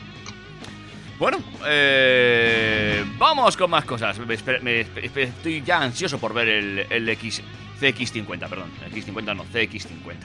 Bueno, 1.18 1.38
eh, 1.66 3.04
vamos 3.16 3.56
con 3.56 3.70
más 3.70 3.84
cosas. 3.84 4.18
Me 4.18 4.36
me 4.62 4.80
estoy 5.22 5.62
ya 5.62 5.80
ansioso 5.80 6.18
por 6.18 6.34
ver 6.34 6.48
el, 6.48 6.78
el 6.90 7.08
X, 7.08 7.42
CX50, 7.80 8.48
perdón. 8.48 8.70
X50 8.92 9.36
no, 9.36 9.44
CX50. 9.44 10.16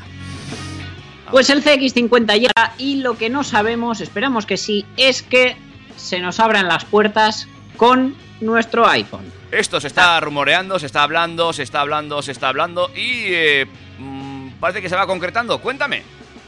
Pues 1.29 1.49
el 1.49 1.63
CX50 1.63 2.33
llega 2.39 2.73
y 2.77 2.97
lo 2.97 3.17
que 3.17 3.29
no 3.29 3.45
sabemos, 3.45 4.01
esperamos 4.01 4.45
que 4.45 4.57
sí, 4.57 4.85
es 4.97 5.23
que 5.23 5.55
se 5.95 6.19
nos 6.19 6.41
abran 6.41 6.67
las 6.67 6.83
puertas 6.83 7.47
con 7.77 8.15
nuestro 8.41 8.85
iPhone. 8.87 9.31
Esto 9.49 9.79
se 9.79 9.87
está 9.87 10.19
rumoreando, 10.19 10.77
se 10.77 10.87
está 10.87 11.03
hablando, 11.03 11.53
se 11.53 11.63
está 11.63 11.81
hablando, 11.81 12.21
se 12.21 12.33
está 12.33 12.49
hablando 12.49 12.91
y 12.93 13.27
eh, 13.27 13.65
mm, 13.97 14.49
parece 14.59 14.81
que 14.81 14.89
se 14.89 14.95
va 14.95 15.07
concretando. 15.07 15.59
Cuéntame. 15.59 16.03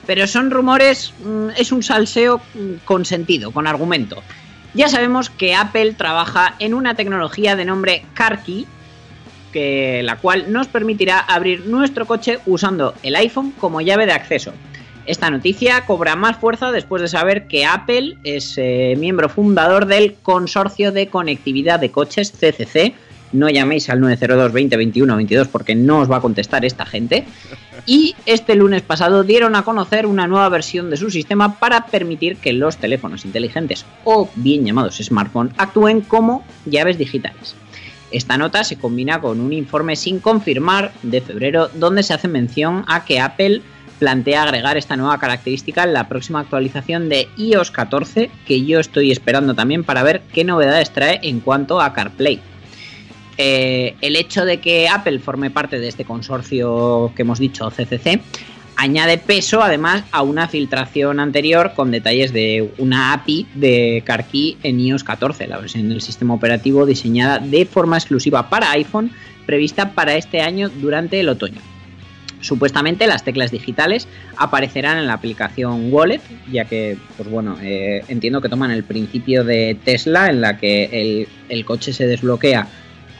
Pero 0.06 0.28
son 0.28 0.52
rumores, 0.52 1.14
mm, 1.24 1.50
es 1.58 1.72
un 1.72 1.84
salseo 1.84 2.40
mm, 2.54 2.86
con 2.86 3.06
sentido, 3.06 3.52
con 3.52 3.68
argumento. 3.68 4.22
Ya 4.74 4.90
sabemos 4.90 5.30
que 5.30 5.54
Apple 5.54 5.94
trabaja 5.94 6.56
en 6.60 6.74
una 6.74 6.96
tecnología 6.96 7.56
de 7.56 7.66
nombre 7.66 8.06
CarKey, 8.14 8.66
la 10.02 10.18
cual 10.18 10.52
nos 10.52 10.68
permitirá 10.68 11.20
abrir 11.20 11.68
nuestro 11.68 12.08
coche 12.08 12.40
usando 12.48 12.96
el 13.04 13.16
iPhone 13.16 13.52
como 13.52 13.82
llave 13.82 14.08
de 14.08 14.14
acceso. 14.14 14.52
Esta 15.06 15.30
noticia 15.30 15.86
cobra 15.86 16.16
más 16.16 16.38
fuerza 16.38 16.72
después 16.72 17.02
de 17.02 17.10
saber 17.10 17.48
que 17.48 17.66
Apple 17.66 18.18
es 18.24 18.58
eh, 18.58 18.96
miembro 18.98 19.28
fundador 19.28 19.86
del 19.86 20.16
Consorcio 20.16 20.94
de 20.94 21.08
Conectividad 21.08 21.80
de 21.80 21.92
Coches 21.92 22.32
CCC, 22.32 22.94
no 23.34 23.50
llaméis 23.50 23.90
al 23.90 24.00
902 24.00 24.52
20 24.54 24.78
21 24.78 25.16
22 25.16 25.48
porque 25.50 25.76
no 25.76 26.00
os 26.00 26.10
va 26.10 26.18
a 26.18 26.22
contestar 26.22 26.64
esta 26.64 26.86
gente. 26.86 27.26
Y 27.86 28.16
este 28.26 28.56
lunes 28.56 28.82
pasado 28.82 29.24
dieron 29.24 29.56
a 29.56 29.64
conocer 29.64 30.06
una 30.06 30.28
nueva 30.28 30.48
versión 30.50 30.90
de 30.90 30.98
su 30.98 31.12
sistema 31.12 31.60
para 31.60 31.88
permitir 31.88 32.38
que 32.38 32.54
los 32.54 32.78
teléfonos 32.78 33.26
inteligentes 33.26 33.86
o 34.06 34.30
bien 34.36 34.66
llamados 34.66 34.98
smartphones 34.98 35.54
actúen 35.58 36.02
como 36.02 36.46
llaves 36.66 36.98
digitales. 36.98 37.56
Esta 38.12 38.38
nota 38.38 38.64
se 38.64 38.78
combina 38.78 39.20
con 39.20 39.40
un 39.40 39.52
informe 39.52 39.96
sin 39.96 40.20
confirmar 40.20 40.94
de 41.02 41.20
febrero 41.20 41.70
donde 41.74 42.04
se 42.04 42.14
hace 42.14 42.28
mención 42.28 42.86
a 42.88 43.04
que 43.06 43.20
Apple 43.20 43.64
plantea 43.98 44.44
agregar 44.44 44.78
esta 44.78 44.96
nueva 44.96 45.18
característica 45.18 45.84
en 45.84 45.94
la 45.94 46.08
próxima 46.08 46.42
actualización 46.42 47.10
de 47.10 47.28
iOS 47.38 47.72
14 47.72 48.30
que 48.46 48.66
yo 48.66 48.80
estoy 48.80 49.12
esperando 49.12 49.56
también 49.56 49.84
para 49.84 50.04
ver 50.04 50.22
qué 50.32 50.44
novedades 50.44 50.92
trae 50.92 51.20
en 51.24 51.40
cuanto 51.40 51.82
a 51.82 51.94
CarPlay. 51.94 52.40
Eh, 53.38 53.96
el 54.02 54.16
hecho 54.16 54.46
de 54.46 54.60
que 54.60 54.88
Apple 54.88 55.20
forme 55.20 55.50
parte 55.50 55.80
de 55.80 55.88
este 55.88 56.06
consorcio 56.06 57.12
que 57.16 57.24
hemos 57.24 57.40
dicho 57.40 57.70
CCC 57.72 58.22
añade 58.76 59.18
peso 59.18 59.62
además 59.62 60.04
a 60.12 60.22
una 60.22 60.48
filtración 60.48 61.20
anterior 61.20 61.74
con 61.76 61.92
detalles 61.92 62.34
de 62.34 62.72
una 62.78 63.14
API 63.14 63.48
de 63.56 64.04
CarKey 64.06 64.58
en 64.64 64.80
iOS 64.80 65.04
14, 65.04 65.48
la 65.48 65.60
versión 65.60 65.90
del 65.90 66.02
sistema 66.02 66.34
operativo 66.34 66.86
diseñada 66.86 67.40
de 67.40 67.66
forma 67.66 67.98
exclusiva 67.98 68.50
para 68.50 68.72
iPhone, 68.72 69.12
prevista 69.46 69.92
para 69.92 70.16
este 70.16 70.42
año 70.42 70.70
durante 70.70 71.20
el 71.20 71.30
otoño. 71.30 71.62
Supuestamente 72.42 73.08
las 73.08 73.24
teclas 73.24 73.52
digitales 73.52 74.08
aparecerán 74.36 74.98
en 74.98 75.08
la 75.08 75.14
aplicación 75.14 75.94
Wallet, 75.94 76.20
ya 76.52 76.66
que, 76.66 76.98
pues 77.16 77.30
bueno, 77.30 77.56
eh, 77.62 78.04
entiendo 78.10 78.42
que 78.42 78.50
toman 78.50 78.72
el 78.72 78.84
principio 78.84 79.46
de 79.46 79.78
Tesla 79.86 80.30
en 80.30 80.42
la 80.42 80.58
que 80.58 81.26
el 81.48 81.66
coche 81.66 81.94
se 81.94 82.06
desbloquea 82.06 82.68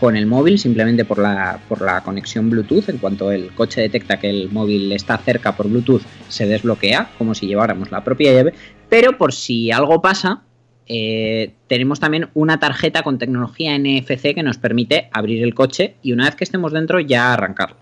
con 0.04 0.18
el 0.18 0.26
móvil 0.26 0.60
simplemente 0.60 1.06
por 1.06 1.18
la, 1.18 1.62
por 1.70 1.82
la 1.82 2.02
conexión 2.02 2.50
Bluetooth. 2.50 2.90
En 2.90 2.98
cuanto 2.98 3.32
el 3.32 3.54
coche 3.54 3.80
detecta 3.80 4.20
que 4.20 4.30
el 4.30 4.52
móvil 4.52 4.92
está 4.92 5.18
cerca 5.18 5.56
por 5.56 5.70
Bluetooth, 5.70 6.02
se 6.28 6.46
desbloquea 6.46 7.12
como 7.18 7.34
si 7.34 7.48
lleváramos 7.48 7.90
la 7.90 8.04
propia 8.04 8.34
llave. 8.34 8.54
Pero 8.90 9.18
por 9.18 9.32
si 9.32 9.72
algo 9.72 10.02
pasa, 10.02 10.42
eh, 10.88 11.54
tenemos 11.68 12.02
también 12.02 12.28
una 12.34 12.60
tarjeta 12.60 13.02
con 13.02 13.18
tecnología 13.18 13.80
NFC 13.80 14.36
que 14.36 14.44
nos 14.44 14.58
permite 14.58 15.08
abrir 15.14 15.42
el 15.42 15.54
coche 15.54 15.96
y 16.04 16.12
una 16.12 16.26
vez 16.26 16.36
que 16.36 16.44
estemos 16.44 16.74
dentro 16.74 17.00
ya 17.00 17.32
arrancarlo. 17.32 17.78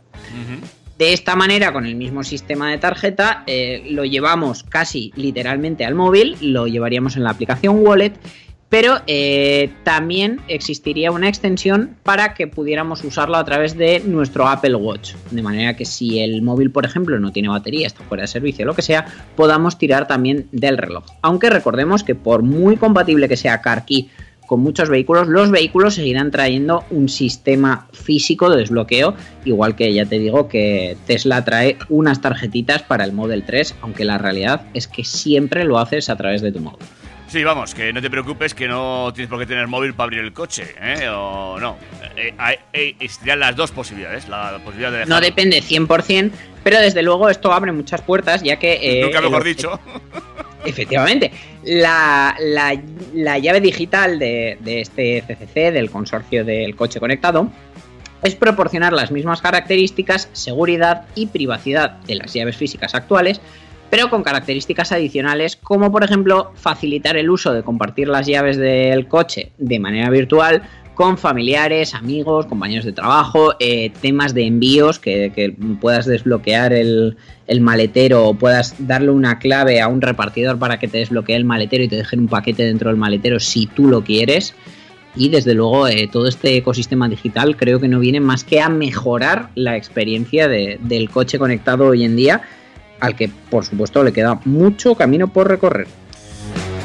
De 1.00 1.14
esta 1.14 1.36
manera, 1.36 1.74
con 1.74 1.88
el 1.88 1.96
mismo 1.96 2.24
sistema 2.24 2.70
de 2.70 2.78
tarjeta, 2.78 3.44
eh, 3.48 3.88
lo 3.90 4.06
llevamos 4.06 4.62
casi 4.62 5.12
literalmente 5.16 5.86
al 5.86 5.96
móvil, 5.96 6.38
lo 6.40 6.68
llevaríamos 6.68 7.18
en 7.18 7.24
la 7.24 7.32
aplicación 7.32 7.80
Wallet 7.80 8.14
pero 8.72 9.02
eh, 9.06 9.70
también 9.84 10.40
existiría 10.48 11.12
una 11.12 11.28
extensión 11.28 11.98
para 12.04 12.34
que 12.34 12.48
pudiéramos 12.48 13.04
usarlo 13.04 13.36
a 13.36 13.44
través 13.44 13.76
de 13.76 14.00
nuestro 14.00 14.48
Apple 14.48 14.76
Watch. 14.76 15.14
De 15.30 15.42
manera 15.42 15.76
que 15.76 15.84
si 15.84 16.22
el 16.22 16.42
móvil, 16.42 16.72
por 16.72 16.86
ejemplo, 16.86 17.20
no 17.20 17.34
tiene 17.34 17.50
batería, 17.50 17.86
está 17.86 18.06
fuera 18.06 18.22
de 18.22 18.28
servicio 18.28 18.66
lo 18.66 18.74
que 18.74 18.82
sea, 18.82 19.06
podamos 19.36 19.78
tirar 19.78 20.08
también 20.08 20.48
del 20.54 20.78
reloj. 20.78 21.04
Aunque 21.22 21.50
recordemos 21.50 22.06
que 22.06 22.16
por 22.16 22.44
muy 22.44 22.78
compatible 22.78 23.28
que 23.28 23.36
sea 23.36 23.60
CarKey 23.60 24.10
con 24.48 24.62
muchos 24.62 24.88
vehículos, 24.88 25.28
los 25.28 25.52
vehículos 25.52 25.96
seguirán 25.96 26.32
trayendo 26.32 26.86
un 26.92 27.10
sistema 27.10 27.90
físico 27.92 28.50
de 28.50 28.56
desbloqueo, 28.58 29.16
igual 29.44 29.76
que 29.76 29.94
ya 29.94 30.06
te 30.06 30.18
digo 30.18 30.48
que 30.48 30.96
Tesla 31.08 31.44
trae 31.44 31.78
unas 31.90 32.22
tarjetitas 32.22 32.84
para 32.84 33.04
el 33.04 33.12
Model 33.12 33.44
3, 33.44 33.76
aunque 33.82 34.06
la 34.06 34.18
realidad 34.18 34.62
es 34.74 34.88
que 34.88 35.04
siempre 35.04 35.66
lo 35.66 35.78
haces 35.78 36.10
a 36.10 36.16
través 36.16 36.42
de 36.42 36.54
tu 36.54 36.62
móvil. 36.62 36.88
Sí, 37.32 37.46
vamos, 37.46 37.74
que 37.74 37.94
no 37.94 38.02
te 38.02 38.10
preocupes 38.10 38.54
que 38.54 38.68
no 38.68 39.10
tienes 39.16 39.30
por 39.30 39.40
qué 39.40 39.46
tener 39.46 39.66
móvil 39.68 39.94
para 39.94 40.06
abrir 40.06 40.20
el 40.20 40.34
coche, 40.34 40.76
¿eh? 40.82 41.08
O 41.08 41.58
no. 41.62 41.78
Eh, 42.18 42.34
eh, 42.74 42.96
eh, 43.00 43.36
las 43.38 43.56
dos 43.56 43.72
posibilidades. 43.72 44.28
La 44.28 44.58
posibilidad 44.66 44.92
de 44.92 44.98
dejarlo. 44.98 45.16
No 45.16 45.22
depende 45.22 45.62
100%, 45.64 46.30
pero 46.62 46.80
desde 46.82 47.02
luego 47.02 47.30
esto 47.30 47.54
abre 47.54 47.72
muchas 47.72 48.02
puertas, 48.02 48.44
ya 48.44 48.58
que... 48.58 48.74
eh, 48.82 49.02
Nunca 49.04 49.22
mejor 49.22 49.46
dicho. 49.46 49.80
Efectivamente, 50.66 51.32
la, 51.64 52.36
la- 52.38 52.80
la 53.14 53.40
llave 53.40 53.62
digital 53.62 54.20
de, 54.20 54.58
de 54.60 54.82
este 54.82 55.24
CCC, 55.26 55.72
del 55.72 55.90
consorcio 55.90 56.44
del 56.44 56.76
coche 56.76 57.00
conectado, 57.00 57.50
es 58.24 58.36
proporcionar 58.36 58.92
las 58.92 59.10
mismas 59.10 59.42
características, 59.42 60.28
seguridad 60.34 61.06
y 61.16 61.28
privacidad 61.28 61.92
de 62.02 62.16
las 62.16 62.34
llaves 62.34 62.58
físicas 62.58 62.94
actuales, 62.94 63.40
pero 63.92 64.10
con 64.10 64.24
características 64.24 64.92
adicionales 64.92 65.56
como 65.56 65.92
por 65.92 66.04
ejemplo 66.04 66.52
facilitar 66.56 67.18
el 67.18 67.30
uso 67.30 67.54
de 67.54 67.62
compartir 67.62 68.08
las 68.08 68.26
llaves 68.26 68.58
del 68.58 69.08
coche 69.08 69.52
de 69.60 69.80
manera 69.80 70.10
virtual 70.10 70.64
con 70.96 71.18
familiares, 71.18 71.94
amigos, 71.96 72.46
compañeros 72.46 72.86
de 72.86 72.92
trabajo, 72.92 73.56
eh, 73.60 73.92
temas 74.02 74.34
de 74.34 74.46
envíos, 74.46 75.00
que, 75.00 75.56
puedas 75.80 76.06
desbloquear 76.06 76.74
el, 76.74 77.18
maletero 77.60 78.28
o 78.28 78.34
puedas 78.36 78.76
darle 78.78 79.10
una 79.10 79.40
clave 79.40 79.82
a 79.82 79.88
un 79.88 80.02
repartidor 80.02 80.60
para 80.60 80.80
que 80.80 80.88
te 80.88 81.00
desbloquee 81.00 81.36
el 81.36 81.44
maletero 81.44 81.84
y 81.84 81.88
te 81.88 81.96
dejen 81.96 82.20
un 82.20 82.28
paquete 82.28 82.64
dentro 82.64 82.90
del 82.90 82.98
maletero 82.98 83.40
si 83.40 83.66
tú 83.66 83.88
lo 83.88 84.04
quieres. 84.04 84.54
Y 85.16 85.30
desde 85.30 85.54
luego 85.54 85.88
eh, 85.88 86.08
todo 86.12 86.28
este 86.28 86.56
ecosistema 86.56 87.10
digital 87.10 87.58
creo 87.58 87.80
que 87.80 87.88
no 87.88 88.00
viene 88.00 88.20
más 88.20 88.44
que 88.44 88.62
a 88.62 88.70
mejorar 88.70 89.50
la 89.56 89.76
experiencia 89.76 90.48
de- 90.48 90.78
del 90.82 91.10
coche 91.10 91.40
conectado 91.40 91.88
hoy 91.88 92.04
en 92.04 92.16
día, 92.16 92.42
al 93.02 93.16
que 93.16 93.30
por 93.50 93.66
supuesto 93.66 94.04
le 94.04 94.14
queda 94.14 94.40
mucho 94.46 94.96
camino 94.96 95.28
por 95.28 95.50
recorrer. 95.50 95.88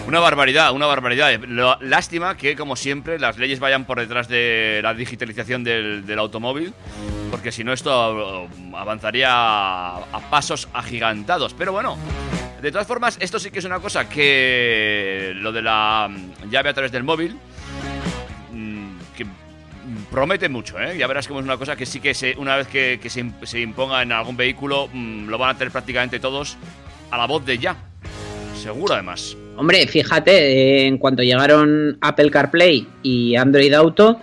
Una 0.07 0.21
barbaridad, 0.21 0.73
una 0.73 0.87
barbaridad. 0.87 1.41
Lástima 1.81 2.37
que, 2.37 2.55
como 2.55 2.77
siempre, 2.77 3.19
las 3.19 3.39
leyes 3.39 3.59
vayan 3.59 3.85
por 3.85 3.99
detrás 3.99 4.29
de 4.29 4.79
la 4.81 4.95
digitalización 4.95 5.65
del, 5.65 6.19
automóvil, 6.19 6.73
porque 7.31 7.51
si 7.51 7.65
no 7.65 7.73
esto 7.73 8.45
eh, 8.45 8.49
avanzaría 8.75 9.31
a, 9.33 10.31
pasos 10.31 10.69
agigantados. 10.73 11.55
Pero 11.55 11.73
bueno, 11.73 11.99
de 12.63 12.71
todas 12.71 12.87
formas, 12.87 13.19
esto 13.21 13.41
sí 13.41 13.51
que 13.51 13.59
es 13.59 13.65
una 13.65 13.81
cosa 13.81 14.09
que 14.09 15.33
lo 15.35 15.51
de 15.51 15.63
la 15.63 16.09
mm, 16.09 16.51
llave 16.51 16.69
a 16.69 16.75
través 16.75 16.93
del 16.93 17.03
móvil, 17.03 17.37
promete 20.17 20.49
mucho, 20.49 20.81
¿eh? 20.81 20.97
Ya 20.97 21.07
verás 21.07 21.29
como 21.29 21.41
es 21.41 21.45
una 21.45 21.59
cosa 21.59 21.77
que 21.77 21.85
sí 21.85 22.01
que 22.01 22.15
se, 22.15 22.35
una 22.39 22.57
vez 22.57 22.69
que, 22.69 22.99
se 23.11 23.61
imponga 23.61 24.01
en 24.01 24.13
algún 24.13 24.35
vehículo, 24.35 24.89
mm, 24.91 25.29
lo 25.29 25.37
van 25.37 25.51
a 25.51 25.59
tener 25.59 25.71
prácticamente 25.71 26.19
todos 26.19 26.57
a 27.11 27.19
la 27.19 27.27
voz 27.27 27.45
de 27.45 27.59
ya. 27.59 27.77
Seguro, 28.55 28.95
además. 28.95 29.37
Hombre, 29.59 29.87
fíjate, 29.87 30.31
eh, 30.33 30.87
en 30.87 30.97
cuanto 30.97 31.23
llegaron 31.23 31.99
Apple 32.01 32.31
CarPlay 32.31 32.89
y 33.03 33.37
Android 33.37 33.75
Auto, 33.75 34.19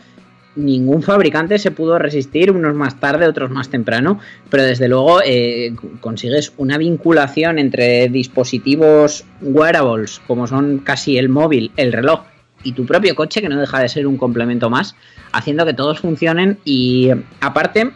ningún 0.55 1.03
fabricante 1.03 1.59
se 1.59 1.69
pudo 1.69 1.99
resistir, 1.99 2.49
unos 2.49 2.73
más 2.73 2.99
tarde, 2.99 3.27
otros 3.27 3.51
más 3.51 3.69
temprano, 3.69 4.19
pero 4.49 4.63
desde 4.63 4.87
luego 4.87 5.19
eh, 5.23 5.75
consigues 6.01 6.53
una 6.57 6.79
vinculación 6.79 7.59
entre 7.59 8.09
dispositivos 8.09 9.25
wearables, 9.41 10.19
como 10.25 10.47
son 10.47 10.79
casi 10.79 11.19
el 11.19 11.29
móvil, 11.29 11.71
el 11.77 11.93
reloj 11.93 12.32
y 12.63 12.73
tu 12.73 12.85
propio 12.85 13.15
coche, 13.15 13.41
que 13.41 13.49
no 13.49 13.59
deja 13.59 13.79
de 13.79 13.89
ser 13.89 14.07
un 14.07 14.17
complemento 14.17 14.69
más, 14.69 14.95
haciendo 15.31 15.65
que 15.65 15.73
todos 15.73 15.99
funcionen 15.99 16.59
y 16.63 17.09
aparte 17.41 17.91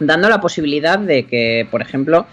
dando 0.00 0.28
la 0.28 0.40
posibilidad 0.40 0.98
de 0.98 1.26
que, 1.26 1.66
por 1.70 1.82
ejemplo, 1.82 2.26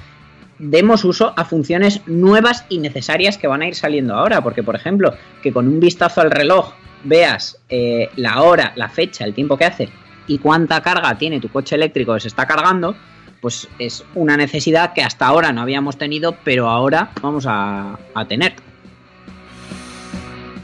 demos 0.59 1.03
uso 1.03 1.33
a 1.35 1.45
funciones 1.45 2.01
nuevas 2.07 2.65
y 2.69 2.79
necesarias 2.79 3.37
que 3.37 3.47
van 3.47 3.61
a 3.61 3.67
ir 3.67 3.75
saliendo 3.75 4.15
ahora. 4.15 4.41
Porque, 4.41 4.63
por 4.63 4.75
ejemplo, 4.75 5.13
que 5.41 5.51
con 5.51 5.67
un 5.67 5.79
vistazo 5.79 6.21
al 6.21 6.31
reloj 6.31 6.73
veas 7.03 7.59
eh, 7.69 8.09
la 8.15 8.41
hora, 8.41 8.73
la 8.75 8.89
fecha, 8.89 9.25
el 9.25 9.33
tiempo 9.33 9.57
que 9.57 9.65
hace 9.65 9.89
y 10.27 10.39
cuánta 10.39 10.81
carga 10.81 11.17
tiene 11.17 11.39
tu 11.39 11.49
coche 11.49 11.75
eléctrico 11.75 12.13
que 12.15 12.21
se 12.21 12.27
está 12.29 12.47
cargando, 12.47 12.95
pues 13.41 13.67
es 13.77 14.03
una 14.15 14.37
necesidad 14.37 14.93
que 14.93 15.03
hasta 15.03 15.27
ahora 15.27 15.51
no 15.51 15.61
habíamos 15.61 15.97
tenido, 15.97 16.35
pero 16.43 16.67
ahora 16.67 17.11
vamos 17.21 17.45
a, 17.47 17.99
a 18.13 18.25
tener. 18.25 18.53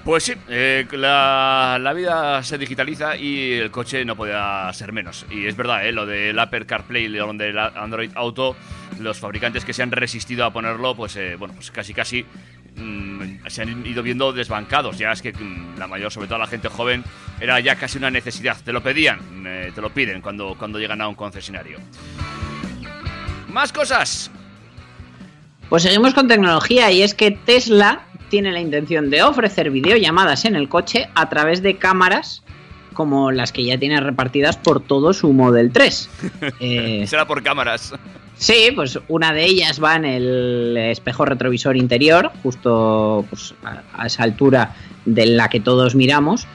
Pues 0.03 0.23
sí, 0.23 0.33
eh, 0.49 0.87
la, 0.93 1.77
la 1.79 1.93
vida 1.93 2.41
se 2.41 2.57
digitaliza 2.57 3.15
y 3.15 3.53
el 3.53 3.69
coche 3.69 4.03
no 4.03 4.15
podía 4.15 4.71
ser 4.73 4.93
menos. 4.93 5.27
Y 5.29 5.45
es 5.45 5.55
verdad, 5.55 5.85
eh, 5.85 5.91
lo 5.91 6.07
del 6.07 6.37
Apple 6.39 6.65
CarPlay 6.65 7.05
y 7.05 7.09
lo 7.09 7.31
del 7.33 7.57
Android 7.57 8.09
Auto, 8.15 8.55
los 8.99 9.19
fabricantes 9.19 9.63
que 9.63 9.73
se 9.73 9.83
han 9.83 9.91
resistido 9.91 10.43
a 10.43 10.51
ponerlo, 10.51 10.95
pues 10.95 11.15
eh, 11.17 11.35
bueno, 11.35 11.53
pues 11.53 11.69
casi 11.69 11.93
casi 11.93 12.25
mm, 12.75 13.45
se 13.47 13.61
han 13.61 13.85
ido 13.85 14.01
viendo 14.01 14.33
desbancados. 14.33 14.97
Ya 14.97 15.11
es 15.11 15.21
que 15.21 15.33
mm, 15.33 15.77
la 15.77 15.85
mayor, 15.85 16.11
sobre 16.11 16.27
todo 16.27 16.39
la 16.39 16.47
gente 16.47 16.67
joven, 16.67 17.03
era 17.39 17.59
ya 17.59 17.75
casi 17.75 17.99
una 17.99 18.09
necesidad. 18.09 18.57
Te 18.63 18.73
lo 18.73 18.81
pedían, 18.81 19.19
eh, 19.45 19.71
te 19.73 19.81
lo 19.81 19.93
piden 19.93 20.21
cuando, 20.21 20.55
cuando 20.57 20.79
llegan 20.79 21.01
a 21.01 21.07
un 21.07 21.15
concesionario. 21.15 21.77
Más 23.49 23.71
cosas. 23.71 24.31
Pues 25.69 25.83
seguimos 25.83 26.15
con 26.15 26.27
tecnología 26.27 26.91
y 26.91 27.03
es 27.03 27.13
que 27.13 27.31
Tesla 27.31 28.07
tiene 28.31 28.51
la 28.51 28.59
intención 28.61 29.11
de 29.11 29.21
ofrecer 29.21 29.69
videollamadas 29.69 30.45
en 30.45 30.55
el 30.55 30.69
coche 30.69 31.09
a 31.13 31.29
través 31.29 31.61
de 31.61 31.75
cámaras 31.77 32.41
como 32.93 33.31
las 33.31 33.51
que 33.51 33.63
ya 33.63 33.77
tiene 33.77 33.99
repartidas 33.99 34.57
por 34.57 34.81
todo 34.81 35.13
su 35.13 35.31
Model 35.33 35.71
3. 35.71 36.09
Eh, 36.59 37.05
Será 37.07 37.27
por 37.27 37.43
cámaras. 37.43 37.93
Sí, 38.35 38.69
pues 38.73 38.97
una 39.07 39.33
de 39.33 39.45
ellas 39.45 39.81
va 39.83 39.95
en 39.95 40.05
el 40.05 40.75
espejo 40.77 41.25
retrovisor 41.25 41.77
interior, 41.77 42.31
justo 42.41 43.25
pues, 43.29 43.53
a, 43.63 43.83
a 43.93 44.07
esa 44.07 44.23
altura 44.23 44.73
de 45.05 45.25
la 45.27 45.49
que 45.49 45.59
todos 45.59 45.93
miramos. 45.93 46.47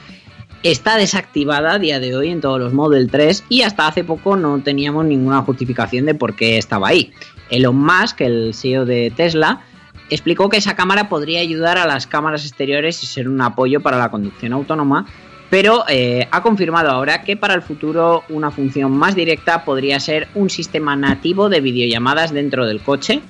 está 0.63 0.97
desactivada 0.97 1.73
a 1.73 1.79
día 1.79 1.99
de 1.99 2.15
hoy 2.15 2.29
en 2.29 2.41
todos 2.41 2.59
los 2.59 2.73
Model 2.73 3.09
3 3.09 3.45
y 3.49 3.61
hasta 3.61 3.87
hace 3.87 4.03
poco 4.03 4.35
no 4.35 4.59
teníamos 4.61 5.05
ninguna 5.05 5.41
justificación 5.43 6.05
de 6.05 6.15
por 6.15 6.35
qué 6.35 6.57
estaba 6.57 6.89
ahí. 6.89 7.13
Elon 7.49 7.77
Musk, 7.77 8.21
el 8.21 8.53
CEO 8.53 8.85
de 8.85 9.11
Tesla, 9.15 9.61
explicó 10.09 10.49
que 10.49 10.57
esa 10.57 10.75
cámara 10.75 11.09
podría 11.09 11.41
ayudar 11.41 11.77
a 11.77 11.85
las 11.85 12.07
cámaras 12.07 12.45
exteriores 12.45 13.03
y 13.03 13.07
ser 13.07 13.27
un 13.27 13.41
apoyo 13.41 13.81
para 13.81 13.97
la 13.97 14.09
conducción 14.09 14.53
autónoma, 14.53 15.05
pero 15.49 15.85
eh, 15.87 16.27
ha 16.31 16.41
confirmado 16.41 16.89
ahora 16.91 17.23
que 17.23 17.37
para 17.37 17.53
el 17.53 17.61
futuro 17.61 18.23
una 18.29 18.51
función 18.51 18.91
más 18.91 19.15
directa 19.15 19.63
podría 19.63 19.99
ser 19.99 20.27
un 20.35 20.49
sistema 20.49 20.95
nativo 20.95 21.49
de 21.49 21.61
videollamadas 21.61 22.33
dentro 22.33 22.65
del 22.65 22.81
coche 22.81 23.21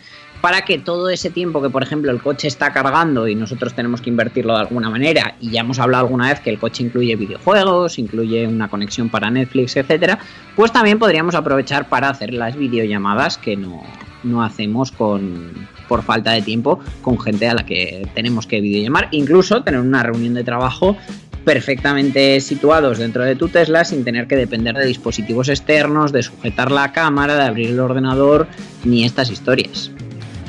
para 0.41 0.61
que 0.61 0.77
todo 0.77 1.09
ese 1.09 1.29
tiempo 1.29 1.61
que 1.61 1.69
por 1.69 1.83
ejemplo 1.83 2.11
el 2.11 2.21
coche 2.21 2.47
está 2.47 2.71
cargando 2.71 3.27
y 3.27 3.35
nosotros 3.35 3.73
tenemos 3.73 4.01
que 4.01 4.09
invertirlo 4.09 4.53
de 4.53 4.61
alguna 4.61 4.89
manera 4.89 5.35
y 5.39 5.51
ya 5.51 5.61
hemos 5.61 5.79
hablado 5.79 6.05
alguna 6.05 6.29
vez 6.29 6.39
que 6.39 6.49
el 6.49 6.59
coche 6.59 6.83
incluye 6.83 7.15
videojuegos, 7.15 7.97
incluye 7.97 8.47
una 8.47 8.69
conexión 8.69 9.09
para 9.09 9.29
Netflix, 9.29 9.77
etcétera, 9.77 10.19
pues 10.55 10.71
también 10.71 10.99
podríamos 10.99 11.35
aprovechar 11.35 11.89
para 11.89 12.09
hacer 12.09 12.33
las 12.33 12.55
videollamadas 12.55 13.37
que 13.37 13.55
no, 13.55 13.83
no 14.23 14.43
hacemos 14.43 14.91
con 14.91 15.67
por 15.87 16.03
falta 16.03 16.31
de 16.31 16.41
tiempo 16.41 16.79
con 17.01 17.19
gente 17.19 17.47
a 17.47 17.53
la 17.53 17.65
que 17.65 18.07
tenemos 18.13 18.47
que 18.47 18.61
videollamar, 18.61 19.07
incluso 19.11 19.63
tener 19.63 19.79
una 19.79 20.03
reunión 20.03 20.33
de 20.33 20.43
trabajo 20.43 20.97
perfectamente 21.45 22.41
situados 22.41 22.97
dentro 22.97 23.23
de 23.23 23.37
tu 23.37 23.47
Tesla 23.47 23.85
sin 23.85 24.03
tener 24.03 24.27
que 24.27 24.35
depender 24.35 24.75
de 24.75 24.85
dispositivos 24.85 25.47
externos, 25.47 26.11
de 26.11 26.21
sujetar 26.21 26.71
la 26.71 26.91
cámara, 26.91 27.35
de 27.35 27.43
abrir 27.43 27.69
el 27.69 27.79
ordenador, 27.79 28.47
ni 28.83 29.05
estas 29.05 29.31
historias. 29.31 29.89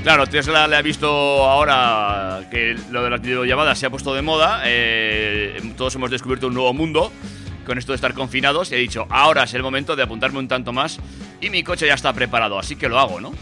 Claro, 0.03 0.27
Tesla 0.27 0.67
le 0.67 0.75
ha 0.75 0.83
visto 0.83 1.09
ahora 1.09 2.49
que 2.51 2.77
lo 2.91 3.05
de 3.05 3.11
las 3.11 3.21
videollamadas 3.21 3.79
se 3.79 3.87
ha 3.87 3.91
puesto 3.91 4.13
de 4.15 4.23
moda. 4.23 4.63
eh, 4.65 5.61
todos 5.77 5.95
hemos 5.95 6.11
descubierto 6.11 6.49
un 6.49 6.55
nuevo 6.55 6.73
mundo 6.75 7.13
con 7.65 7.79
esto 7.79 7.93
de 7.93 7.97
estar 7.97 8.15
confinados 8.15 8.73
y 8.73 8.75
he 8.75 8.79
dicho, 8.79 9.07
ahora 9.11 9.45
es 9.45 9.55
el 9.55 9.63
momento 9.63 9.95
de 9.95 10.03
apuntarme 10.03 10.39
un 10.39 10.49
tanto 10.49 10.73
más 10.73 10.99
y 11.41 11.51
mi 11.51 11.63
coche 11.63 11.87
ya 11.87 11.95
está 11.95 12.13
preparado, 12.13 12.59
así 12.59 12.75
que 12.75 12.89
lo 12.89 12.99
hago, 12.99 13.21
¿no? 13.21 13.33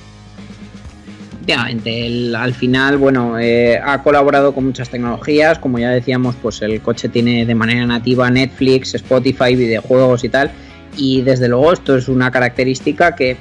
Efectivamente, 1.48 2.36
al 2.36 2.54
final, 2.54 2.98
bueno, 2.98 3.38
eh, 3.38 3.78
ha 3.78 4.02
colaborado 4.02 4.52
con 4.52 4.64
muchas 4.64 4.90
tecnologías, 4.90 5.60
como 5.60 5.78
ya 5.78 5.90
decíamos, 5.90 6.34
pues 6.42 6.60
el 6.60 6.80
coche 6.80 7.08
tiene 7.08 7.46
de 7.46 7.54
manera 7.54 7.86
nativa 7.86 8.28
Netflix, 8.28 8.96
Spotify, 8.96 9.54
videojuegos 9.54 10.24
y 10.24 10.28
tal, 10.28 10.50
y 10.96 11.22
desde 11.22 11.46
luego 11.46 11.72
esto 11.72 11.96
es 11.96 12.08
una 12.08 12.32
característica 12.32 13.14
que 13.14 13.36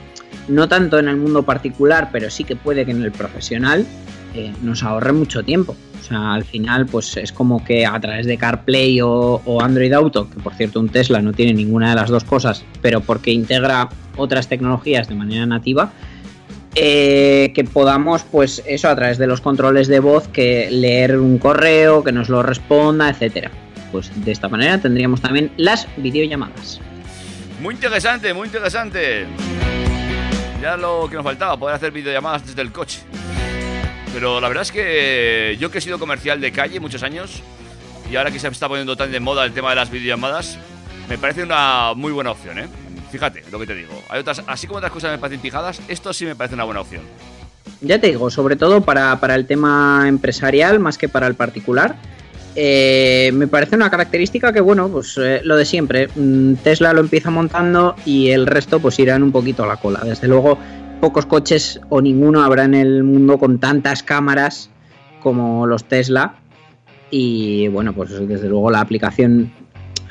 no 0.47 0.67
tanto 0.67 0.99
en 0.99 1.07
el 1.07 1.17
mundo 1.17 1.41
particular, 1.41 2.09
pero 2.11 2.29
sí 2.29 2.43
que 2.43 2.55
puede 2.55 2.85
que 2.85 2.91
en 2.91 3.01
el 3.01 3.11
profesional 3.11 3.87
eh, 4.35 4.53
nos 4.61 4.83
ahorre 4.83 5.11
mucho 5.11 5.41
tiempo. 5.41 5.75
O 5.99 6.03
sea, 6.03 6.35
al 6.35 6.43
final, 6.43 6.85
pues 6.85 7.17
es 7.17 7.31
como 7.31 7.65
que 7.65 7.87
a 7.87 7.99
través 7.99 8.27
de 8.27 8.37
CarPlay 8.37 9.01
o, 9.01 9.41
o 9.43 9.61
Android 9.63 9.91
Auto, 9.93 10.29
que 10.29 10.39
por 10.39 10.53
cierto 10.53 10.79
un 10.79 10.89
Tesla 10.89 11.23
no 11.23 11.33
tiene 11.33 11.55
ninguna 11.55 11.89
de 11.89 11.95
las 11.95 12.11
dos 12.11 12.23
cosas, 12.23 12.63
pero 12.83 13.01
porque 13.01 13.31
integra 13.31 13.89
otras 14.15 14.47
tecnologías 14.47 15.07
de 15.07 15.15
manera 15.15 15.47
nativa, 15.47 15.91
eh, 16.75 17.51
que 17.55 17.63
podamos, 17.63 18.23
pues 18.23 18.61
eso, 18.65 18.89
a 18.89 18.95
través 18.95 19.17
de 19.17 19.27
los 19.27 19.41
controles 19.41 19.87
de 19.87 19.99
voz, 19.99 20.27
que 20.27 20.69
leer 20.69 21.17
un 21.17 21.37
correo, 21.37 22.03
que 22.03 22.11
nos 22.11 22.29
lo 22.29 22.43
responda, 22.43 23.09
etcétera. 23.09 23.49
Pues 23.91 24.11
de 24.25 24.31
esta 24.31 24.49
manera 24.49 24.77
tendríamos 24.79 25.21
también 25.21 25.51
las 25.57 25.87
videollamadas. 25.97 26.81
Muy 27.61 27.75
interesante, 27.75 28.33
muy 28.33 28.47
interesante. 28.47 29.25
Ya 30.61 30.75
lo 30.75 31.07
que 31.09 31.15
nos 31.15 31.23
faltaba, 31.23 31.57
poder 31.57 31.75
hacer 31.75 31.91
videollamadas 31.91 32.45
desde 32.45 32.61
el 32.61 32.71
coche. 32.71 32.99
Pero 34.13 34.39
la 34.39 34.47
verdad 34.47 34.63
es 34.63 34.71
que 34.71 35.57
yo 35.59 35.71
que 35.71 35.77
he 35.77 35.81
sido 35.81 35.99
comercial 35.99 36.39
de 36.41 36.51
calle 36.51 36.79
muchos 36.79 37.03
años 37.03 37.41
y 38.09 38.15
ahora 38.15 38.31
que 38.31 38.39
se 38.39 38.47
está 38.47 38.67
poniendo 38.67 38.95
tan 38.95 39.11
de 39.11 39.19
moda 39.19 39.45
el 39.45 39.53
tema 39.53 39.69
de 39.69 39.75
las 39.77 39.89
videollamadas, 39.89 40.57
me 41.09 41.17
parece 41.17 41.43
una 41.43 41.93
muy 41.95 42.11
buena 42.11 42.31
opción, 42.31 42.59
¿eh? 42.59 42.67
Fíjate 43.15 43.43
lo 43.49 43.57
que 43.57 43.65
te 43.65 43.75
digo. 43.75 43.93
Hay 44.09 44.19
otras, 44.19 44.43
así 44.45 44.67
como 44.67 44.79
otras 44.79 44.91
cosas 44.91 45.11
me 45.11 45.17
parecen 45.17 45.39
pijadas, 45.39 45.79
esto 45.87 46.11
sí 46.11 46.25
me 46.25 46.35
parece 46.35 46.55
una 46.55 46.65
buena 46.65 46.81
opción. 46.81 47.01
Ya 47.79 47.97
te 47.97 48.07
digo, 48.07 48.29
sobre 48.29 48.57
todo 48.57 48.81
para, 48.81 49.17
para 49.21 49.35
el 49.35 49.45
tema 49.45 50.03
empresarial 50.05 50.81
más 50.81 50.97
que 50.97 51.07
para 51.07 51.25
el 51.25 51.35
particular. 51.35 51.95
Eh, 52.57 53.31
me 53.33 53.47
parece 53.47 53.77
una 53.77 53.89
característica 53.89 54.51
que, 54.51 54.59
bueno, 54.59 54.89
pues 54.89 55.17
eh, 55.17 55.39
lo 55.45 55.55
de 55.55 55.63
siempre. 55.63 56.09
Mm, 56.13 56.55
Tesla 56.55 56.91
lo 56.91 56.99
empieza 56.99 57.31
montando 57.31 57.95
y 58.05 58.31
el 58.31 58.47
resto 58.47 58.81
pues 58.81 58.99
irán 58.99 59.23
un 59.23 59.31
poquito 59.31 59.63
a 59.63 59.67
la 59.67 59.77
cola. 59.77 60.01
Desde 60.03 60.27
luego, 60.27 60.57
pocos 60.99 61.25
coches 61.25 61.79
o 61.87 62.01
ninguno 62.01 62.43
habrá 62.43 62.65
en 62.65 62.73
el 62.73 63.05
mundo 63.05 63.37
con 63.37 63.59
tantas 63.59 64.03
cámaras 64.03 64.69
como 65.21 65.65
los 65.67 65.85
Tesla. 65.85 66.35
Y 67.11 67.69
bueno, 67.69 67.93
pues 67.93 68.09
desde 68.27 68.49
luego 68.49 68.69
la 68.71 68.81
aplicación 68.81 69.53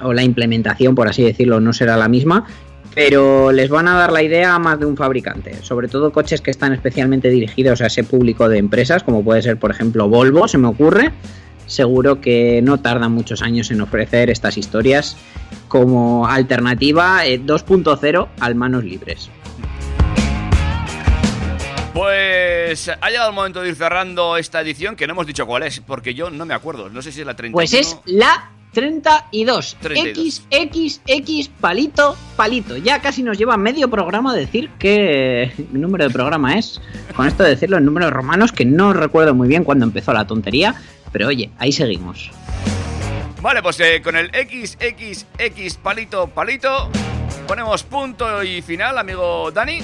o 0.01 0.15
la 0.15 0.23
implementación, 0.23 0.95
por 0.95 1.07
así 1.07 1.23
decirlo, 1.23 1.61
no 1.61 1.75
será 1.75 1.99
la 1.99 2.09
misma. 2.09 2.47
Pero 2.95 3.51
les 3.51 3.69
van 3.69 3.89
a 3.89 3.95
dar 3.95 4.13
la 4.13 4.23
idea 4.23 4.55
a 4.55 4.59
más 4.59 4.79
de 4.79 4.87
un 4.87 4.97
fabricante, 4.97 5.57
sobre 5.63 5.89
todo 5.89 6.13
coches 6.13 6.41
que 6.41 6.51
están 6.51 6.73
especialmente 6.73 7.29
dirigidos 7.29 7.81
a 7.81 7.87
ese 7.87 8.05
público 8.05 8.49
de 8.49 8.59
empresas, 8.59 9.03
como 9.03 9.25
puede 9.25 9.43
ser, 9.43 9.59
por 9.59 9.71
ejemplo, 9.71 10.09
Volvo, 10.09 10.47
se 10.47 10.59
me 10.59 10.69
ocurre. 10.69 11.13
Seguro 11.67 12.21
que 12.21 12.61
no 12.63 12.79
tardan 12.81 13.13
muchos 13.13 13.43
años 13.43 13.71
en 13.71 13.81
ofrecer 13.81 14.29
estas 14.29 14.59
historias 14.59 15.17
como 15.67 16.27
alternativa 16.29 17.27
eh, 17.27 17.41
2.0 17.41 18.29
al 18.39 18.55
manos 18.55 18.85
libres. 18.85 19.31
Pues 21.95 22.89
ha 22.89 23.09
llegado 23.09 23.31
el 23.31 23.35
momento 23.35 23.63
de 23.63 23.69
ir 23.71 23.77
cerrando 23.77 24.37
esta 24.37 24.61
edición, 24.61 24.95
que 24.95 25.07
no 25.07 25.13
hemos 25.13 25.27
dicho 25.27 25.47
cuál 25.47 25.63
es, 25.63 25.81
porque 25.81 26.13
yo 26.13 26.29
no 26.29 26.45
me 26.45 26.53
acuerdo. 26.53 26.91
No 26.91 27.01
sé 27.03 27.13
si 27.13 27.21
es 27.21 27.27
la 27.27 27.35
31. 27.35 27.55
Pues 27.55 27.73
es 27.73 27.97
la 28.05 28.51
32. 28.75 29.77
32. 29.81 30.43
XXX 30.51 31.49
palito, 31.61 32.17
palito. 32.37 32.77
Ya 32.77 33.01
casi 33.01 33.23
nos 33.23 33.39
lleva 33.39 33.57
medio 33.57 33.89
programa 33.89 34.33
a 34.33 34.35
decir 34.35 34.69
qué 34.79 35.53
número 35.73 36.05
de 36.05 36.11
programa 36.11 36.59
es. 36.59 36.81
Con 37.17 37.27
esto 37.27 37.45
de 37.45 37.51
decirlo 37.51 37.79
en 37.79 37.87
números 37.87 38.13
romanos, 38.13 38.53
que 38.53 38.65
no 38.65 38.93
recuerdo 38.93 39.35
muy 39.35 39.49
bien 39.49 39.65
cuándo 39.65 39.87
empezó 39.87 40.13
la 40.13 40.27
tontería. 40.27 40.75
Pero 41.13 41.29
oye, 41.29 41.51
ahí 41.59 41.73
seguimos. 41.73 42.31
Vale, 43.41 43.63
pues 43.63 43.79
eh, 43.81 44.03
con 44.03 44.17
el 44.17 44.29
XXX 44.29 45.77
palito 45.77 46.29
palito 46.29 46.91
ponemos 47.47 47.83
punto 47.83 48.43
y 48.43 48.63
final, 48.63 48.99
amigo 48.99 49.51
Dani. 49.51 49.81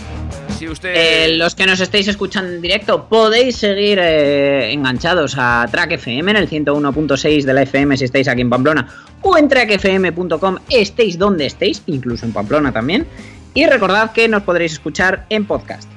Si 0.60 0.68
usted... 0.68 0.92
Eh, 0.94 1.38
los 1.38 1.54
que 1.54 1.64
nos 1.64 1.80
estéis 1.80 2.06
escuchando 2.08 2.52
en 2.52 2.60
directo 2.60 3.08
podéis 3.08 3.56
seguir 3.56 3.98
eh, 3.98 4.70
enganchados 4.70 5.36
a 5.38 5.66
Track 5.70 5.92
FM 5.92 6.32
en 6.32 6.36
el 6.36 6.50
101.6 6.50 7.44
de 7.44 7.54
la 7.54 7.62
FM 7.62 7.96
si 7.96 8.04
estáis 8.04 8.28
aquí 8.28 8.42
en 8.42 8.50
Pamplona 8.50 8.86
o 9.22 9.38
en 9.38 9.48
trackfm.com 9.48 10.58
estéis 10.68 11.16
donde 11.16 11.46
estéis, 11.46 11.82
incluso 11.86 12.26
en 12.26 12.34
Pamplona 12.34 12.72
también. 12.72 13.06
Y 13.54 13.64
recordad 13.64 14.12
que 14.12 14.28
nos 14.28 14.42
podréis 14.42 14.72
escuchar 14.72 15.24
en 15.30 15.46
podcast. 15.46 15.88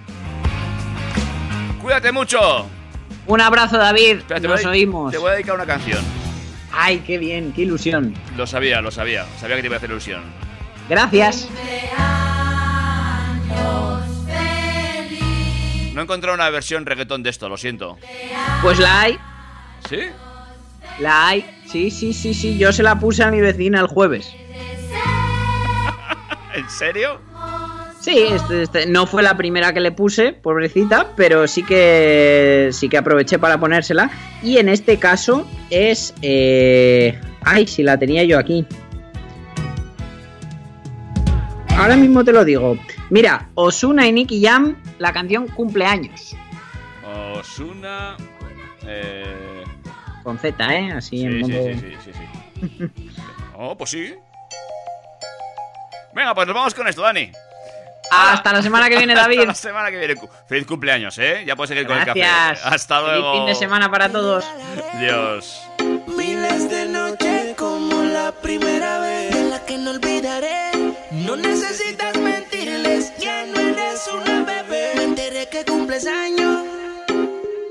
Cuídate 1.82 2.14
mucho. 2.14 2.66
Un 3.28 3.42
abrazo 3.42 3.78
David, 3.78 4.20
Espera, 4.20 4.40
te 4.40 4.48
nos 4.48 4.64
oímos. 4.64 5.12
Te 5.12 5.18
voy 5.18 5.32
a 5.32 5.34
dedicar 5.34 5.56
una 5.56 5.66
canción. 5.66 6.00
Ay, 6.72 7.04
qué 7.06 7.18
bien, 7.18 7.52
qué 7.52 7.64
ilusión. 7.64 8.14
Lo 8.38 8.48
sabía, 8.48 8.80
lo 8.80 8.92
sabía. 8.92 9.26
Sabía 9.42 9.58
que 9.58 9.64
te 9.64 9.68
iba 9.68 9.76
a 9.76 9.80
hacer 9.80 9.90
ilusión. 9.90 10.22
Gracias. 10.88 11.50
No 15.94 16.02
he 16.02 16.04
encontrado 16.04 16.36
una 16.36 16.50
versión 16.50 16.86
reggaetón 16.86 17.24
de 17.24 17.30
esto, 17.30 17.48
lo 17.50 17.58
siento. 17.58 17.98
Pues 18.62 18.80
la 18.80 19.02
hay, 19.02 19.18
¿Sí? 19.88 20.00
la 21.00 21.28
hay. 21.28 21.46
Sí, 21.68 21.92
sí, 21.92 22.14
sí, 22.14 22.34
sí, 22.34 22.58
yo 22.58 22.72
se 22.74 22.84
la 22.84 23.00
puse 23.00 23.24
a 23.24 23.32
mi 23.32 23.40
vecina 23.42 23.80
el 23.80 23.88
jueves. 23.88 24.28
¿En 26.56 26.70
serio? 26.70 27.20
Sí, 28.00 28.18
este- 28.32 28.64
este- 28.64 28.86
no 28.88 29.08
fue 29.08 29.24
la 29.24 29.38
primera 29.38 29.74
que 29.74 29.80
le 29.80 29.92
puse, 29.92 30.34
pobrecita, 30.34 31.08
pero 31.16 31.48
sí 31.48 31.64
que 31.64 32.70
sí 32.74 32.90
que 32.90 32.98
aproveché 32.98 33.40
para 33.40 33.60
ponérsela. 33.60 34.10
Y 34.42 34.58
en 34.58 34.70
este 34.70 34.98
caso 34.98 35.48
es. 35.70 36.14
eh, 36.22 37.20
Ay, 37.46 37.68
si 37.68 37.84
la 37.84 37.98
tenía 37.98 38.24
yo 38.24 38.40
aquí. 38.40 38.66
Ahora 41.78 41.96
mismo 41.96 42.24
te 42.24 42.32
lo 42.32 42.46
digo. 42.46 42.78
Mira, 43.10 43.50
Osuna 43.56 44.08
y 44.08 44.12
Nicky 44.14 44.44
Jam, 44.46 44.76
la 45.00 45.12
canción 45.14 45.48
Cumpleaños. 45.48 46.36
Osuna. 47.36 48.16
Eh... 48.86 49.64
Con 50.24 50.38
Z, 50.40 50.74
¿eh? 50.76 50.92
Así 50.94 51.18
Sí, 51.20 51.26
en 51.26 51.46
sí, 51.46 51.52
modo. 51.52 51.64
sí, 51.64 51.80
sí, 51.80 51.98
sí, 52.06 52.12
sí. 52.14 53.10
Oh, 53.56 53.78
pues 53.78 53.92
sí. 53.92 54.16
Venga, 56.14 56.34
pues 56.34 56.48
nos 56.48 56.56
vamos 56.56 56.74
con 56.74 56.88
esto, 56.88 57.02
Dani. 57.02 57.32
Hasta 58.12 58.54
la 58.54 58.62
semana 58.62 58.90
que 58.90 58.98
viene, 58.98 59.14
David. 59.16 59.40
Hasta 59.40 59.48
la 59.48 59.54
semana 59.56 59.92
que 59.92 59.98
viene. 59.98 60.16
Feliz 60.48 60.66
cumpleaños, 60.66 61.18
¿eh? 61.18 61.44
Ya 61.46 61.56
puedes 61.56 61.70
seguir 61.70 61.86
con 61.88 61.98
el 61.98 62.06
Gracias. 62.06 62.62
café. 62.62 62.76
Hasta 62.76 63.02
luego. 63.02 63.32
Feliz 63.32 63.38
fin 63.40 63.46
de 63.48 63.56
semana 63.56 63.90
para 63.92 64.10
todos. 64.10 64.46
Dios. 65.00 65.62
10 76.04 76.14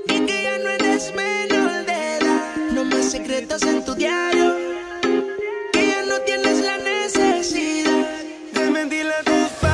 y 0.07 0.25
que 0.25 0.43
ya 0.43 0.57
no 0.57 0.69
eres 0.69 1.13
menor 1.13 1.85
de 1.85 2.17
edad. 2.17 2.55
No 2.71 2.83
más 2.83 3.11
secretos 3.11 3.61
en 3.61 3.85
tu 3.85 3.93
diario, 3.93 4.55
que 5.71 5.87
ya 5.87 6.03
no 6.03 6.19
tienes 6.21 6.59
la 6.61 6.77
necesidad 6.77 8.07
de 8.53 8.69
mentirle 8.71 9.13
a 9.13 9.23
tus 9.23 9.49
padres. 9.61 9.72